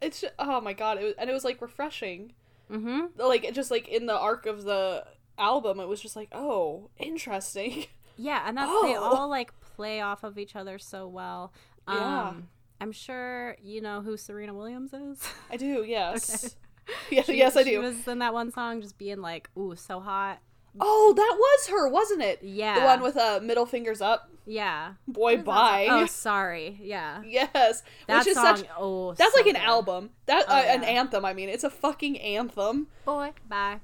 It's 0.00 0.20
ju- 0.20 0.28
oh 0.38 0.60
my 0.60 0.72
god, 0.72 0.98
it 0.98 1.04
was, 1.04 1.14
and 1.18 1.30
it 1.30 1.32
was 1.32 1.44
like 1.44 1.60
refreshing. 1.62 2.32
Mm-hmm. 2.70 3.20
Like 3.20 3.52
just 3.52 3.70
like 3.70 3.88
in 3.88 4.06
the 4.06 4.18
arc 4.18 4.46
of 4.46 4.64
the 4.64 5.04
album, 5.38 5.80
it 5.80 5.88
was 5.88 6.00
just 6.00 6.16
like 6.16 6.28
oh 6.32 6.90
interesting. 6.98 7.86
Yeah, 8.18 8.44
and 8.46 8.56
that's 8.56 8.70
they 8.82 8.96
Oh. 8.96 9.02
all 9.02 9.28
like 9.28 9.52
play 9.60 10.00
off 10.00 10.24
of 10.24 10.38
each 10.38 10.56
other 10.56 10.78
so 10.78 11.06
well. 11.06 11.52
Um, 11.86 11.98
Yeah. 11.98 12.32
I'm 12.80 12.92
sure 12.92 13.56
you 13.62 13.82
know 13.82 14.00
who 14.00 14.16
Serena 14.16 14.54
Williams 14.54 14.94
is. 14.94 15.20
I 15.50 15.58
do 15.58 15.84
yes. 15.86 16.46
Okay. 16.46 16.54
Yes, 17.10 17.26
She- 17.26 17.36
yes 17.36 17.56
I 17.56 17.64
She 17.64 17.70
do. 17.72 17.80
was 17.80 18.08
in 18.08 18.20
that 18.20 18.32
one 18.32 18.50
song, 18.52 18.80
just 18.80 18.96
being 18.96 19.20
like, 19.20 19.50
"Ooh, 19.58 19.74
so 19.76 20.00
hot." 20.00 20.38
Oh, 20.80 21.12
that 21.16 21.34
was 21.38 21.66
her, 21.68 21.88
wasn't 21.88 22.22
it? 22.22 22.40
Yeah, 22.42 22.80
The 22.80 22.84
one 22.86 23.02
with 23.02 23.16
uh 23.16 23.40
middle 23.42 23.66
fingers 23.66 24.00
up. 24.00 24.30
yeah. 24.46 24.94
Boy, 25.08 25.32
What 25.36 25.38
is 25.38 25.38
that 25.38 25.44
bye. 25.46 25.86
song? 25.88 26.02
Oh, 26.02 26.06
sorry. 26.26 26.78
Yeah, 26.82 27.22
Yes, 27.24 27.82
that 28.06 28.18
which 28.18 28.26
is 28.28 28.34
such. 28.34 28.64
oh, 28.78 29.14
That's 29.14 29.34
so 29.34 29.40
like 29.40 29.46
an 29.48 29.54
good. 29.60 29.62
album. 29.68 30.10
That 30.26 30.44
Oh, 30.48 30.52
uh, 30.54 30.56
an 30.60 30.84
anthem. 30.84 31.24
I 31.24 31.32
mean, 31.34 31.48
it's 31.48 31.64
a 31.64 31.70
fucking 31.70 32.18
anthem. 32.20 32.88
Boy, 33.04 33.32
bye. 33.48 33.80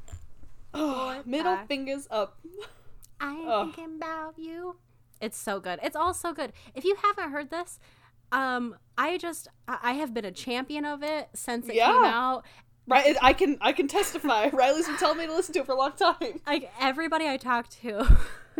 Oh, 0.74 1.14
Boy, 1.16 1.20
middle 1.24 1.56
bye. 1.56 1.64
fingers 1.66 2.06
up. 2.10 2.38
I 3.20 3.32
ain't 3.36 3.48
Ugh. 3.48 3.74
thinking 3.74 3.96
about 3.96 4.38
you 4.38 4.76
It's 5.20 5.36
so 5.38 5.60
good. 5.60 5.78
It's 5.82 5.96
all 5.96 6.14
so 6.14 6.32
good. 6.32 6.52
If 6.74 6.84
you 6.84 6.96
haven't 7.02 7.30
heard 7.30 7.50
this, 7.50 7.78
um, 8.32 8.76
I 8.98 9.18
just 9.18 9.48
I 9.68 9.78
I 9.82 9.92
have 9.94 10.12
been 10.14 10.24
a 10.24 10.32
champion 10.32 10.84
of 10.84 11.02
it 11.02 11.28
since 11.34 11.68
it 11.68 11.74
came 11.74 12.04
out. 12.04 12.44
Right, 12.86 13.16
I 13.22 13.32
can 13.32 13.58
I 13.60 13.72
can 13.72 13.86
testify. 13.88 14.48
Riley's 14.52 14.86
been 14.88 14.96
telling 14.96 15.18
me 15.18 15.26
to 15.26 15.32
listen 15.34 15.52
to 15.54 15.60
it 15.60 15.66
for 15.66 15.72
a 15.72 15.76
long 15.78 15.92
time. 15.92 16.40
Like 16.46 16.70
everybody 16.80 17.28
I 17.28 17.36
talk 17.36 17.68
to, 17.82 18.06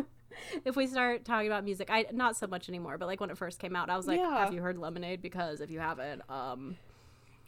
if 0.64 0.76
we 0.76 0.86
start 0.86 1.24
talking 1.24 1.48
about 1.48 1.64
music, 1.64 1.88
I 1.90 2.06
not 2.12 2.36
so 2.36 2.46
much 2.46 2.68
anymore. 2.68 2.98
But 2.98 3.06
like 3.06 3.20
when 3.20 3.30
it 3.30 3.36
first 3.38 3.58
came 3.58 3.74
out, 3.74 3.90
I 3.90 3.96
was 3.96 4.06
like, 4.06 4.18
Yeah. 4.20 4.38
"Have 4.38 4.54
you 4.54 4.62
heard 4.62 4.78
Lemonade?" 4.78 5.20
Because 5.22 5.60
if 5.60 5.70
you 5.70 5.80
haven't, 5.80 6.22
um, 6.30 6.76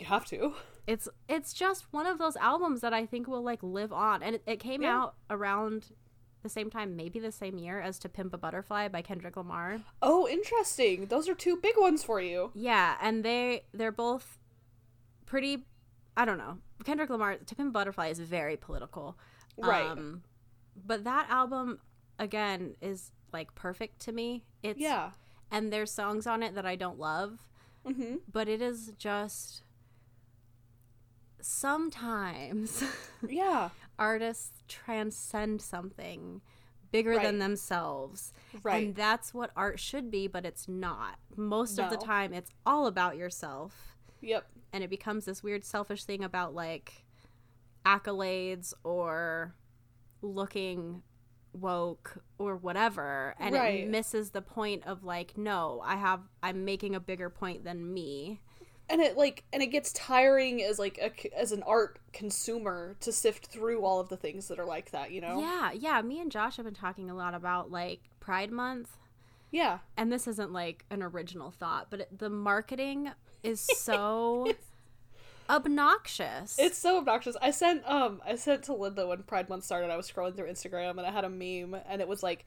You 0.00 0.06
have 0.06 0.24
to. 0.26 0.54
it's 0.86 1.08
it's 1.28 1.52
just 1.52 1.92
one 1.92 2.06
of 2.06 2.18
those 2.18 2.36
albums 2.36 2.80
that 2.80 2.92
I 2.92 3.06
think 3.06 3.28
will 3.28 3.42
like 3.42 3.62
live 3.62 3.92
on. 3.92 4.22
And 4.22 4.34
it, 4.36 4.42
it 4.46 4.56
came 4.60 4.82
Yeah. 4.82 4.96
out 5.02 5.14
around 5.30 5.92
the 6.42 6.48
same 6.48 6.68
time, 6.70 6.94
maybe 6.96 7.20
the 7.20 7.32
same 7.32 7.56
year 7.56 7.80
as 7.80 7.98
"To 8.00 8.08
Pimp 8.08 8.34
a 8.34 8.38
Butterfly" 8.38 8.88
by 8.88 9.00
Kendrick 9.00 9.36
Lamar. 9.36 9.80
Oh, 10.02 10.26
interesting. 10.28 11.06
Those 11.06 11.28
are 11.28 11.34
two 11.34 11.56
big 11.56 11.76
ones 11.78 12.02
for 12.02 12.20
you. 12.20 12.50
Yeah, 12.54 12.96
and 13.00 13.24
they 13.24 13.62
they're 13.72 13.92
both 13.92 14.38
pretty. 15.24 15.66
I 16.16 16.24
don't 16.24 16.38
know. 16.38 16.58
Kendrick 16.84 17.10
Lamar, 17.10 17.36
"To 17.36 17.54
Pimp 17.54 17.72
Butterfly" 17.72 18.08
is 18.08 18.18
very 18.18 18.56
political, 18.56 19.16
Right. 19.56 19.86
Um, 19.86 20.22
but 20.86 21.04
that 21.04 21.28
album 21.30 21.78
again 22.18 22.74
is 22.80 23.12
like 23.32 23.54
perfect 23.54 24.00
to 24.00 24.12
me. 24.12 24.44
It's 24.62 24.80
yeah. 24.80 25.10
and 25.50 25.72
there's 25.72 25.90
songs 25.90 26.26
on 26.26 26.42
it 26.42 26.54
that 26.56 26.66
I 26.66 26.74
don't 26.76 26.98
love, 26.98 27.48
Mm-hmm. 27.86 28.16
but 28.32 28.48
it 28.48 28.60
is 28.62 28.92
just 28.98 29.62
sometimes 31.40 32.82
Yeah. 33.28 33.70
artists 33.98 34.62
transcend 34.68 35.60
something 35.62 36.40
bigger 36.90 37.18
than 37.18 37.38
themselves. 37.38 38.32
Right. 38.62 38.86
And 38.86 38.94
that's 38.94 39.34
what 39.34 39.50
art 39.56 39.78
should 39.80 40.10
be, 40.10 40.26
but 40.28 40.46
it's 40.46 40.68
not. 40.68 41.18
Most 41.36 41.78
of 41.78 41.90
the 41.90 41.96
time 41.96 42.32
it's 42.32 42.50
all 42.64 42.86
about 42.86 43.16
yourself 43.16 43.96
Yep. 44.22 44.46
And 44.74 44.84
it 44.84 44.90
becomes 44.90 45.24
this 45.24 45.42
weird 45.42 45.64
selfish 45.64 46.04
thing 46.04 46.22
about 46.22 46.54
like 46.54 47.04
accolades 47.86 48.74
or 48.82 49.54
looking 50.20 51.02
woke 51.52 52.16
or 52.38 52.56
whatever 52.56 53.34
and 53.38 53.54
Right. 53.54 53.84
it 53.84 53.88
misses 53.88 54.30
the 54.30 54.42
point 54.42 54.84
of 54.86 55.04
like 55.04 55.38
no 55.38 55.80
i 55.84 55.94
have 55.94 56.20
i'm 56.42 56.64
making 56.64 56.94
a 56.96 57.00
bigger 57.00 57.30
point 57.30 57.62
than 57.64 57.94
me. 57.94 58.40
And 58.90 59.00
it 59.00 59.16
like 59.16 59.44
and 59.52 59.62
it 59.62 59.68
gets 59.68 59.92
tiring 59.94 60.62
as 60.62 60.78
like 60.78 60.98
a 60.98 61.38
as 61.38 61.52
an 61.52 61.62
art 61.62 62.00
consumer 62.12 62.96
to 63.00 63.12
sift 63.12 63.46
through 63.46 63.82
all 63.82 63.98
of 64.00 64.08
the 64.10 64.16
things 64.16 64.48
that 64.48 64.58
are 64.58 64.64
like 64.66 64.90
that 64.90 65.10
you 65.12 65.20
know? 65.22 65.38
Yeah 65.40 65.70
yeah 65.72 66.02
me 66.02 66.20
and 66.20 66.30
josh 66.30 66.56
have 66.56 66.66
been 66.66 66.74
talking 66.74 67.08
a 67.08 67.14
lot 67.14 67.34
about 67.34 67.70
like 67.70 68.00
pride 68.20 68.50
month. 68.50 68.90
Yeah. 69.50 69.78
And 69.96 70.10
this 70.12 70.26
isn't 70.26 70.52
like 70.52 70.84
an 70.90 71.02
original 71.02 71.50
thought 71.52 71.86
but 71.88 72.00
it, 72.00 72.18
the 72.18 72.28
marketing 72.30 73.12
is 73.44 73.60
so 73.76 74.52
obnoxious. 75.48 76.56
It's 76.58 76.78
so 76.78 76.98
obnoxious. 76.98 77.36
I 77.40 77.50
sent 77.50 77.86
um 77.88 78.20
i 78.26 78.34
sent 78.34 78.64
to 78.64 78.74
linda 78.74 79.06
when 79.06 79.22
pride 79.22 79.48
month 79.48 79.64
started. 79.64 79.90
I 79.90 79.96
was 79.96 80.10
scrolling 80.10 80.36
through 80.36 80.50
instagram 80.50 80.90
and 80.92 81.02
i 81.02 81.10
had 81.10 81.24
a 81.24 81.28
meme 81.28 81.80
and 81.88 82.00
it 82.00 82.08
was 82.08 82.22
like 82.22 82.46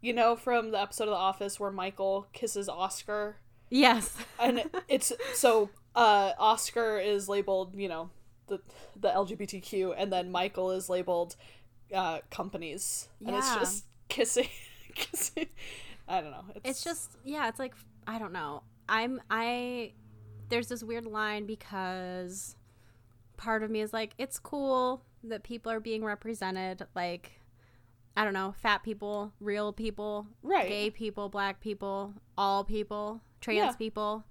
you 0.00 0.12
know 0.12 0.36
from 0.36 0.70
the 0.72 0.80
episode 0.80 1.04
of 1.04 1.10
the 1.10 1.16
office 1.16 1.60
where 1.60 1.70
michael 1.70 2.26
kisses 2.32 2.68
oscar? 2.68 3.36
Yes. 3.70 4.16
And 4.38 4.64
it's 4.88 5.12
so 5.34 5.70
uh 5.94 6.32
oscar 6.38 6.98
is 6.98 7.28
labeled 7.28 7.74
you 7.76 7.88
know 7.88 8.10
the 8.48 8.60
the 8.96 9.08
lgbtq 9.08 9.94
and 9.96 10.12
then 10.12 10.30
michael 10.30 10.72
is 10.72 10.88
labeled 10.88 11.36
uh 11.94 12.18
companies. 12.30 13.08
And 13.24 13.36
it's 13.36 13.54
just 13.54 13.84
kissing 14.08 14.48
kissing. 14.94 15.48
I 16.08 16.20
don't 16.20 16.32
know. 16.32 16.44
It's, 16.56 16.70
it's 16.70 16.84
just 16.84 17.16
yeah 17.24 17.48
it's 17.48 17.58
like 17.58 17.74
i 18.06 18.18
don't 18.18 18.32
know. 18.32 18.62
I'm 18.88 19.20
i 19.30 19.92
there's 20.52 20.68
this 20.68 20.84
weird 20.84 21.06
line 21.06 21.46
because 21.46 22.56
part 23.36 23.62
of 23.62 23.70
me 23.70 23.80
is 23.80 23.92
like 23.92 24.12
it's 24.18 24.38
cool 24.38 25.02
that 25.24 25.42
people 25.42 25.72
are 25.72 25.80
being 25.80 26.04
represented 26.04 26.86
like 26.94 27.32
i 28.16 28.22
don't 28.24 28.34
know 28.34 28.54
fat 28.60 28.82
people 28.82 29.32
real 29.40 29.72
people 29.72 30.26
Right. 30.42 30.68
gay 30.68 30.90
people 30.90 31.28
black 31.28 31.60
people 31.60 32.14
all 32.36 32.64
people 32.64 33.20
trans 33.40 33.56
Yeah. 33.56 33.72
people 33.72 34.24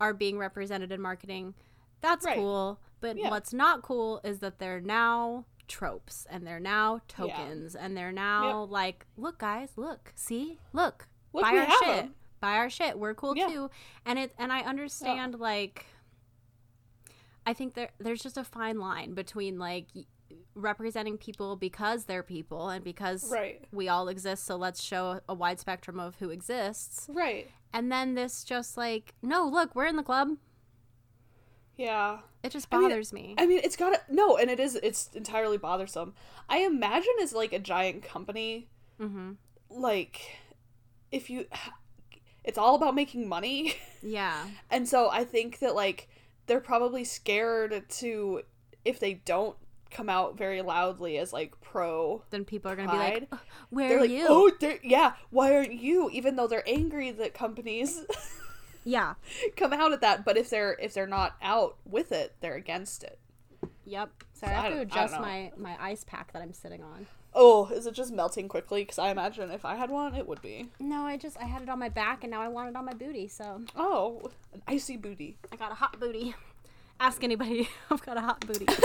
are 0.00 0.14
being 0.14 0.38
represented 0.38 0.92
in 0.92 1.00
marketing 1.00 1.54
that's 2.00 2.24
Right. 2.24 2.36
cool 2.36 2.78
but 3.00 3.16
Yeah. 3.16 3.30
what's 3.30 3.52
not 3.52 3.82
cool 3.82 4.20
is 4.24 4.38
that 4.38 4.58
they're 4.58 4.80
now 4.80 5.44
tropes 5.66 6.26
and 6.30 6.46
they're 6.46 6.60
now 6.60 7.00
tokens 7.08 7.74
and 7.74 7.96
they're 7.96 8.12
now 8.12 8.62
like 8.64 9.06
look 9.16 9.38
guys 9.38 9.70
look 9.76 10.12
see 10.14 10.58
look 10.72 11.08
Look, 11.32 11.42
buy 11.42 11.56
our 11.58 11.70
shit 11.70 12.04
'em. 12.04 12.14
Buy 12.44 12.56
our 12.56 12.68
shit. 12.68 12.98
We're 12.98 13.14
cool 13.14 13.34
Yeah. 13.34 13.48
too. 13.48 13.70
And 14.04 14.18
it 14.18 14.34
and 14.38 14.52
i 14.52 14.60
understand 14.60 15.40
like 15.40 15.86
i 17.46 17.54
think 17.54 17.72
there 17.72 17.88
there's 17.98 18.22
just 18.22 18.36
a 18.36 18.44
fine 18.44 18.78
line 18.78 19.14
between 19.14 19.58
like 19.58 19.86
representing 20.54 21.16
people 21.16 21.56
because 21.56 22.04
they're 22.04 22.22
people 22.22 22.68
and 22.68 22.84
because 22.84 23.30
Right. 23.30 23.64
we 23.72 23.88
all 23.88 24.08
exist 24.08 24.44
so 24.44 24.56
let's 24.56 24.82
show 24.82 25.20
a 25.26 25.34
wide 25.34 25.58
spectrum 25.58 25.98
of 25.98 26.16
who 26.16 26.28
exists. 26.30 27.06
Right. 27.08 27.50
And 27.72 27.90
then 27.90 28.14
this 28.14 28.44
just 28.44 28.76
like 28.76 29.14
no 29.22 29.46
look 29.46 29.74
we're 29.74 29.86
in 29.86 29.96
the 29.96 30.02
club. 30.02 30.36
Yeah. 31.76 32.18
It 32.42 32.50
just 32.52 32.68
I 32.70 32.76
mean, 32.76 32.88
bothers 32.90 33.12
me. 33.12 33.34
I 33.38 33.46
mean 33.46 33.60
it's 33.64 33.76
gotta 33.76 34.00
no 34.10 34.36
and 34.36 34.50
it 34.50 34.60
is 34.60 34.74
it's 34.76 35.08
entirely 35.14 35.56
bothersome. 35.56 36.12
I 36.48 36.58
imagine 36.58 37.14
it's 37.18 37.32
like 37.32 37.54
a 37.54 37.58
giant 37.58 38.02
company 38.02 38.68
mm-hmm. 39.00 39.32
like 39.70 40.20
if 41.10 41.30
you 41.30 41.46
it's 42.44 42.58
all 42.58 42.74
about 42.76 42.94
making 42.94 43.28
money. 43.28 43.74
Yeah. 44.06 44.44
And 44.70 44.86
so 44.86 45.08
i 45.10 45.24
think 45.24 45.60
that 45.60 45.74
like 45.74 46.08
they're 46.46 46.60
probably 46.60 47.04
scared 47.04 47.88
to 47.88 48.42
if 48.84 49.00
they 49.00 49.14
don't 49.14 49.56
come 49.90 50.10
out 50.10 50.36
very 50.36 50.60
loudly 50.60 51.16
as 51.16 51.32
like 51.32 51.58
pro 51.62 52.22
then 52.28 52.44
people 52.44 52.70
are 52.70 52.76
gonna 52.76 52.92
be 52.92 52.98
like 52.98 53.28
Pride. 53.28 53.28
"Uh, 53.32 53.36
where 53.70 53.88
they're 53.88 53.96
are 53.96 54.00
like 54.02 54.10
you? 54.10 54.26
Oh 54.28 54.50
they're, 54.60 54.78
yeah 54.82 55.14
why 55.30 55.54
aren't 55.54 55.72
you? 55.72 56.10
Even 56.10 56.36
though 56.36 56.46
they're 56.46 56.68
angry 56.68 57.12
that 57.12 57.32
companies 57.32 58.02
yeah. 58.84 59.14
come 59.56 59.72
out 59.72 59.92
at 59.92 60.02
that 60.02 60.22
but 60.26 60.36
if 60.36 60.50
they're 60.50 60.74
if 60.74 60.92
they're 60.92 61.06
not 61.06 61.36
out 61.40 61.78
with 61.86 62.12
it 62.12 62.34
they're 62.40 62.56
against 62.56 63.04
it. 63.04 63.18
Yep. 63.86 64.10
Sorry 64.34 64.52
So 64.52 64.58
i 64.58 64.60
have 64.60 64.64
to 64.64 64.66
I 64.66 64.70
don't 64.70 64.80
adjust 64.80 65.18
my 65.18 65.50
my 65.56 65.76
ice 65.80 66.04
pack 66.04 66.34
that 66.34 66.42
i'm 66.42 66.52
sitting 66.52 66.82
on 66.82 67.06
oh 67.34 67.66
is 67.72 67.86
it 67.86 67.94
just 67.94 68.12
melting 68.12 68.48
quickly 68.48 68.82
because 68.82 68.98
i 68.98 69.10
imagine 69.10 69.50
if 69.50 69.64
i 69.64 69.74
had 69.74 69.90
one 69.90 70.14
it 70.14 70.26
would 70.26 70.40
be 70.42 70.68
No, 70.78 71.02
I 71.04 71.16
just 71.16 71.36
I 71.38 71.44
had 71.44 71.62
it 71.62 71.68
on 71.68 71.78
my 71.78 71.88
back 71.88 72.22
and 72.24 72.30
now 72.30 72.40
I 72.40 72.48
want 72.48 72.68
it 72.70 72.76
on 72.76 72.84
my 72.84 72.92
booty, 72.92 73.28
so 73.28 73.62
oh 73.76 74.30
an 74.52 74.62
icy 74.66 74.96
booty 74.96 75.36
I 75.52 75.56
got 75.56 75.72
a 75.72 75.74
hot 75.74 75.98
booty. 75.98 76.34
Ask 77.00 77.24
anybody. 77.24 77.68
I've 77.90 78.04
got 78.04 78.16
a 78.16 78.20
hot 78.20 78.40
booty. 78.46 78.66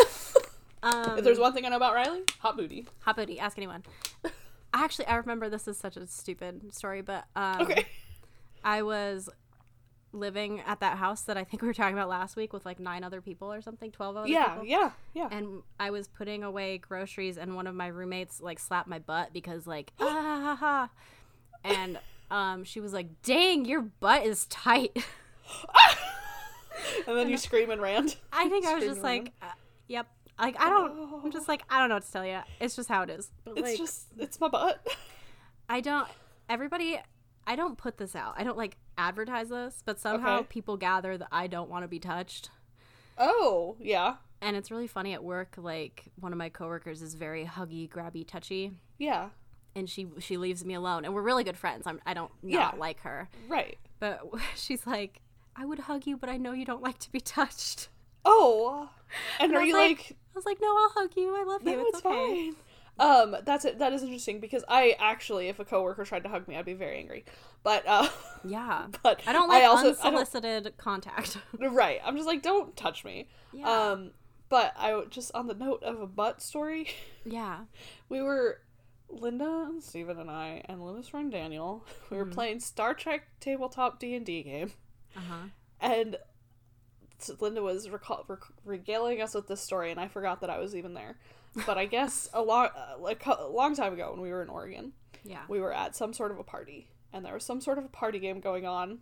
Um, 0.81 1.17
if 1.17 1.25
there's 1.25 1.37
one 1.37 1.51
thing 1.51 1.65
i 1.65 1.67
know 1.69 1.75
about 1.75 1.93
riley 1.93 2.21
hot 2.39 2.55
booty 2.55 2.87
hot 3.01 3.17
booty, 3.17 3.37
ask 3.37 3.57
anyone. 3.57 3.83
Actually, 4.73 5.07
I 5.07 5.17
remember 5.17 5.49
this 5.49 5.67
is 5.67 5.77
such 5.77 5.97
a 5.97 6.07
stupid 6.07 6.73
story, 6.73 7.01
but 7.01 7.25
um, 7.35 7.63
okay 7.63 7.85
I 8.63 8.83
was 8.83 9.29
living 10.11 10.61
at 10.65 10.79
that 10.79 10.97
house 10.97 11.21
that 11.23 11.37
I 11.37 11.43
think 11.43 11.61
we 11.61 11.67
were 11.67 11.73
talking 11.73 11.95
about 11.95 12.09
last 12.09 12.35
week 12.35 12.53
with 12.53 12.65
like 12.65 12.79
nine 12.79 13.03
other 13.03 13.21
people 13.21 13.51
or 13.51 13.61
something, 13.61 13.91
twelve 13.91 14.15
other 14.17 14.27
yeah 14.27 14.49
people. 14.49 14.65
yeah 14.65 14.91
yeah 15.13 15.27
yeah. 15.29 15.37
And 15.37 15.61
I 15.79 15.91
was 15.91 16.07
putting 16.07 16.43
away 16.43 16.77
groceries, 16.77 17.37
and 17.37 17.55
one 17.55 17.67
of 17.67 17.75
my 17.75 17.87
roommates 17.87 18.41
like 18.41 18.59
slapped 18.59 18.87
my 18.87 18.99
butt 18.99 19.33
because 19.33 19.67
like 19.67 19.91
ah 19.99 20.05
ha 20.05 20.39
ha 20.41 20.55
ha, 20.55 20.89
and 21.63 21.99
um 22.31 22.63
she 22.63 22.79
was 22.79 22.93
like, 22.93 23.21
"Dang, 23.23 23.65
your 23.65 23.81
butt 23.81 24.25
is 24.25 24.45
tight." 24.47 24.91
and 27.07 27.17
then 27.17 27.29
you 27.29 27.37
scream 27.37 27.69
and 27.69 27.81
rant 27.81 28.17
I 28.33 28.49
think 28.49 28.65
I 28.65 28.75
was 28.75 28.83
just 28.83 29.01
like, 29.01 29.33
uh, 29.41 29.47
yep. 29.87 30.07
Like 30.39 30.55
I 30.59 30.69
don't. 30.69 31.23
I'm 31.25 31.31
just 31.31 31.47
like 31.49 31.63
I 31.69 31.79
don't 31.79 31.89
know 31.89 31.95
what 31.95 32.05
to 32.05 32.11
tell 32.11 32.25
you. 32.25 32.39
It's 32.61 32.75
just 32.75 32.87
how 32.87 33.01
it 33.03 33.09
is. 33.09 33.29
But, 33.43 33.57
it's 33.57 33.61
like 33.61 33.77
just 33.77 34.07
it's 34.17 34.39
my 34.39 34.47
butt 34.47 34.85
I 35.67 35.81
don't. 35.81 36.07
Everybody, 36.49 36.99
I 37.49 37.55
don't 37.55 37.77
put 37.77 37.97
this 37.97 38.15
out. 38.15 38.35
I 38.37 38.43
don't 38.43 38.57
like 38.57 38.77
advertise 38.97 39.49
this, 39.49 39.81
but 39.85 39.99
somehow 39.99 40.39
Okay. 40.39 40.47
people 40.49 40.77
gather 40.77 41.17
that 41.17 41.27
I 41.31 41.47
don't 41.47 41.69
want 41.69 41.83
to 41.83 41.87
be 41.87 41.99
touched. 41.99 42.49
oh 43.17 43.75
yeah 43.79 44.15
And 44.41 44.55
it's 44.55 44.69
really 44.71 44.87
funny 44.87 45.13
at 45.13 45.23
work. 45.23 45.55
Like 45.57 46.05
one 46.19 46.31
of 46.31 46.37
my 46.37 46.49
coworkers 46.49 47.01
is 47.01 47.15
very 47.15 47.45
huggy, 47.45 47.89
grabby, 47.89 48.25
touchy, 48.27 48.71
yeah 48.97 49.29
and 49.75 49.87
she 49.89 50.07
she 50.19 50.37
leaves 50.37 50.63
me 50.65 50.73
alone. 50.73 51.05
And 51.05 51.13
we're 51.13 51.21
really 51.21 51.43
good 51.43 51.57
friends. 51.57 51.83
I'm 51.87 51.99
I 52.05 52.13
don't 52.13 52.31
not 52.43 52.73
Yeah. 52.75 52.79
like 52.79 52.99
her, 53.01 53.29
right 53.47 53.77
but 53.99 54.21
she's 54.55 54.85
like, 54.87 55.21
I 55.55 55.65
would 55.65 55.79
hug 55.79 56.05
you, 56.07 56.15
but 56.17 56.29
I 56.29 56.37
know 56.37 56.53
you 56.53 56.65
don't 56.65 56.81
like 56.83 56.99
to 56.99 57.11
be 57.11 57.19
touched. 57.19 57.89
oh 58.25 58.89
and, 59.39 59.51
And 59.51 59.57
are 59.61 59.65
you 59.65 59.73
like, 59.73 59.97
like 59.97 60.11
I 60.11 60.37
was 60.37 60.45
like, 60.45 60.59
no, 60.61 60.67
I'll 60.67 60.89
hug 60.89 61.11
you. 61.17 61.35
I 61.35 61.43
love 61.43 61.61
you. 61.63 61.71
No, 61.75 61.79
it's, 61.81 61.97
it's 61.97 62.05
okay. 62.05 62.15
fine. 62.51 62.55
Um, 62.99 63.35
that's 63.45 63.65
it. 63.65 63.79
That 63.79 63.93
is 63.93 64.03
interesting 64.03 64.39
because 64.39 64.63
I 64.67 64.95
actually, 64.99 65.47
if 65.47 65.59
a 65.59 65.65
coworker 65.65 66.03
tried 66.05 66.23
to 66.23 66.29
hug 66.29 66.47
me, 66.47 66.55
I'd 66.57 66.65
be 66.65 66.73
very 66.73 66.97
angry. 66.97 67.25
But 67.63 67.83
uh, 67.87 68.07
Yeah. 68.43 68.87
but 69.03 69.21
I 69.25 69.33
don't 69.33 69.47
like 69.49 69.63
also 69.63 69.87
I 69.87 69.89
unsolicited 70.07 70.73
contact. 70.77 71.37
don't, 71.59 71.73
right. 71.73 71.99
I'm 72.05 72.15
just 72.15 72.27
like, 72.27 72.41
don't 72.41 72.75
touch 72.75 73.03
me. 73.05 73.27
Yeah. 73.53 73.69
Um, 73.69 74.11
but 74.49 74.73
I 74.77 75.03
just 75.09 75.31
on 75.35 75.47
the 75.47 75.53
note 75.53 75.83
of 75.83 75.99
a 76.01 76.07
butt 76.07 76.41
story, 76.41 76.87
yeah. 77.25 77.59
we 78.09 78.21
were 78.21 78.61
Linda 79.09 79.65
and 79.67 79.81
Steven 79.81 80.19
and 80.19 80.29
I 80.29 80.61
and 80.65 80.83
Linda's 80.85 81.07
friend 81.07 81.31
Daniel, 81.31 81.85
we 82.09 82.17
were 82.17 82.25
Mhm. 82.25 82.31
playing 82.33 82.59
Star 82.59 82.93
Trek 82.93 83.27
tabletop 83.39 83.99
D 83.99 84.13
and 84.15 84.25
D 84.25 84.43
game, 84.43 84.71
Uh 85.15 85.21
huh. 85.21 85.35
and 85.79 86.17
Linda 87.39 87.61
was 87.61 87.89
regaling 88.65 89.21
us 89.21 89.33
with 89.33 89.47
this 89.47 89.61
story, 89.61 89.91
and 89.91 89.99
I 89.99 90.07
forgot 90.07 90.41
that 90.41 90.49
I 90.49 90.57
was 90.59 90.75
even 90.75 90.93
there. 90.93 91.17
But 91.65 91.77
I 91.77 91.85
guess 91.85 92.29
a 92.33 92.41
long, 92.41 92.67
uh, 92.75 92.95
like 92.99 93.25
a 93.25 93.47
long 93.47 93.75
time 93.75 93.93
ago 93.93 94.11
when 94.11 94.21
we 94.21 94.29
were 94.31 94.41
in 94.43 94.49
Oregon, 94.49 94.93
Yeah. 95.23 95.41
we 95.47 95.59
were 95.59 95.73
at 95.73 95.95
some 95.95 96.13
sort 96.13 96.31
of 96.31 96.39
a 96.39 96.43
party, 96.43 96.89
and 97.11 97.25
there 97.25 97.33
was 97.33 97.43
some 97.43 97.59
sort 97.61 97.77
of 97.77 97.85
a 97.85 97.89
party 97.89 98.19
game 98.19 98.39
going 98.39 98.65
on, 98.65 98.99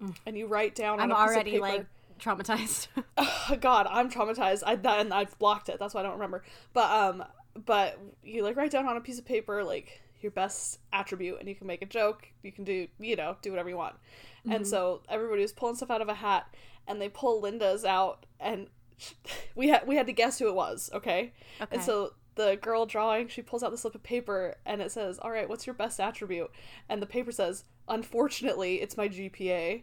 Mm. 0.00 0.16
and 0.26 0.36
you 0.38 0.46
write 0.46 0.74
down. 0.74 0.98
I'm 1.00 1.12
on 1.12 1.12
a 1.12 1.14
piece 1.14 1.30
of 1.30 1.34
already 1.36 1.50
paper- 1.52 1.62
like 1.62 1.86
traumatized. 2.18 2.88
Oh, 3.18 3.56
God, 3.60 3.86
I'm 3.90 4.08
traumatized. 4.10 4.62
I 4.66 4.74
and 5.00 5.12
I've 5.12 5.36
blocked 5.38 5.68
it. 5.68 5.78
That's 5.78 5.94
why 5.94 6.00
I 6.00 6.02
don't 6.04 6.14
remember. 6.14 6.42
But 6.72 6.90
um, 6.90 7.24
but 7.66 7.98
you 8.22 8.42
like 8.42 8.56
write 8.56 8.70
down 8.70 8.86
on 8.86 8.96
a 8.96 9.00
piece 9.00 9.18
of 9.18 9.24
paper 9.24 9.62
like 9.64 10.00
your 10.20 10.30
best 10.32 10.78
attribute, 10.92 11.38
and 11.40 11.48
you 11.48 11.54
can 11.54 11.66
make 11.66 11.82
a 11.82 11.86
joke. 11.86 12.28
You 12.42 12.52
can 12.52 12.64
do 12.64 12.88
you 12.98 13.16
know 13.16 13.36
do 13.42 13.50
whatever 13.50 13.68
you 13.68 13.76
want. 13.76 13.96
And 14.44 14.64
Mhm. 14.64 14.66
so 14.66 15.02
everybody 15.08 15.42
was 15.42 15.52
pulling 15.52 15.74
stuff 15.74 15.90
out 15.90 16.00
of 16.00 16.08
a 16.08 16.14
hat, 16.14 16.46
and 16.88 17.00
they 17.00 17.08
pull 17.08 17.40
Linda's 17.40 17.84
out, 17.84 18.24
and 18.40 18.68
we 19.54 19.68
had 19.68 19.86
we 19.86 19.96
had 19.96 20.06
to 20.06 20.12
guess 20.12 20.38
who 20.38 20.48
it 20.48 20.54
was. 20.54 20.90
Okay, 20.92 21.32
okay. 21.60 21.76
and 21.76 21.82
so. 21.82 22.14
The 22.34 22.58
girl 22.62 22.86
drawing, 22.86 23.28
she 23.28 23.42
pulls 23.42 23.62
out 23.62 23.72
the 23.72 23.76
slip 23.76 23.94
of 23.94 24.02
paper 24.02 24.54
and 24.64 24.80
it 24.80 24.90
says, 24.90 25.18
All 25.18 25.30
right, 25.30 25.46
what's 25.46 25.66
your 25.66 25.74
best 25.74 26.00
attribute? 26.00 26.50
And 26.88 27.02
the 27.02 27.06
paper 27.06 27.30
says, 27.30 27.64
Unfortunately, 27.88 28.76
it's 28.76 28.96
my 28.96 29.06
GPA 29.06 29.82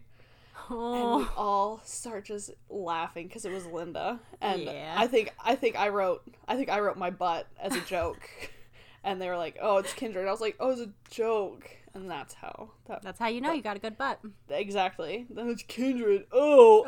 and 0.69 0.77
we 0.77 1.25
oh. 1.25 1.33
all 1.35 1.81
start 1.83 2.25
just 2.25 2.51
laughing 2.69 3.27
because 3.27 3.45
it 3.45 3.51
was 3.51 3.65
Linda, 3.65 4.19
and 4.41 4.63
Yeah. 4.63 4.95
I 4.97 5.07
think 5.07 5.33
I 5.43 5.55
think 5.55 5.75
I 5.75 5.89
wrote 5.89 6.23
I 6.47 6.55
think 6.55 6.69
I 6.69 6.79
wrote 6.79 6.97
my 6.97 7.09
butt 7.09 7.47
as 7.59 7.75
a 7.75 7.81
joke, 7.81 8.29
and 9.03 9.21
they 9.21 9.27
were 9.27 9.37
like, 9.37 9.57
"Oh, 9.61 9.77
it's 9.77 9.93
Kindred." 9.93 10.27
I 10.27 10.31
was 10.31 10.41
like, 10.41 10.57
"Oh, 10.59 10.71
it's 10.71 10.81
a 10.81 10.89
joke," 11.09 11.69
and 11.93 12.09
that's 12.09 12.33
how 12.33 12.71
that 12.87 13.01
That's 13.01 13.19
how 13.19 13.27
you 13.27 13.41
know 13.41 13.51
you 13.53 13.61
got 13.61 13.75
a 13.75 13.79
good 13.79 13.97
butt. 13.97 14.19
exactly. 14.49 15.25
Then 15.29 15.49
it's 15.49 15.63
Kindred. 15.63 16.25
Oh, 16.31 16.83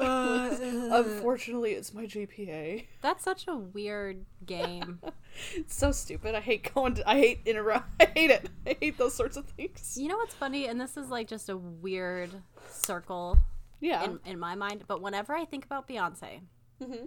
Uh, 0.92 0.96
unfortunately, 0.96 1.72
it's 1.72 1.94
my 1.94 2.06
GPA. 2.06 2.88
That's 3.02 3.24
such 3.24 3.46
a 3.48 3.56
weird 3.58 4.26
game. 4.46 5.00
It's 5.56 5.74
so 5.76 5.94
stupid. 5.94 6.36
I 6.36 6.42
hate 6.42 6.74
going. 6.74 6.96
To, 6.96 7.10
I 7.10 7.18
hate 7.18 7.40
interrupt. 7.46 7.88
I 8.02 8.06
hate 8.14 8.32
it. 8.32 8.50
I 8.68 8.76
hate 8.82 8.98
those 8.98 9.14
sorts 9.16 9.38
of 9.38 9.46
things. 9.46 9.98
You 9.98 10.10
know 10.10 10.18
what's 10.18 10.36
funny? 10.36 10.68
And 10.68 10.80
this 10.80 10.98
is 10.98 11.10
like 11.10 11.30
just 11.30 11.48
a 11.48 11.56
weird 11.56 12.32
circle 12.70 13.38
Yeah. 13.80 14.04
in, 14.04 14.20
in 14.26 14.40
my 14.40 14.56
mind. 14.56 14.84
But 14.88 15.02
whenever 15.02 15.34
I 15.34 15.46
think 15.46 15.64
about 15.64 15.88
Beyonce, 15.88 16.42
hmm 16.84 17.06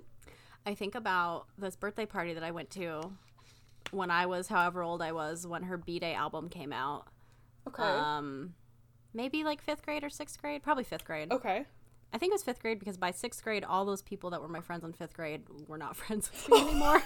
I 0.64 0.74
think 0.74 0.94
about 0.94 1.48
this 1.58 1.76
birthday 1.76 2.06
party 2.06 2.32
that 2.32 2.42
I 2.42 2.50
went 2.50 2.70
to 2.70 3.12
when 3.90 4.10
I 4.10 4.24
was 4.24 4.48
however 4.48 4.82
old 4.82 5.02
I 5.02 5.12
was 5.12 5.46
when 5.46 5.64
her 5.64 5.76
B'Day 5.76 6.14
album 6.14 6.48
came 6.48 6.72
out. 6.72 7.06
Okay. 7.68 7.82
Um, 7.82 8.54
maybe 9.12 9.44
like 9.44 9.62
fifth 9.62 9.82
grade 9.84 10.04
or 10.04 10.10
sixth 10.10 10.40
grade, 10.40 10.62
probably 10.62 10.84
fifth 10.84 11.04
grade. 11.04 11.32
okay. 11.32 11.64
I 12.12 12.18
think 12.18 12.30
it 12.30 12.34
was 12.34 12.42
fifth 12.44 12.60
grade 12.60 12.78
because 12.78 12.96
by 12.96 13.10
sixth 13.10 13.42
grade, 13.42 13.64
all 13.64 13.84
those 13.84 14.00
people 14.02 14.30
that 14.30 14.40
were 14.40 14.46
my 14.48 14.60
friends 14.60 14.84
in 14.84 14.92
fifth 14.92 15.14
grade 15.14 15.42
were 15.66 15.78
not 15.78 15.96
friends 16.00 16.30
with 16.30 16.48
me 16.48 16.60
anymore. 16.60 17.02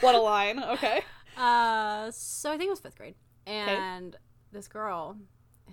What 0.00 0.14
a 0.14 0.18
line. 0.20 0.62
Okay. 0.62 1.02
Uh, 1.36 2.10
so 2.10 2.50
I 2.52 2.58
think 2.58 2.66
it 2.66 2.70
was 2.70 2.80
fifth 2.80 2.96
grade, 2.98 3.14
and 3.46 4.14
this 4.52 4.68
girl, 4.68 5.16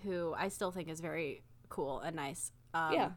who 0.04 0.34
I 0.38 0.48
still 0.48 0.72
think 0.72 0.88
is 0.88 1.02
very 1.02 1.44
cool 1.68 2.00
and 2.00 2.16
nice. 2.16 2.52
Um, 2.74 2.94
Yeah. 2.94 3.10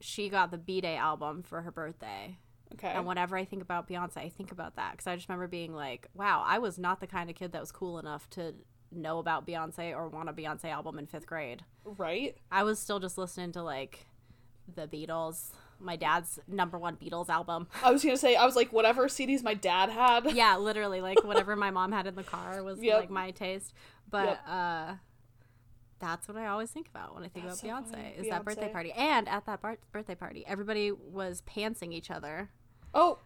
She 0.00 0.28
got 0.28 0.50
the 0.52 0.58
B'Day 0.58 0.96
album 0.96 1.42
for 1.42 1.62
her 1.62 1.72
birthday, 1.72 2.38
Okay. 2.74 2.88
and 2.88 3.06
whenever 3.06 3.36
I 3.36 3.44
think 3.44 3.62
about 3.62 3.88
Beyonce, 3.88 4.18
I 4.18 4.28
think 4.28 4.52
about 4.52 4.76
that 4.76 4.92
because 4.92 5.06
I 5.06 5.16
just 5.16 5.28
remember 5.28 5.48
being 5.48 5.74
like, 5.74 6.08
"Wow, 6.14 6.42
I 6.46 6.58
was 6.58 6.78
not 6.78 7.00
the 7.00 7.06
kind 7.06 7.30
of 7.30 7.36
kid 7.36 7.52
that 7.52 7.60
was 7.60 7.72
cool 7.72 7.98
enough 7.98 8.28
to 8.30 8.54
know 8.92 9.18
about 9.18 9.46
Beyonce 9.46 9.92
or 9.96 10.08
want 10.08 10.28
a 10.28 10.32
Beyonce 10.32 10.66
album 10.66 10.98
in 10.98 11.06
fifth 11.06 11.26
grade. 11.26 11.64
right. 11.84 12.36
I 12.52 12.62
was 12.62 12.78
still 12.78 13.00
just 13.00 13.18
listening 13.18 13.52
to 13.52 13.62
like 13.62 14.06
the 14.72 14.86
Beatles, 14.86 15.50
my 15.80 15.96
dad's 15.96 16.38
number 16.46 16.78
one 16.78 16.96
Beatles 16.96 17.28
album. 17.28 17.66
I 17.82 17.90
was 17.90 18.02
gonna 18.04 18.16
say 18.16 18.36
I 18.36 18.44
was 18.46 18.56
like 18.56 18.72
whatever 18.72 19.06
CDs 19.08 19.42
my 19.42 19.54
dad 19.54 19.90
had. 19.90 20.32
yeah, 20.32 20.56
literally, 20.56 21.00
like 21.00 21.22
whatever 21.24 21.54
my 21.56 21.70
mom 21.70 21.92
had 21.92 22.06
in 22.06 22.14
the 22.14 22.22
car 22.22 22.62
was 22.62 22.80
Yep. 22.80 23.00
like 23.00 23.10
my 23.10 23.30
taste. 23.32 23.72
But 24.08 24.26
Yep. 24.28 24.40
uh 24.48 24.94
that's 26.00 26.28
what 26.28 26.36
I 26.36 26.48
always 26.48 26.70
think 26.70 26.88
about 26.88 27.14
when 27.14 27.24
I 27.24 27.28
think 27.28 27.46
That's 27.46 27.62
about 27.62 27.86
so 27.86 27.92
Beyonce. 27.92 27.94
funny. 27.96 28.14
Is 28.18 28.28
that 28.28 28.44
birthday 28.44 28.68
party? 28.70 28.92
And 28.92 29.28
at 29.28 29.46
that 29.46 29.62
bar- 29.62 29.78
birthday 29.92 30.14
party, 30.14 30.44
everybody 30.46 30.92
was 30.92 31.42
pantsing 31.42 31.92
each 31.92 32.10
other, 32.10 32.50
Oh, 32.94 33.18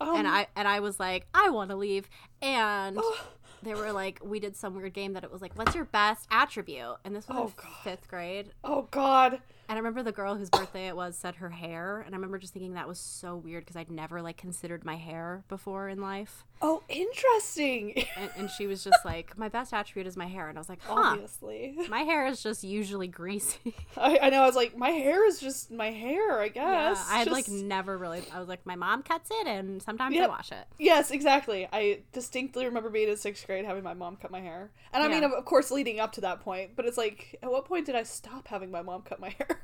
um, 0.00 0.16
and 0.16 0.28
I 0.28 0.46
and 0.56 0.68
I 0.68 0.80
was 0.80 1.00
like, 1.00 1.26
I 1.34 1.50
want 1.50 1.70
to 1.70 1.76
leave. 1.76 2.08
And 2.42 2.98
oh, 3.00 3.20
they 3.62 3.74
were 3.74 3.92
like, 3.92 4.20
we 4.22 4.38
did 4.40 4.54
some 4.56 4.74
weird 4.76 4.92
game 4.92 5.14
that 5.14 5.24
it 5.24 5.32
was 5.32 5.40
like, 5.42 5.56
what's 5.58 5.74
your 5.74 5.84
best 5.86 6.26
attribute? 6.30 6.96
And 7.04 7.14
this 7.16 7.26
was 7.28 7.52
Oh, 7.58 7.62
fifth 7.82 8.06
grade. 8.08 8.50
oh 8.64 8.88
God. 8.90 9.40
And 9.68 9.74
I 9.74 9.78
remember 9.78 10.04
the 10.04 10.12
girl 10.12 10.36
whose 10.36 10.48
birthday 10.48 10.86
it 10.86 10.94
was 10.94 11.16
said 11.16 11.36
her 11.36 11.50
hair, 11.50 12.00
and 12.06 12.14
I 12.14 12.18
remember 12.18 12.38
just 12.38 12.52
thinking 12.52 12.74
that 12.74 12.86
was 12.86 13.00
so 13.00 13.34
weird 13.36 13.64
because 13.64 13.74
I'd 13.74 13.90
never 13.90 14.22
like 14.22 14.36
considered 14.36 14.84
my 14.84 14.94
hair 14.94 15.42
before 15.48 15.88
in 15.88 16.00
life. 16.00 16.44
Oh, 16.62 16.82
interesting. 16.88 18.04
And, 18.16 18.30
and 18.38 18.50
she 18.50 18.66
was 18.66 18.82
just 18.82 19.04
like, 19.04 19.36
my 19.36 19.48
best 19.50 19.74
attribute 19.74 20.06
is 20.06 20.16
my 20.16 20.24
hair, 20.26 20.48
and 20.48 20.56
I 20.56 20.60
was 20.60 20.70
like, 20.70 20.80
huh, 20.82 20.94
Obviously, 21.12 21.76
my 21.90 22.00
hair 22.00 22.26
is 22.26 22.42
just 22.42 22.64
usually 22.64 23.08
greasy. 23.08 23.74
I, 23.96 24.18
I 24.22 24.30
know. 24.30 24.42
I 24.42 24.46
was 24.46 24.56
like, 24.56 24.74
my 24.76 24.88
hair 24.88 25.26
is 25.28 25.38
just 25.38 25.70
my 25.70 25.90
hair. 25.90 26.40
I 26.40 26.44
yeah, 26.54 26.88
guess. 26.94 27.06
I 27.10 27.18
had 27.18 27.30
like 27.30 27.46
never 27.48 27.98
really. 27.98 28.22
I 28.32 28.38
was 28.38 28.48
like, 28.48 28.64
my 28.64 28.74
mom 28.74 29.02
cuts 29.02 29.28
it, 29.30 29.46
and 29.46 29.82
sometimes 29.82 30.16
I 30.18 30.26
wash 30.26 30.50
it. 30.50 30.66
Yes, 30.78 31.10
exactly. 31.10 31.68
I 31.70 32.00
distinctly 32.12 32.64
remember 32.64 32.88
being 32.88 33.08
in 33.10 33.16
sixth 33.18 33.46
grade 33.46 33.66
having 33.66 33.84
my 33.84 33.94
mom 33.94 34.16
cut 34.16 34.30
my 34.30 34.40
hair, 34.40 34.70
and 34.94 35.02
I 35.02 35.08
mean, 35.08 35.20
Yeah. 35.22 35.28
of, 35.28 35.32
of 35.34 35.44
course, 35.44 35.70
leading 35.70 36.00
up 36.00 36.12
to 36.12 36.22
that 36.22 36.40
point. 36.40 36.70
But 36.74 36.86
it's 36.86 36.96
like, 36.96 37.38
at 37.42 37.50
what 37.50 37.66
point 37.66 37.84
did 37.84 37.96
I 37.96 38.04
stop 38.04 38.48
having 38.48 38.70
my 38.70 38.80
mom 38.82 39.02
cut 39.02 39.20
my 39.20 39.28
hair? 39.38 39.62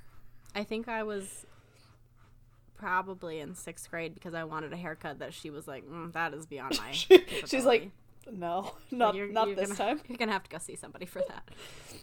I 0.55 0.65
think 0.65 0.89
I 0.89 1.03
was 1.05 1.47
probably 2.83 3.39
in 3.39 3.55
sixth 3.55 3.89
grade 3.91 4.13
because 4.15 4.35
I 4.35 4.45
wanted 4.45 4.73
a 4.73 4.77
haircut 4.77 5.21
that 5.21 5.33
she 5.33 5.51
was 5.51 5.69
like, 5.69 5.89
mm, 5.89 6.13
that 6.13 6.35
is 6.35 6.47
beyond 6.47 6.79
my. 6.79 6.91
She- 6.93 7.25
she's 7.47 7.65
like, 7.65 7.91
no, 8.31 8.75
not 8.91 9.15
You're- 9.15 9.33
not 9.33 9.47
you're 9.47 9.57
this 9.57 9.73
gonna- 9.73 9.95
time. 9.95 10.01
You're 10.09 10.19
gonna 10.19 10.33
have 10.33 10.43
to 10.45 10.51
go 10.51 10.59
see 10.59 10.77
somebody 10.77 11.07
for 11.07 11.23
that. 11.29 11.49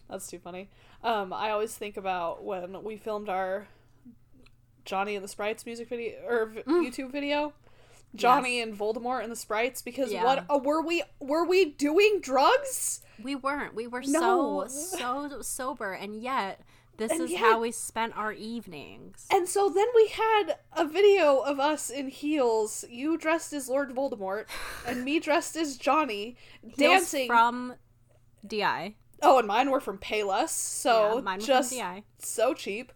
That's 0.10 0.28
too 0.28 0.40
funny. 0.40 0.70
Um, 1.04 1.34
I 1.34 1.52
always 1.52 1.76
think 1.76 1.98
about 1.98 2.44
when 2.44 2.84
we 2.84 2.98
filmed 2.98 3.30
our 3.30 3.68
Johnny 4.86 5.16
and 5.16 5.24
the 5.24 5.28
Sprites 5.30 5.66
music 5.66 5.90
video 5.90 6.14
or 6.28 6.46
v- 6.48 6.64
YouTube 6.64 7.12
video. 7.12 7.54
Johnny 8.16 8.60
and 8.60 8.76
Voldemort 8.76 9.22
and 9.22 9.32
the 9.32 9.36
Sprites 9.36 9.84
because 9.84 10.12
Yeah. 10.12 10.24
what 10.24 10.46
uh, 10.50 10.58
were 10.58 10.82
we 10.82 11.04
were 11.20 11.46
we 11.46 11.66
doing 11.66 12.22
drugs? 12.22 13.02
We 13.22 13.36
weren't. 13.36 13.76
We 13.76 13.86
were 13.86 14.02
No. 14.04 14.66
so 14.68 15.30
so 15.30 15.42
sober, 15.42 15.94
and 15.94 16.20
yet 16.20 16.62
this 17.00 17.12
And 17.12 17.22
is 17.22 17.36
how 17.36 17.60
we 17.60 17.72
spent 17.72 18.16
our 18.18 18.32
evenings. 18.34 19.26
And 19.32 19.48
so 19.48 19.70
then 19.70 19.88
we 19.96 20.08
had 20.10 20.58
a 20.74 20.86
video 20.86 21.40
of 21.40 21.60
us 21.60 21.90
in 21.90 22.10
heels, 22.10 22.86
you 22.90 23.18
dressed 23.18 23.54
as 23.54 23.68
Lord 23.70 23.90
Voldemort 23.96 24.46
and 24.86 25.04
me 25.04 25.20
dressed 25.28 25.56
as 25.56 25.78
Johnny 25.78 26.36
dancing. 26.78 27.28
from 27.28 27.74
Di. 28.46 28.96
oh, 29.22 29.40
and 29.40 29.48
mine 29.48 29.72
were 29.72 29.80
from 29.80 29.98
Payless, 29.98 30.50
so 30.50 31.16
yeah, 31.16 31.22
mine 31.22 31.40
just 31.40 31.74
Di. 31.74 32.04
so 32.20 32.54
cheap. 32.54 32.92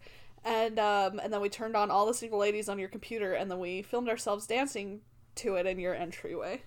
And 0.45 0.77
um, 0.77 1.19
and 1.19 1.31
then 1.31 1.39
we 1.41 1.49
turned 1.49 1.75
on 1.75 1.89
all 1.89 2.05
the 2.05 2.13
single 2.13 2.39
ladies 2.39 2.67
on 2.67 2.77
your 2.77 2.89
computer, 2.89 3.33
and 3.33 3.49
then 3.49 3.59
we 3.59 3.81
filmed 3.81 4.09
ourselves 4.09 4.45
dancing 4.45 5.01
to 5.35 5.55
it 5.55 5.65
in 5.65 5.79
your 5.79 5.95
entryway. 5.95 6.61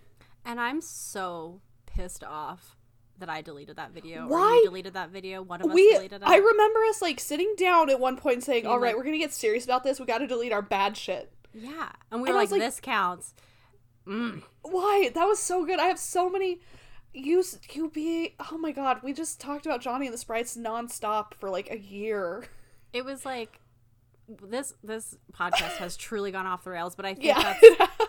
And 0.45 0.61
I'm 0.61 0.81
so 0.81 1.61
pissed 1.87 2.25
off 2.25 2.76
that 3.19 3.29
I 3.29 3.41
deleted 3.43 3.77
that 3.77 3.93
video. 3.93 4.25
Or 4.27 4.29
Why? 4.29 4.61
deleted 4.65 4.95
that 4.95 5.11
video. 5.11 5.43
One 5.43 5.61
of 5.63 5.69
us 5.71 5.75
We, 5.75 5.93
deleted 5.93 6.23
it. 6.23 6.29
I 6.29 6.37
remember 6.37 6.81
us 6.89 7.01
like 7.03 7.19
sitting 7.21 7.55
down 7.57 7.91
at 7.91 7.99
one 8.01 8.17
point 8.17 8.43
saying, 8.45 8.63
Being 8.63 8.73
"All 8.73 8.79
right, 8.79 8.89
like- 8.89 8.97
we're 8.97 9.05
gonna 9.05 9.19
get 9.19 9.33
serious 9.33 9.65
about 9.65 9.85
this. 9.85 9.99
We 10.01 10.07
got 10.07 10.19
to 10.19 10.27
delete 10.27 10.53
our 10.53 10.63
bad 10.63 10.97
shit." 10.97 11.33
yeah, 11.55 11.91
and 12.11 12.21
we 12.21 12.29
And 12.29 12.35
were 12.37 12.43
like, 12.43 12.51
like- 12.51 12.61
"This 12.61 12.81
counts." 12.81 13.35
Mm. 14.07 14.43
Why? 14.63 15.11
That 15.15 15.25
was 15.25 15.39
so 15.39 15.65
good. 15.65 15.81
I 15.81 15.87
have 15.87 15.99
so 15.99 16.29
many. 16.31 16.61
You 17.13 17.43
you 17.73 17.89
be 17.91 18.35
oh 18.53 18.59
my 18.59 18.73
god. 18.73 19.01
We 19.03 19.13
just 19.13 19.41
talked 19.41 19.65
about 19.67 19.81
Johnny 19.81 20.07
and 20.07 20.13
the 20.15 20.19
Sprites 20.19 20.57
nonstop 20.57 21.35
for 21.35 21.49
like 21.51 21.71
a 21.71 21.79
year. 21.79 22.45
It 22.93 23.05
was 23.05 23.25
like 23.25 23.59
this. 24.29 24.75
This 24.85 25.17
podcast 25.33 25.77
has 25.79 25.97
truly 25.97 26.31
gone 26.31 26.47
off 26.47 26.63
the 26.65 26.71
rails, 26.71 26.95
but 26.95 27.07
I 27.07 27.15
think 27.15 27.25
Yeah. 27.27 27.57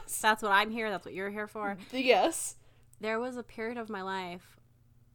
that's 0.03 0.19
that's 0.21 0.43
what 0.43 0.51
I'm 0.51 0.69
here. 0.71 0.89
That's 0.89 1.05
what 1.05 1.13
you're 1.15 1.29
here 1.29 1.47
for. 1.47 1.77
yes. 1.91 2.55
There 2.99 3.19
was 3.19 3.37
a 3.37 3.43
period 3.43 3.77
of 3.77 3.89
my 3.89 4.01
life, 4.01 4.57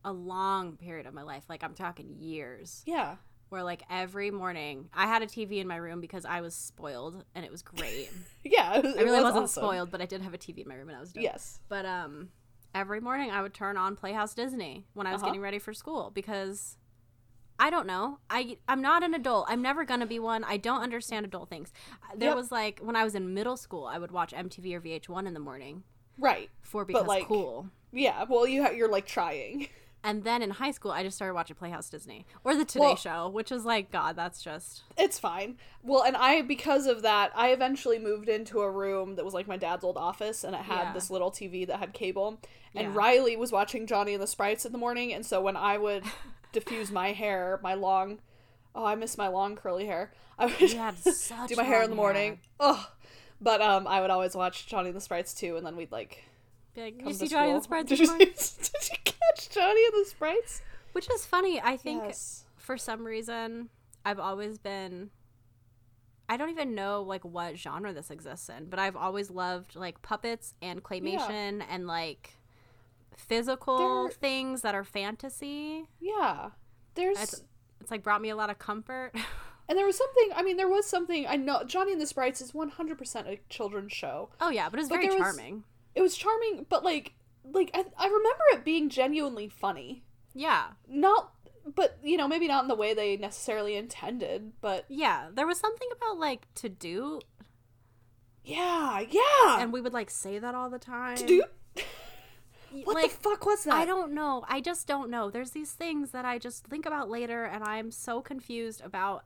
a 0.04 0.12
long 0.12 0.76
period 0.76 1.06
of 1.06 1.14
my 1.14 1.22
life, 1.22 1.44
like 1.48 1.62
I'm 1.62 1.74
talking 1.74 2.16
years, 2.18 2.82
Yeah. 2.86 3.16
where 3.50 3.62
like 3.62 3.82
every 3.90 4.30
morning 4.30 4.88
I 4.94 5.06
had 5.06 5.22
a 5.22 5.26
TV 5.26 5.58
in 5.60 5.68
my 5.68 5.76
room 5.76 6.00
because 6.00 6.24
I 6.24 6.40
was 6.40 6.54
spoiled 6.54 7.24
and 7.34 7.44
it 7.44 7.50
was 7.50 7.62
great. 7.62 8.10
Yeah. 8.44 8.78
It, 8.78 8.84
was- 8.84 8.96
I 8.96 9.02
really 9.02 9.10
was 9.18 9.22
wasn't 9.24 9.44
awesome. 9.44 9.62
spoiled, 9.62 9.90
but 9.90 10.00
I 10.02 10.06
did 10.06 10.20
have 10.22 10.34
a 10.34 10.38
TV 10.38 10.58
in 10.62 10.68
my 10.68 10.74
room 10.74 10.88
and 10.88 10.96
I 10.96 11.00
was 11.00 11.12
dope. 11.12 11.22
Yes. 11.22 11.60
But 11.68 11.86
um, 11.86 12.30
every 12.74 13.00
morning 13.00 13.30
I 13.30 13.40
would 13.42 13.54
turn 13.54 13.76
on 13.76 13.94
Playhouse 13.96 14.34
Disney 14.34 14.84
when 14.94 15.06
I 15.06 15.12
was 15.12 15.20
Uh-huh. 15.22 15.28
getting 15.30 15.40
ready 15.42 15.58
for 15.60 15.72
school 15.72 16.10
because 16.12 16.76
I 17.58 17.70
don't 17.70 17.86
know. 17.86 18.18
I 18.28 18.56
I'm 18.66 18.80
not 18.82 19.04
an 19.04 19.14
adult. 19.14 19.46
I'm 19.48 19.62
never 19.62 19.84
gonna 19.84 20.06
be 20.06 20.18
one. 20.18 20.42
I 20.42 20.56
don't 20.56 20.80
understand 20.82 21.24
adult 21.26 21.48
things. 21.48 21.72
There 22.16 22.30
Yep. 22.30 22.36
was 22.36 22.50
like 22.50 22.80
when 22.80 22.96
I 22.96 23.04
was 23.04 23.14
in 23.14 23.34
middle 23.34 23.56
school, 23.56 23.84
I 23.86 23.98
would 23.98 24.10
watch 24.10 24.32
MTV 24.32 24.74
or 24.74 24.80
VH1 24.80 25.26
in 25.28 25.34
the 25.34 25.38
morning. 25.40 25.84
Right. 26.18 26.50
for 26.62 26.84
because 26.84 27.06
like- 27.06 27.26
cool. 27.28 27.68
Yeah. 27.92 28.24
Well, 28.28 28.46
you 28.48 28.62
ha- 28.64 28.70
you're 28.70 28.88
like 28.90 29.06
trying. 29.06 29.68
And 30.04 30.24
then 30.24 30.42
in 30.42 30.50
high 30.50 30.72
school, 30.72 30.90
I 30.90 31.04
just 31.04 31.14
started 31.16 31.34
watching 31.34 31.54
Playhouse 31.54 31.88
Disney 31.88 32.26
or 32.42 32.56
the 32.56 32.64
Today 32.64 32.80
Well- 32.80 32.96
Show, 32.96 33.28
which 33.28 33.52
is 33.52 33.64
like, 33.64 33.90
God, 33.92 34.16
that's 34.16 34.42
just 34.42 34.82
It's 34.98 35.18
fine. 35.18 35.58
Well, 35.82 36.02
and 36.02 36.16
I 36.16 36.42
because 36.42 36.86
of 36.86 37.02
that, 37.02 37.30
I 37.36 37.48
eventually 37.52 37.98
moved 37.98 38.28
into 38.28 38.60
a 38.62 38.70
room 38.70 39.14
that 39.14 39.24
was 39.24 39.32
like 39.34 39.46
my 39.46 39.56
dad's 39.56 39.84
old 39.84 39.96
office, 39.96 40.42
and 40.44 40.54
it 40.56 40.62
had 40.62 40.82
Yeah. 40.88 40.92
this 40.92 41.08
little 41.10 41.30
TV 41.30 41.64
that 41.66 41.78
had 41.78 41.92
cable. 41.92 42.40
And 42.74 42.88
Yeah. 42.88 42.92
Riley 42.94 43.36
was 43.36 43.52
watching 43.52 43.86
Johnny 43.86 44.12
and 44.14 44.22
the 44.22 44.26
Sprites 44.26 44.64
in 44.64 44.72
the 44.72 44.78
morning, 44.78 45.12
and 45.12 45.24
so 45.24 45.40
when 45.40 45.56
I 45.56 45.78
would 45.78 46.02
diffuse 46.52 46.90
my 46.90 47.12
hair, 47.12 47.60
my 47.62 47.74
long, 47.74 48.20
oh, 48.74 48.84
I 48.84 48.94
miss 48.96 49.16
my 49.16 49.28
long 49.28 49.54
curly 49.56 49.86
hair. 49.86 50.12
I 50.38 50.46
would 50.46 50.58
do 51.48 51.56
my 51.56 51.62
hair 51.64 51.82
in 51.82 51.90
the 51.90 51.96
morning. 51.96 52.40
Ugh. 52.58 52.86
But 53.40 53.60
um, 53.60 53.86
I 53.86 54.00
would 54.00 54.10
always 54.10 54.34
watch 54.34 54.66
Johnny 54.66 54.88
and 54.88 54.96
the 54.96 55.00
Sprites 55.00 55.32
too, 55.34 55.56
and 55.56 55.64
then 55.66 55.76
we'd 55.76 55.92
like. 55.92 56.24
Be 56.74 56.80
like, 56.82 56.98
come 56.98 57.08
you 57.08 57.14
see 57.14 57.28
Johnny 57.28 57.50
and 57.50 57.60
the. 57.60 57.64
Sprites 57.64 57.88
Did 57.88 57.98
you, 57.98 58.06
morning?" 58.06 58.28
did 58.28 58.90
you 58.90 58.96
catch 59.04 59.50
Johnny 59.50 59.84
and 59.84 60.04
the 60.04 60.08
Sprites? 60.08 60.62
Which 60.92 61.10
is 61.10 61.26
funny. 61.26 61.60
I 61.60 61.76
think 61.76 62.02
yes. 62.04 62.44
for 62.56 62.76
some 62.76 63.04
reason, 63.04 63.68
I've 64.04 64.18
always 64.18 64.58
been. 64.58 65.10
I 66.28 66.36
don't 66.38 66.50
even 66.50 66.74
know 66.74 67.02
like 67.02 67.24
what 67.24 67.58
genre 67.58 67.92
this 67.92 68.10
exists 68.10 68.48
in, 68.48 68.66
but 68.66 68.78
I've 68.78 68.96
always 68.96 69.30
loved 69.30 69.76
like 69.76 70.00
puppets 70.00 70.54
and 70.62 70.82
claymation 70.82 71.62
and 71.68 71.86
like 71.86 72.38
physical 73.16 74.04
They're- 74.04 74.12
things 74.12 74.62
that 74.62 74.74
are 74.74 74.84
fantasy. 74.84 75.88
Yeah. 76.00 76.50
There's 76.94 77.18
It's, 77.18 77.42
it's 77.80 77.90
like 77.90 78.02
brought 78.02 78.22
me 78.22 78.30
a 78.30 78.36
lot 78.36 78.48
of 78.50 78.58
comfort. 78.58 79.12
and 79.68 79.78
there 79.78 79.86
was 79.86 79.96
something. 79.96 80.28
I 80.34 80.42
mean, 80.42 80.56
there 80.56 80.68
was 80.68 80.86
something. 80.86 81.26
I 81.26 81.36
know 81.36 81.64
Johnny 81.64 81.92
and 81.92 82.00
the 82.00 82.06
Sprites 82.06 82.40
is 82.40 82.54
one 82.54 82.70
hundred 82.70 82.98
percent 82.98 83.28
a 83.28 83.38
children's 83.48 83.92
show. 83.92 84.30
oh 84.40 84.50
yeah, 84.50 84.68
but 84.68 84.78
it's 84.80 84.88
very 84.88 85.08
charming. 85.08 85.64
It 85.94 86.02
was 86.02 86.16
charming, 86.16 86.66
but 86.68 86.84
like, 86.84 87.12
like 87.44 87.70
I, 87.74 87.84
I 87.98 88.06
remember 88.06 88.44
it 88.52 88.64
being 88.64 88.88
genuinely 88.88 89.48
funny. 89.48 90.04
Yeah, 90.34 90.68
Not, 90.88 91.32
but 91.74 91.98
you 92.02 92.16
know, 92.16 92.26
maybe 92.26 92.48
not 92.48 92.64
in 92.64 92.68
the 92.68 92.74
way 92.74 92.94
they 92.94 93.16
necessarily 93.16 93.76
intended. 93.76 94.52
But 94.60 94.86
yeah. 94.88 95.28
There 95.32 95.46
was 95.46 95.58
something 95.58 95.88
about 95.94 96.18
like 96.18 96.46
to 96.56 96.68
do, 96.68 97.20
yeah, 98.44 99.00
yeah. 99.08 99.60
and 99.60 99.72
we 99.72 99.80
would 99.80 99.92
like 99.92 100.10
say 100.10 100.38
that 100.38 100.54
all 100.54 100.70
the 100.70 100.78
time. 100.78 101.16
to 101.16 101.26
do. 101.26 101.42
What 102.84 102.94
like 102.94 103.10
the 103.10 103.18
fuck 103.18 103.44
was 103.44 103.64
that? 103.64 103.74
I 103.74 103.84
don't 103.84 104.12
know. 104.12 104.44
I 104.48 104.62
just 104.62 104.86
don't 104.86 105.10
know. 105.10 105.30
There's 105.30 105.50
these 105.50 105.72
things 105.72 106.12
that 106.12 106.24
I 106.24 106.38
just 106.38 106.64
think 106.66 106.86
about 106.86 107.10
later, 107.10 107.44
and 107.44 107.62
I'm 107.62 107.90
so 107.90 108.22
confused 108.22 108.80
about 108.82 109.24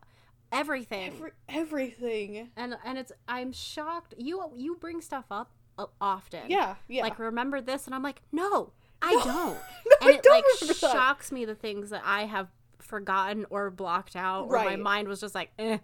everything. 0.51 1.13
Every, 1.13 1.31
everything. 1.49 2.51
and 2.57 2.77
and 2.85 2.99
it's 2.99 3.13
I'm 3.29 3.53
shocked. 3.53 4.15
You 4.19 4.51
you 4.57 4.77
bring 4.81 5.01
stuff 5.01 5.27
up 5.31 5.53
often. 6.01 6.41
Yeah, 6.49 6.77
yeah. 6.89 7.03
Like 7.03 7.19
remember 7.19 7.61
this, 7.61 7.87
and 7.87 7.95
I'm 7.95 8.03
like, 8.03 8.23
no, 8.33 8.73
I 9.03 9.15
No. 9.15 9.21
don't. 9.25 9.35
No, 9.55 9.97
and 10.01 10.11
I 10.11 10.13
it 10.15 10.23
don't 10.23 10.35
like 10.37 10.45
remember 10.61 10.75
that. 10.81 10.93
shocks 10.93 11.31
me 11.33 11.45
the 11.45 11.55
things 11.55 11.91
that 11.91 12.03
I 12.05 12.25
have 12.25 12.49
forgotten 12.79 13.47
or 13.51 13.71
blocked 13.71 14.17
out, 14.17 14.47
or 14.49 14.57
my 14.65 14.77
mind 14.77 15.09
was 15.09 15.21
just 15.21 15.35
like, 15.35 15.51
eh, 15.59 15.79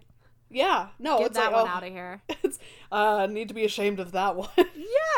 yeah. 0.49 0.89
No, 0.99 1.17
get 1.19 1.27
it's 1.27 1.37
that 1.37 1.51
like, 1.51 1.61
one 1.63 1.67
oh, 1.67 1.75
out 1.75 1.83
of 1.83 1.89
here. 1.91 2.21
It's 2.43 2.59
uh, 2.91 3.25
need 3.29 3.47
to 3.47 3.53
be 3.53 3.65
ashamed 3.65 3.99
of 3.99 4.11
that 4.11 4.35
one. 4.35 4.49
yeah, 4.57 4.65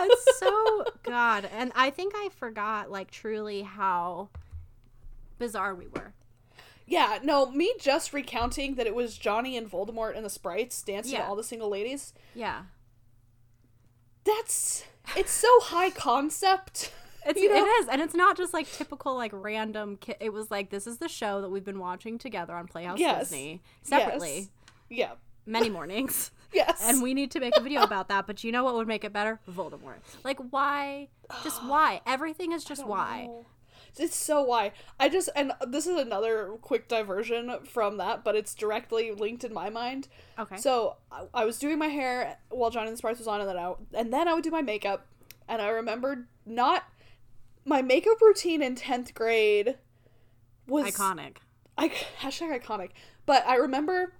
it's 0.01 0.39
so 0.39 0.85
God, 1.03 1.49
and 1.53 1.71
I 1.75 1.89
think 1.89 2.13
I 2.15 2.29
forgot 2.35 2.89
like 2.91 3.11
truly 3.11 3.63
how 3.63 4.29
bizarre 5.37 5.75
we 5.75 5.87
were. 5.87 6.13
yeah, 6.85 7.19
no, 7.23 7.49
me 7.51 7.73
just 7.79 8.13
recounting 8.13 8.75
that 8.75 8.87
it 8.87 8.95
was 8.95 9.17
Johnny 9.17 9.57
and 9.57 9.69
Voldemort 9.69 10.15
and 10.15 10.23
the 10.25 10.29
sprites 10.29 10.81
dancing 10.81 11.13
Yeah. 11.13 11.23
to 11.23 11.27
all 11.27 11.35
the 11.35 11.43
single 11.43 11.67
ladies. 11.69 12.13
Yeah. 12.33 12.63
That's 14.25 14.83
it's 15.15 15.31
so 15.31 15.47
high 15.61 15.89
concept. 15.91 16.91
It's, 17.27 17.41
You 17.41 17.49
know? 17.49 17.55
It 17.65 17.67
is, 17.67 17.87
and 17.87 18.03
it's 18.03 18.13
not 18.13 18.37
just 18.37 18.53
like 18.53 18.71
typical 18.71 19.15
like 19.15 19.31
random. 19.33 19.97
Ki- 19.97 20.13
it 20.19 20.31
was 20.31 20.51
like 20.51 20.69
this 20.69 20.85
is 20.85 20.99
the 20.99 21.07
show 21.09 21.41
that 21.41 21.49
we've 21.49 21.65
been 21.65 21.79
watching 21.79 22.19
together 22.19 22.53
on 22.53 22.67
Playhouse 22.67 22.99
Yes. 22.99 23.29
Disney 23.29 23.63
separately 23.81 24.35
Yes. 24.37 24.47
Yeah. 24.89 25.11
many 25.47 25.67
mornings, 25.71 26.29
Yes. 26.53 26.83
and 26.87 27.01
we 27.01 27.15
need 27.15 27.31
to 27.31 27.39
make 27.39 27.57
a 27.57 27.61
video 27.61 27.81
about 27.81 28.09
that. 28.09 28.27
But 28.27 28.43
you 28.43 28.51
know 28.51 28.63
what 28.63 28.75
would 28.75 28.87
make 28.87 29.03
it 29.03 29.11
better? 29.11 29.39
Voldemort. 29.51 29.95
Like 30.23 30.37
why? 30.51 31.07
Just 31.43 31.63
why? 31.65 32.01
Everything 32.05 32.51
is 32.51 32.63
just 32.63 32.85
why. 32.85 33.23
know. 33.25 33.45
It's 33.97 34.15
so 34.15 34.43
why. 34.43 34.71
I 34.99 35.09
just 35.09 35.29
and 35.35 35.53
this 35.67 35.87
is 35.87 35.97
another 35.97 36.49
quick 36.61 36.87
diversion 36.87 37.59
from 37.65 37.97
that, 37.97 38.23
but 38.23 38.35
it's 38.35 38.53
directly 38.53 39.11
linked 39.11 39.43
in 39.43 39.53
my 39.53 39.69
mind. 39.69 40.07
Okay. 40.37 40.57
So 40.57 40.97
I, 41.11 41.25
I 41.33 41.45
was 41.45 41.59
doing 41.59 41.79
my 41.79 41.87
hair 41.87 42.37
while 42.49 42.71
and 42.77 42.89
the 42.89 42.97
Sprites 42.97 43.19
was 43.19 43.27
on, 43.27 43.39
and 43.41 43.49
then 43.49 43.57
I 43.57 43.73
and 43.93 44.13
then 44.13 44.27
I 44.27 44.33
would 44.33 44.43
do 44.43 44.51
my 44.51 44.61
makeup, 44.61 45.07
and 45.47 45.61
I 45.61 45.69
remembered 45.69 46.27
not 46.45 46.83
my 47.65 47.81
makeup 47.81 48.21
routine 48.21 48.61
in 48.61 48.75
tenth 48.75 49.13
grade 49.13 49.77
was 50.67 50.85
Iconic. 50.85 51.37
I 51.77 51.89
hashtag 51.89 52.61
iconic. 52.61 52.91
But 53.25 53.45
I 53.47 53.55
remember, 53.55 54.13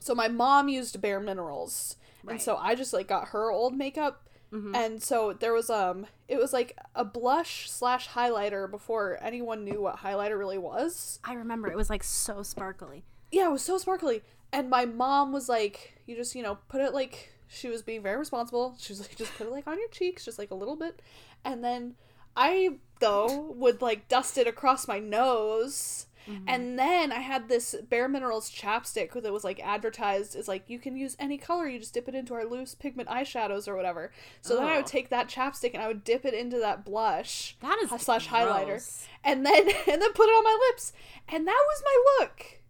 so 0.00 0.14
my 0.14 0.28
mom 0.28 0.68
used 0.68 1.00
Bare 1.00 1.20
Minerals, 1.20 1.96
and 2.26 2.40
so 2.40 2.56
I 2.56 2.74
just 2.74 2.92
like 2.92 3.08
got 3.08 3.28
her 3.28 3.50
old 3.50 3.76
makeup, 3.76 4.27
Mhm. 4.52 4.74
and 4.74 5.02
so 5.02 5.32
there 5.32 5.52
was 5.52 5.68
um, 5.68 6.06
it 6.26 6.38
was 6.38 6.52
like 6.52 6.76
a 6.94 7.04
blush 7.04 7.70
slash 7.70 8.08
highlighter 8.08 8.70
before 8.70 9.18
anyone 9.20 9.64
knew 9.64 9.80
what 9.82 9.98
highlighter 9.98 10.38
really 10.38 10.58
was. 10.58 11.18
I 11.24 11.34
remember 11.34 11.70
it 11.70 11.76
was 11.76 11.90
like 11.90 12.02
so 12.02 12.42
sparkly. 12.42 13.04
Yeah, 13.30 13.48
it 13.48 13.52
was 13.52 13.62
so 13.62 13.76
sparkly, 13.76 14.22
and 14.52 14.70
my 14.70 14.86
mom 14.86 15.32
was 15.32 15.48
like, 15.48 16.00
"You 16.06 16.16
just 16.16 16.34
you 16.34 16.42
know 16.42 16.58
put 16.68 16.80
it 16.80 16.94
like." 16.94 17.34
She 17.50 17.68
was 17.68 17.80
being 17.80 18.02
very 18.02 18.18
responsible. 18.18 18.74
She 18.78 18.92
was 18.92 19.00
like, 19.00 19.16
"Just 19.16 19.34
put 19.38 19.46
it 19.46 19.50
like 19.50 19.66
on 19.66 19.78
your 19.78 19.88
cheeks, 19.88 20.24
just 20.24 20.38
like 20.38 20.50
a 20.50 20.54
little 20.54 20.76
bit," 20.76 21.00
and 21.44 21.64
then 21.64 21.96
I 22.36 22.78
though 23.00 23.52
would 23.56 23.80
like 23.82 24.08
dust 24.08 24.36
it 24.38 24.46
across 24.46 24.86
my 24.88 24.98
nose. 24.98 26.06
Mm-hmm. 26.28 26.44
And 26.48 26.78
then 26.78 27.10
I 27.12 27.20
had 27.20 27.48
this 27.48 27.74
Bare 27.88 28.08
Minerals 28.08 28.50
chapstick 28.50 29.12
that 29.22 29.32
was 29.32 29.44
like 29.44 29.60
advertised 29.60 30.36
as 30.36 30.46
like 30.48 30.64
you 30.68 30.78
can 30.78 30.96
use 30.96 31.16
any 31.18 31.38
color, 31.38 31.66
you 31.66 31.78
just 31.78 31.94
dip 31.94 32.08
it 32.08 32.14
into 32.14 32.34
our 32.34 32.44
loose 32.44 32.74
pigment 32.74 33.08
eyeshadows 33.08 33.66
or 33.66 33.74
whatever. 33.76 34.10
So 34.42 34.54
then 34.56 34.66
I 34.66 34.76
would 34.76 34.84
Oh. 34.84 34.88
take 34.88 35.08
that 35.08 35.28
chapstick 35.28 35.72
and 35.74 35.82
I 35.82 35.88
would 35.88 36.04
dip 36.04 36.24
it 36.24 36.34
into 36.34 36.58
that 36.58 36.84
blush 36.84 37.56
That 37.62 37.78
is 37.82 37.90
slash 38.02 38.28
highlighter, 38.28 38.82
and 39.24 39.46
then 39.46 39.68
and 39.88 40.02
then 40.02 40.12
put 40.12 40.28
it 40.28 40.32
on 40.32 40.44
my 40.44 40.58
lips, 40.70 40.92
and 41.28 41.46
that 41.46 41.64
was 41.68 41.82
my 41.84 42.04
look. 42.20 42.60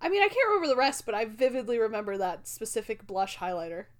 I 0.00 0.08
mean, 0.08 0.22
I 0.22 0.28
can't 0.28 0.46
remember 0.48 0.68
the 0.68 0.76
rest, 0.76 1.04
but 1.06 1.14
I 1.16 1.24
vividly 1.24 1.78
remember 1.78 2.16
that 2.18 2.46
specific 2.46 3.06
blush 3.06 3.38
highlighter. 3.38 3.86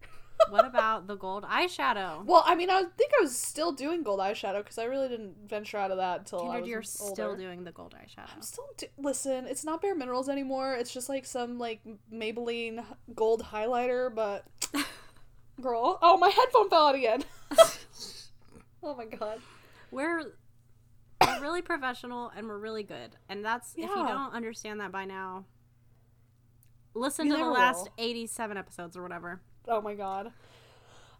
what 0.50 0.64
about 0.64 1.06
the 1.06 1.16
gold 1.16 1.44
eyeshadow? 1.44 2.24
Well, 2.24 2.42
I 2.46 2.54
mean, 2.54 2.70
I 2.70 2.84
think 2.96 3.12
I 3.18 3.22
was 3.22 3.36
still 3.36 3.72
doing 3.72 4.02
gold 4.02 4.20
eyeshadow 4.20 4.58
because 4.58 4.78
I 4.78 4.84
really 4.84 5.08
didn't 5.08 5.34
venture 5.46 5.76
out 5.76 5.90
of 5.90 5.98
that 5.98 6.20
until 6.20 6.50
I 6.50 6.60
was 6.60 6.68
you're 6.68 6.78
older. 7.00 7.14
still 7.14 7.36
doing 7.36 7.64
the 7.64 7.72
gold 7.72 7.94
eyeshadow. 7.94 8.28
I'm 8.34 8.42
still 8.42 8.68
do- 8.76 8.86
listen. 8.96 9.46
It's 9.46 9.64
not 9.64 9.82
bare 9.82 9.94
minerals 9.94 10.28
anymore. 10.28 10.74
It's 10.74 10.92
just 10.92 11.08
like 11.08 11.26
some 11.26 11.58
like 11.58 11.80
Maybelline 12.12 12.84
gold 13.14 13.42
highlighter. 13.42 14.14
But 14.14 14.44
girl, 15.60 15.98
oh 16.00 16.16
my 16.16 16.28
headphone 16.28 16.70
fell 16.70 16.86
out 16.88 16.94
again. 16.94 17.24
oh 18.82 18.94
my 18.94 19.04
god. 19.06 19.40
we're 19.90 20.32
we're 21.20 21.40
really 21.40 21.62
professional 21.62 22.30
and 22.36 22.46
we're 22.46 22.58
really 22.58 22.84
good. 22.84 23.16
And 23.28 23.44
that's 23.44 23.74
if 23.74 23.88
you 23.88 23.94
don't 23.94 24.32
understand 24.32 24.80
that 24.80 24.92
by 24.92 25.04
now, 25.04 25.44
listen 26.94 27.26
You 27.26 27.36
to 27.36 27.44
the 27.44 27.50
last 27.50 27.84
will. 27.84 28.04
87 28.04 28.56
episodes 28.56 28.96
or 28.96 29.02
whatever. 29.02 29.40
Oh 29.68 29.80
my 29.80 29.94
god. 29.94 30.32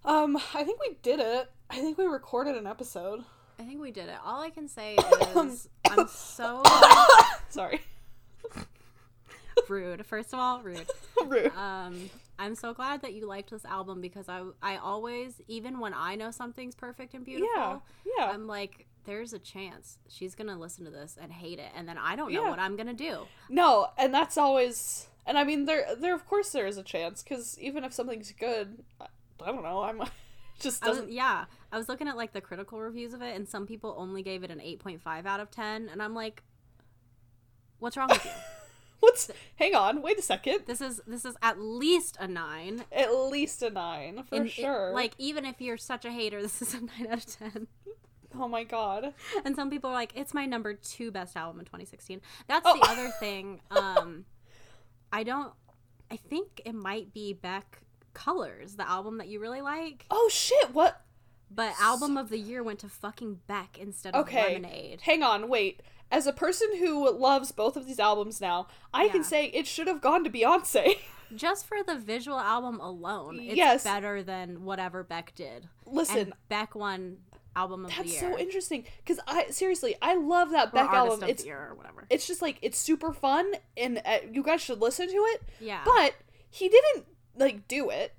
Um, 0.05 0.37
I 0.55 0.65
think 0.65 0.81
we 0.81 0.97
did 1.03 1.21
it. 1.21 1.51
I 1.71 1.77
think 1.77 1.99
we 1.99 2.07
recorded 2.07 2.57
an 2.57 2.67
episode. 2.67 3.25
I 3.59 3.65
think 3.65 3.81
we 3.81 3.91
did 3.91 4.09
it. 4.09 4.17
All 4.25 4.41
I 4.41 4.51
can 4.51 4.69
say 4.69 4.97
is 5.37 5.69
I'm 5.91 6.07
so 6.09 6.63
Sorry. 7.49 7.81
rude. 9.69 10.07
First 10.07 10.33
of 10.33 10.39
all, 10.39 10.63
rude. 10.63 10.87
Rude. 11.27 11.53
Um 11.57 12.09
I'm 12.39 12.55
so 12.55 12.73
glad 12.73 13.03
that 13.03 13.13
you 13.15 13.27
liked 13.27 13.51
this 13.51 13.65
album 13.65 14.01
because 14.01 14.29
I 14.29 14.43
I 14.63 14.77
always 14.77 15.41
even 15.49 15.81
when 15.81 15.93
I 15.93 16.15
know 16.15 16.31
something's 16.31 16.75
perfect 16.77 17.15
and 17.15 17.25
beautiful, 17.25 17.51
Yeah. 17.57 17.79
Yeah. 18.19 18.31
I'm 18.31 18.47
like 18.47 18.87
there's 19.05 19.33
a 19.33 19.39
chance 19.39 19.99
she's 20.09 20.35
going 20.35 20.49
to 20.49 20.55
listen 20.55 20.85
to 20.85 20.91
this 20.91 21.17
and 21.21 21.33
hate 21.33 21.59
it 21.59 21.71
and 21.75 21.89
then 21.89 21.97
I 21.99 22.15
don't 22.15 22.31
know 22.33 22.45
Yeah. 22.45 22.51
what 22.51 22.59
I'm 22.59 22.77
going 22.77 22.89
to 22.89 22.93
do. 22.93 23.21
No, 23.49 23.89
and 23.97 24.13
that's 24.13 24.37
always 24.37 25.08
and 25.29 25.39
I 25.39 25.45
mean 25.45 25.67
there 25.67 25.95
there 25.97 26.15
of 26.15 26.27
course 26.27 26.51
there 26.51 26.67
is 26.67 26.77
a 26.79 26.83
chance 26.83 27.23
cuz 27.23 27.57
even 27.61 27.85
if 27.85 27.93
something's 27.93 28.33
good, 28.33 28.83
I, 29.01 29.07
I 29.45 29.47
don't 29.53 29.63
know, 29.63 29.83
I'm 29.83 30.03
just 30.59 30.83
I 30.85 30.89
was, 30.89 30.99
doesn't 30.99 31.13
yeah, 31.13 31.45
I 31.71 31.79
was 31.79 31.89
looking 31.89 32.09
at 32.09 32.17
like 32.17 32.33
the 32.33 32.41
critical 32.41 32.81
reviews 32.81 33.13
of 33.15 33.23
it, 33.23 33.37
and 33.37 33.49
some 33.49 33.67
people 33.67 33.95
only 33.97 34.23
gave 34.25 34.43
it 34.43 34.51
an 34.51 34.59
8.5 34.59 35.27
out 35.27 35.39
of 35.39 35.51
10, 35.53 35.89
and 35.89 36.03
I'm 36.03 36.15
like, 36.15 36.43
what's 37.79 37.97
wrong 37.97 38.09
with 38.09 38.25
you? 38.25 38.31
What's 39.01 39.31
Hang 39.55 39.77
on, 39.77 40.03
wait 40.03 40.19
a 40.19 40.23
second. 40.23 40.63
this 40.67 40.81
is 40.81 41.01
this 41.07 41.25
is 41.25 41.37
at 41.41 41.61
least 41.61 42.17
a 42.19 42.27
nine. 42.27 42.83
At 42.91 43.15
least 43.15 43.63
a 43.63 43.71
9 43.71 44.25
for 44.25 44.35
And 44.35 44.47
it- 44.47 44.51
sure. 44.51 44.91
like 44.93 45.15
even 45.19 45.45
if 45.45 45.61
you're 45.61 45.77
such 45.77 46.05
a 46.05 46.11
hater, 46.11 46.43
this 46.47 46.61
is 46.61 46.75
a 46.75 46.81
nine 46.81 47.07
out 47.09 47.19
of 47.19 47.27
10. 47.27 47.69
oh 48.35 48.49
my 48.49 48.65
god. 48.65 49.15
And 49.45 49.55
some 49.55 49.71
people 49.71 49.91
are 49.91 49.95
like, 49.95 50.11
it's 50.17 50.35
my 50.35 50.47
number 50.47 50.75
two 50.75 51.13
best 51.13 51.37
album 51.37 51.61
in 51.61 51.67
2016. 51.67 52.21
That's 52.49 52.67
Oh. 52.69 52.77
the 52.77 52.89
other 52.91 53.11
thing. 53.21 53.61
Um, 53.71 54.25
I 55.13 55.23
don't. 55.23 55.53
I 56.11 56.17
think 56.17 56.61
it 56.65 56.75
might 56.75 57.13
be 57.13 57.33
Beck 57.33 57.81
Colors, 58.15 58.77
the 58.77 58.89
album 58.89 59.19
that 59.19 59.29
you 59.29 59.41
really 59.41 59.61
like. 59.61 60.07
Oh 60.11 60.29
shit, 60.33 60.73
what 60.75 61.03
But 61.51 61.73
album 61.81 62.17
of 62.17 62.29
the 62.31 62.39
year 62.39 62.63
went 62.63 62.79
to 62.81 62.89
fucking 62.89 63.41
Beck 63.47 63.79
instead 63.79 64.15
of 64.15 64.27
Okay. 64.27 64.55
Lemonade. 64.55 65.01
Hang 65.03 65.23
on, 65.23 65.49
wait. 65.49 65.83
As 66.11 66.27
a 66.27 66.33
person 66.33 66.77
who 66.79 67.11
loves 67.11 67.53
both 67.53 67.77
of 67.77 67.87
these 67.87 67.99
albums 68.01 68.41
now, 68.41 68.67
I 68.95 69.05
Yeah. 69.05 69.13
can 69.13 69.25
say 69.25 69.47
it 69.47 69.67
should 69.67 69.87
have 69.87 70.01
gone 70.01 70.25
to 70.25 70.31
Beyonce. 70.31 70.99
Just 71.37 71.67
for 71.67 71.83
the 71.83 71.97
visual 71.97 72.39
album 72.39 72.81
alone, 72.81 73.39
it's 73.39 73.55
Yes. 73.57 73.85
better 73.85 74.23
than 74.23 74.65
whatever 74.65 75.03
Beck 75.05 75.35
did. 75.35 75.69
Listen, 75.85 76.19
and 76.19 76.33
Beck 76.49 76.75
won 76.75 77.19
album 77.59 77.85
of 77.85 77.91
the 77.91 77.97
that's 77.99 78.13
year. 78.21 78.33
so 78.33 78.39
interesting 78.39 78.85
because 79.05 79.19
I 79.27 79.47
seriously 79.51 79.95
I 80.01 80.15
love 80.15 80.51
that 80.51 80.69
or 80.69 80.73
Beck 80.73 80.91
album. 80.91 81.29
It's 81.29 81.43
the 81.45 81.53
or 81.53 81.75
whatever. 81.75 82.05
it's 82.11 82.27
just 82.27 82.41
like 82.43 82.59
it's 82.63 82.79
super 82.79 83.13
fun 83.13 83.53
and 83.77 84.01
uh, 84.05 84.19
you 84.33 84.43
guys 84.43 84.61
should 84.63 84.81
listen 84.81 85.09
to 85.09 85.15
it. 85.33 85.43
yeah. 85.61 85.83
But 85.85 86.15
he 86.51 86.69
didn't 86.69 87.07
like 87.37 87.67
do 87.69 87.91
it. 87.91 88.15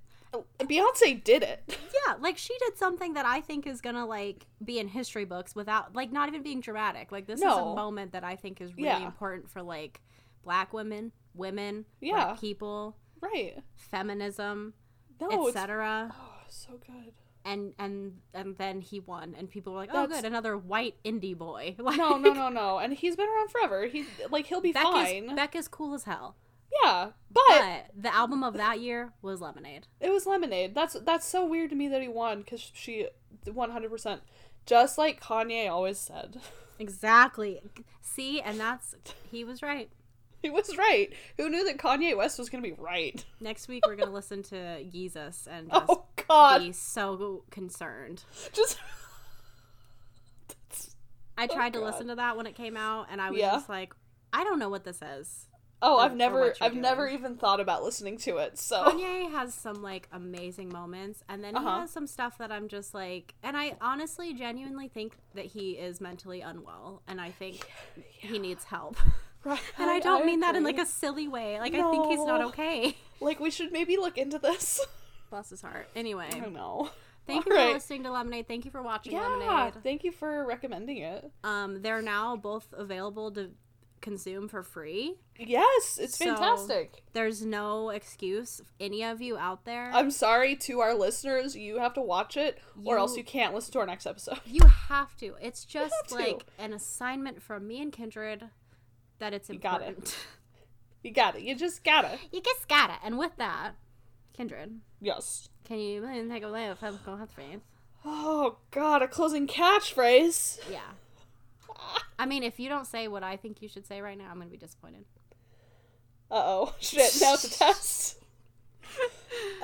Beyonce 0.60 1.24
did 1.24 1.42
it. 1.42 1.64
yeah, 2.08 2.16
like 2.20 2.38
she 2.38 2.54
did 2.60 2.78
something 2.78 3.14
that 3.16 3.26
I 3.26 3.42
think 3.42 3.66
is 3.66 3.82
gonna 3.82 4.06
like 4.06 4.46
be 4.64 4.78
in 4.78 4.88
history 4.88 5.26
books 5.26 5.56
without 5.56 5.96
like 5.96 6.12
not 6.12 6.30
even 6.30 6.44
being 6.44 6.62
dramatic. 6.62 7.12
Like 7.12 7.26
this 7.26 7.40
is 7.40 7.46
a 7.46 7.74
moment 7.76 8.12
that 8.12 8.24
I 8.24 8.36
think 8.36 8.62
is 8.62 8.70
really 8.76 8.84
Yeah. 8.90 9.06
important 9.06 9.50
for 9.50 9.62
like 9.64 10.02
black 10.44 10.72
women, 10.74 11.12
women, 11.34 11.86
Yeah. 12.00 12.36
people, 12.40 12.96
Right. 13.22 13.58
feminism, 13.76 14.74
No, 15.20 15.48
etc. 15.48 16.14
oh, 16.16 16.42
so 16.48 16.80
good. 16.86 17.14
And 17.46 17.74
and 17.80 18.18
and 18.34 18.58
then 18.58 18.82
he 18.82 19.00
won, 19.00 19.34
and 19.38 19.50
people 19.50 19.74
were 19.74 19.80
like, 19.80 19.90
"Oh, 19.94 20.02
That's- 20.02 20.22
good, 20.22 20.28
another 20.28 20.58
white 20.58 20.96
indie 21.06 21.38
boy." 21.38 21.76
Like, 21.80 21.98
No, 22.04 22.18
no, 22.18 22.34
no, 22.34 22.50
no. 22.50 22.78
And 22.80 22.94
he's 22.94 23.16
been 23.16 23.28
around 23.30 23.50
forever. 23.50 23.86
He 23.88 24.06
like 24.30 24.46
he'll 24.48 24.62
be 24.62 24.74
Beck 24.74 24.84
fine. 24.84 25.30
is 25.30 25.34
Beck 25.34 25.56
is 25.56 25.68
cool 25.68 25.94
as 25.94 26.04
hell. 26.04 26.36
yeah, 26.84 27.12
but, 27.32 27.42
But 27.48 27.86
the 27.98 28.14
album 28.14 28.44
of 28.44 28.54
that 28.56 28.80
year 28.82 29.14
was 29.22 29.40
Lemonade. 29.42 29.88
it 30.00 30.10
was 30.12 30.26
Lemonade. 30.26 30.76
That's 30.76 30.94
that's 31.06 31.26
so 31.26 31.46
weird 31.46 31.70
to 31.72 31.76
me 31.76 31.88
that 31.88 32.02
he 32.02 32.08
won 32.10 32.40
because 32.42 32.72
she, 32.74 33.08
one 33.52 33.72
hundred 33.72 33.90
percent, 33.92 34.22
just 34.66 34.98
like 34.98 35.22
Kanye 35.22 35.70
always 35.72 35.98
said. 35.98 36.40
Exactly. 36.82 37.62
See, 38.02 38.40
and 38.42 38.58
that's 38.60 38.96
he 39.32 39.44
was 39.44 39.62
right. 39.62 39.90
He 40.42 40.50
was 40.50 40.78
right. 40.78 41.12
Who 41.38 41.50
knew 41.50 41.66
that 41.66 41.78
Kanye 41.78 42.16
West 42.16 42.40
was 42.40 42.50
gonna 42.50 42.64
be 42.64 42.72
right? 42.72 43.24
Next 43.42 43.68
week 43.68 43.86
we're 43.86 43.98
gonna 43.98 44.12
listen 44.22 44.44
to 44.44 44.84
Jesus 44.86 45.46
and 45.52 45.68
oh, 45.72 45.80
just 45.80 45.90
Oh 45.92 46.06
God! 46.30 46.60
be 46.60 46.72
so 46.72 47.44
concerned. 47.52 48.24
Just 48.54 48.78
I 51.38 51.48
tried 51.48 51.74
to 51.74 51.80
God. 51.80 51.86
listen 51.86 52.08
to 52.08 52.16
that 52.16 52.36
when 52.38 52.46
it 52.48 52.56
came 52.56 52.76
out, 52.76 53.08
and 53.12 53.22
I 53.22 53.30
was 53.32 53.40
Yeah. 53.40 53.52
just 53.52 53.70
like, 53.70 53.94
I 54.34 54.44
don't 54.44 54.60
know 54.60 54.70
what 54.70 54.84
this 54.84 55.02
is. 55.02 55.46
oh, 55.82 55.98
For- 55.98 56.04
I've 56.04 56.16
never, 56.16 56.54
I've 56.60 56.76
never 56.76 57.08
even 57.08 57.38
thought 57.38 57.62
about 57.62 57.84
listening 57.84 58.18
to 58.20 58.36
it. 58.38 58.60
So 58.60 58.84
Kanye 58.84 59.32
has 59.32 59.54
some 59.54 59.82
like 59.82 60.10
amazing 60.12 60.68
moments, 60.70 61.24
and 61.30 61.42
then 61.42 61.56
Uh-huh. 61.56 61.76
he 61.76 61.80
has 61.82 61.92
some 61.92 62.06
stuff 62.08 62.38
that 62.40 62.52
I'm 62.52 62.68
just 62.68 62.94
like, 62.94 63.34
and 63.44 63.56
I 63.56 63.78
honestly, 63.80 64.34
genuinely 64.34 64.90
think 64.90 65.14
that 65.36 65.46
he 65.46 65.72
is 65.72 66.02
mentally 66.02 66.42
unwell, 66.42 67.02
and 67.08 67.22
I 67.22 67.32
think 67.32 67.66
he 67.96 68.38
needs 68.40 68.66
help. 68.66 68.98
Right, 69.46 69.58
And 69.78 69.90
I 69.90 70.02
don't 70.02 70.26
mean 70.26 70.42
that 70.42 70.58
in 70.58 70.66
like 70.66 70.78
a 70.80 70.86
silly 70.86 71.30
way. 71.30 71.62
Like 71.62 71.74
I 71.74 71.90
think 71.90 72.08
he's 72.08 72.26
not 72.26 72.42
okay. 72.48 72.98
like 73.22 73.40
we 73.40 73.50
should 73.50 73.72
maybe 73.72 73.96
look 73.96 74.18
into 74.18 74.38
this. 74.38 74.82
Bless 75.30 75.50
his 75.50 75.62
heart. 75.62 75.88
Anyway, 75.96 76.28
I 76.32 76.40
don't 76.40 76.54
know. 76.54 76.90
thank 77.28 77.46
you 77.46 77.52
Alright. 77.52 77.68
for 77.70 77.74
listening 77.76 78.04
to 78.04 78.12
Lemonade. 78.12 78.48
Thank 78.48 78.66
you 78.66 78.72
for 78.72 78.82
watching 78.82 79.14
Yeah, 79.14 79.28
Lemonade. 79.28 79.84
thank 79.84 80.04
you 80.04 80.12
for 80.12 80.46
recommending 80.46 80.98
it. 80.98 81.32
Um, 81.44 81.82
they're 81.82 82.02
now 82.02 82.36
both 82.36 82.68
available 82.74 83.32
to 83.34 83.52
consume 84.02 84.48
for 84.48 84.64
free. 84.64 85.16
Yes, 85.38 86.00
it's 86.02 86.18
So- 86.18 86.26
fantastic. 86.26 87.04
There's 87.14 87.46
no 87.46 87.90
excuse, 87.90 88.62
any 88.80 89.04
of 89.04 89.22
you 89.22 89.38
out 89.38 89.66
there. 89.66 89.92
I'm 89.94 90.10
sorry 90.10 90.56
to 90.56 90.80
our 90.80 90.94
listeners. 90.96 91.56
You 91.56 91.80
have 91.80 91.94
to 91.96 92.02
watch 92.02 92.38
it, 92.38 92.60
or 92.86 92.98
else 92.98 93.12
You- 93.12 93.20
you 93.20 93.24
can't 93.26 93.54
listen 93.54 93.74
to 93.74 93.80
our 93.80 93.86
next 93.86 94.06
episode. 94.06 94.40
you 94.46 94.66
have 94.66 95.16
to. 95.18 95.36
It's 95.42 95.66
just 95.66 96.12
like 96.12 96.46
an 96.58 96.72
assignment 96.74 97.42
from 97.44 97.68
me 97.68 97.82
and 97.82 97.92
Kindred 97.92 98.50
that 99.20 99.34
it's 99.34 99.50
got 99.50 99.82
it. 99.82 99.90
important. 99.90 100.18
You 101.02 101.12
got 101.12 101.36
it. 101.38 101.44
You 101.44 101.56
just 101.56 101.86
gotta. 101.86 102.20
You 102.30 102.42
just 102.42 102.68
gotta. 102.68 102.96
And 103.06 103.18
with 103.18 103.32
that, 103.38 103.76
Kindred, 104.34 104.82
Yes. 105.02 105.50
can 105.66 105.80
you 105.80 106.02
take 106.30 106.44
away 106.44 106.70
with 106.70 106.80
physical 106.80 107.16
health 107.16 107.32
faith? 107.36 107.62
Oh 108.04 108.58
God, 108.72 109.02
a 109.02 109.08
closing 109.08 109.48
catchphrase. 109.48 110.60
Yeah. 110.72 110.80
I 112.18 112.26
mean, 112.26 112.44
if 112.44 112.60
you 112.60 112.70
don't 112.70 112.88
say 112.88 113.08
what 113.08 113.24
I 113.24 113.38
think 113.38 113.62
you 113.62 113.70
should 113.70 113.86
say 113.86 114.02
right 114.02 114.18
now, 114.18 114.30
I'm 114.30 114.38
gonna 114.38 114.50
be 114.50 114.58
disappointed. 114.58 115.06
Uh 116.32 116.36
oh. 116.36 116.76
Shit. 116.80 117.22
Now 117.22 117.34
it's 117.34 117.46
a 117.46 117.52
test. 117.52 118.18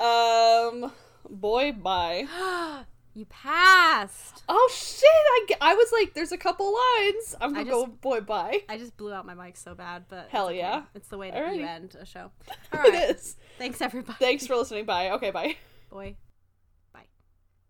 um. 0.00 0.92
Boy, 1.28 1.72
bye. 1.72 2.84
you 3.16 3.24
passed. 3.26 4.42
Oh 4.48 4.70
shit! 4.72 5.58
I, 5.60 5.70
I 5.72 5.74
was 5.74 5.90
like, 5.92 6.14
there's 6.14 6.32
a 6.32 6.36
couple 6.38 6.66
lines. 6.66 7.34
I'm 7.40 7.52
gonna 7.54 7.64
just- 7.64 7.74
go 7.74 7.86
boy 7.86 8.20
bye. 8.20 8.60
I 8.68 8.76
just 8.78 8.96
blew 8.96 9.12
out 9.12 9.24
my 9.26 9.34
mic 9.34 9.56
so 9.56 9.74
bad, 9.74 10.04
but 10.08 10.28
Hell 10.28 10.48
it's 10.48 10.52
okay. 10.52 10.58
yeah. 10.58 10.82
It's 10.94 11.08
the 11.08 11.18
way 11.18 11.30
that 11.30 11.56
you 11.56 11.64
end 11.64 11.96
a 11.98 12.04
show. 12.06 12.30
All 12.72 12.80
right. 12.80 12.94
It 12.94 13.16
is. 13.16 13.36
Thanks 13.58 13.80
everybody. 13.80 14.18
Thanks 14.20 14.46
for 14.46 14.56
listening. 14.60 14.84
Bye. 14.84 15.10
Okay, 15.10 15.30
bye. 15.30 15.56
Boy. 15.90 16.16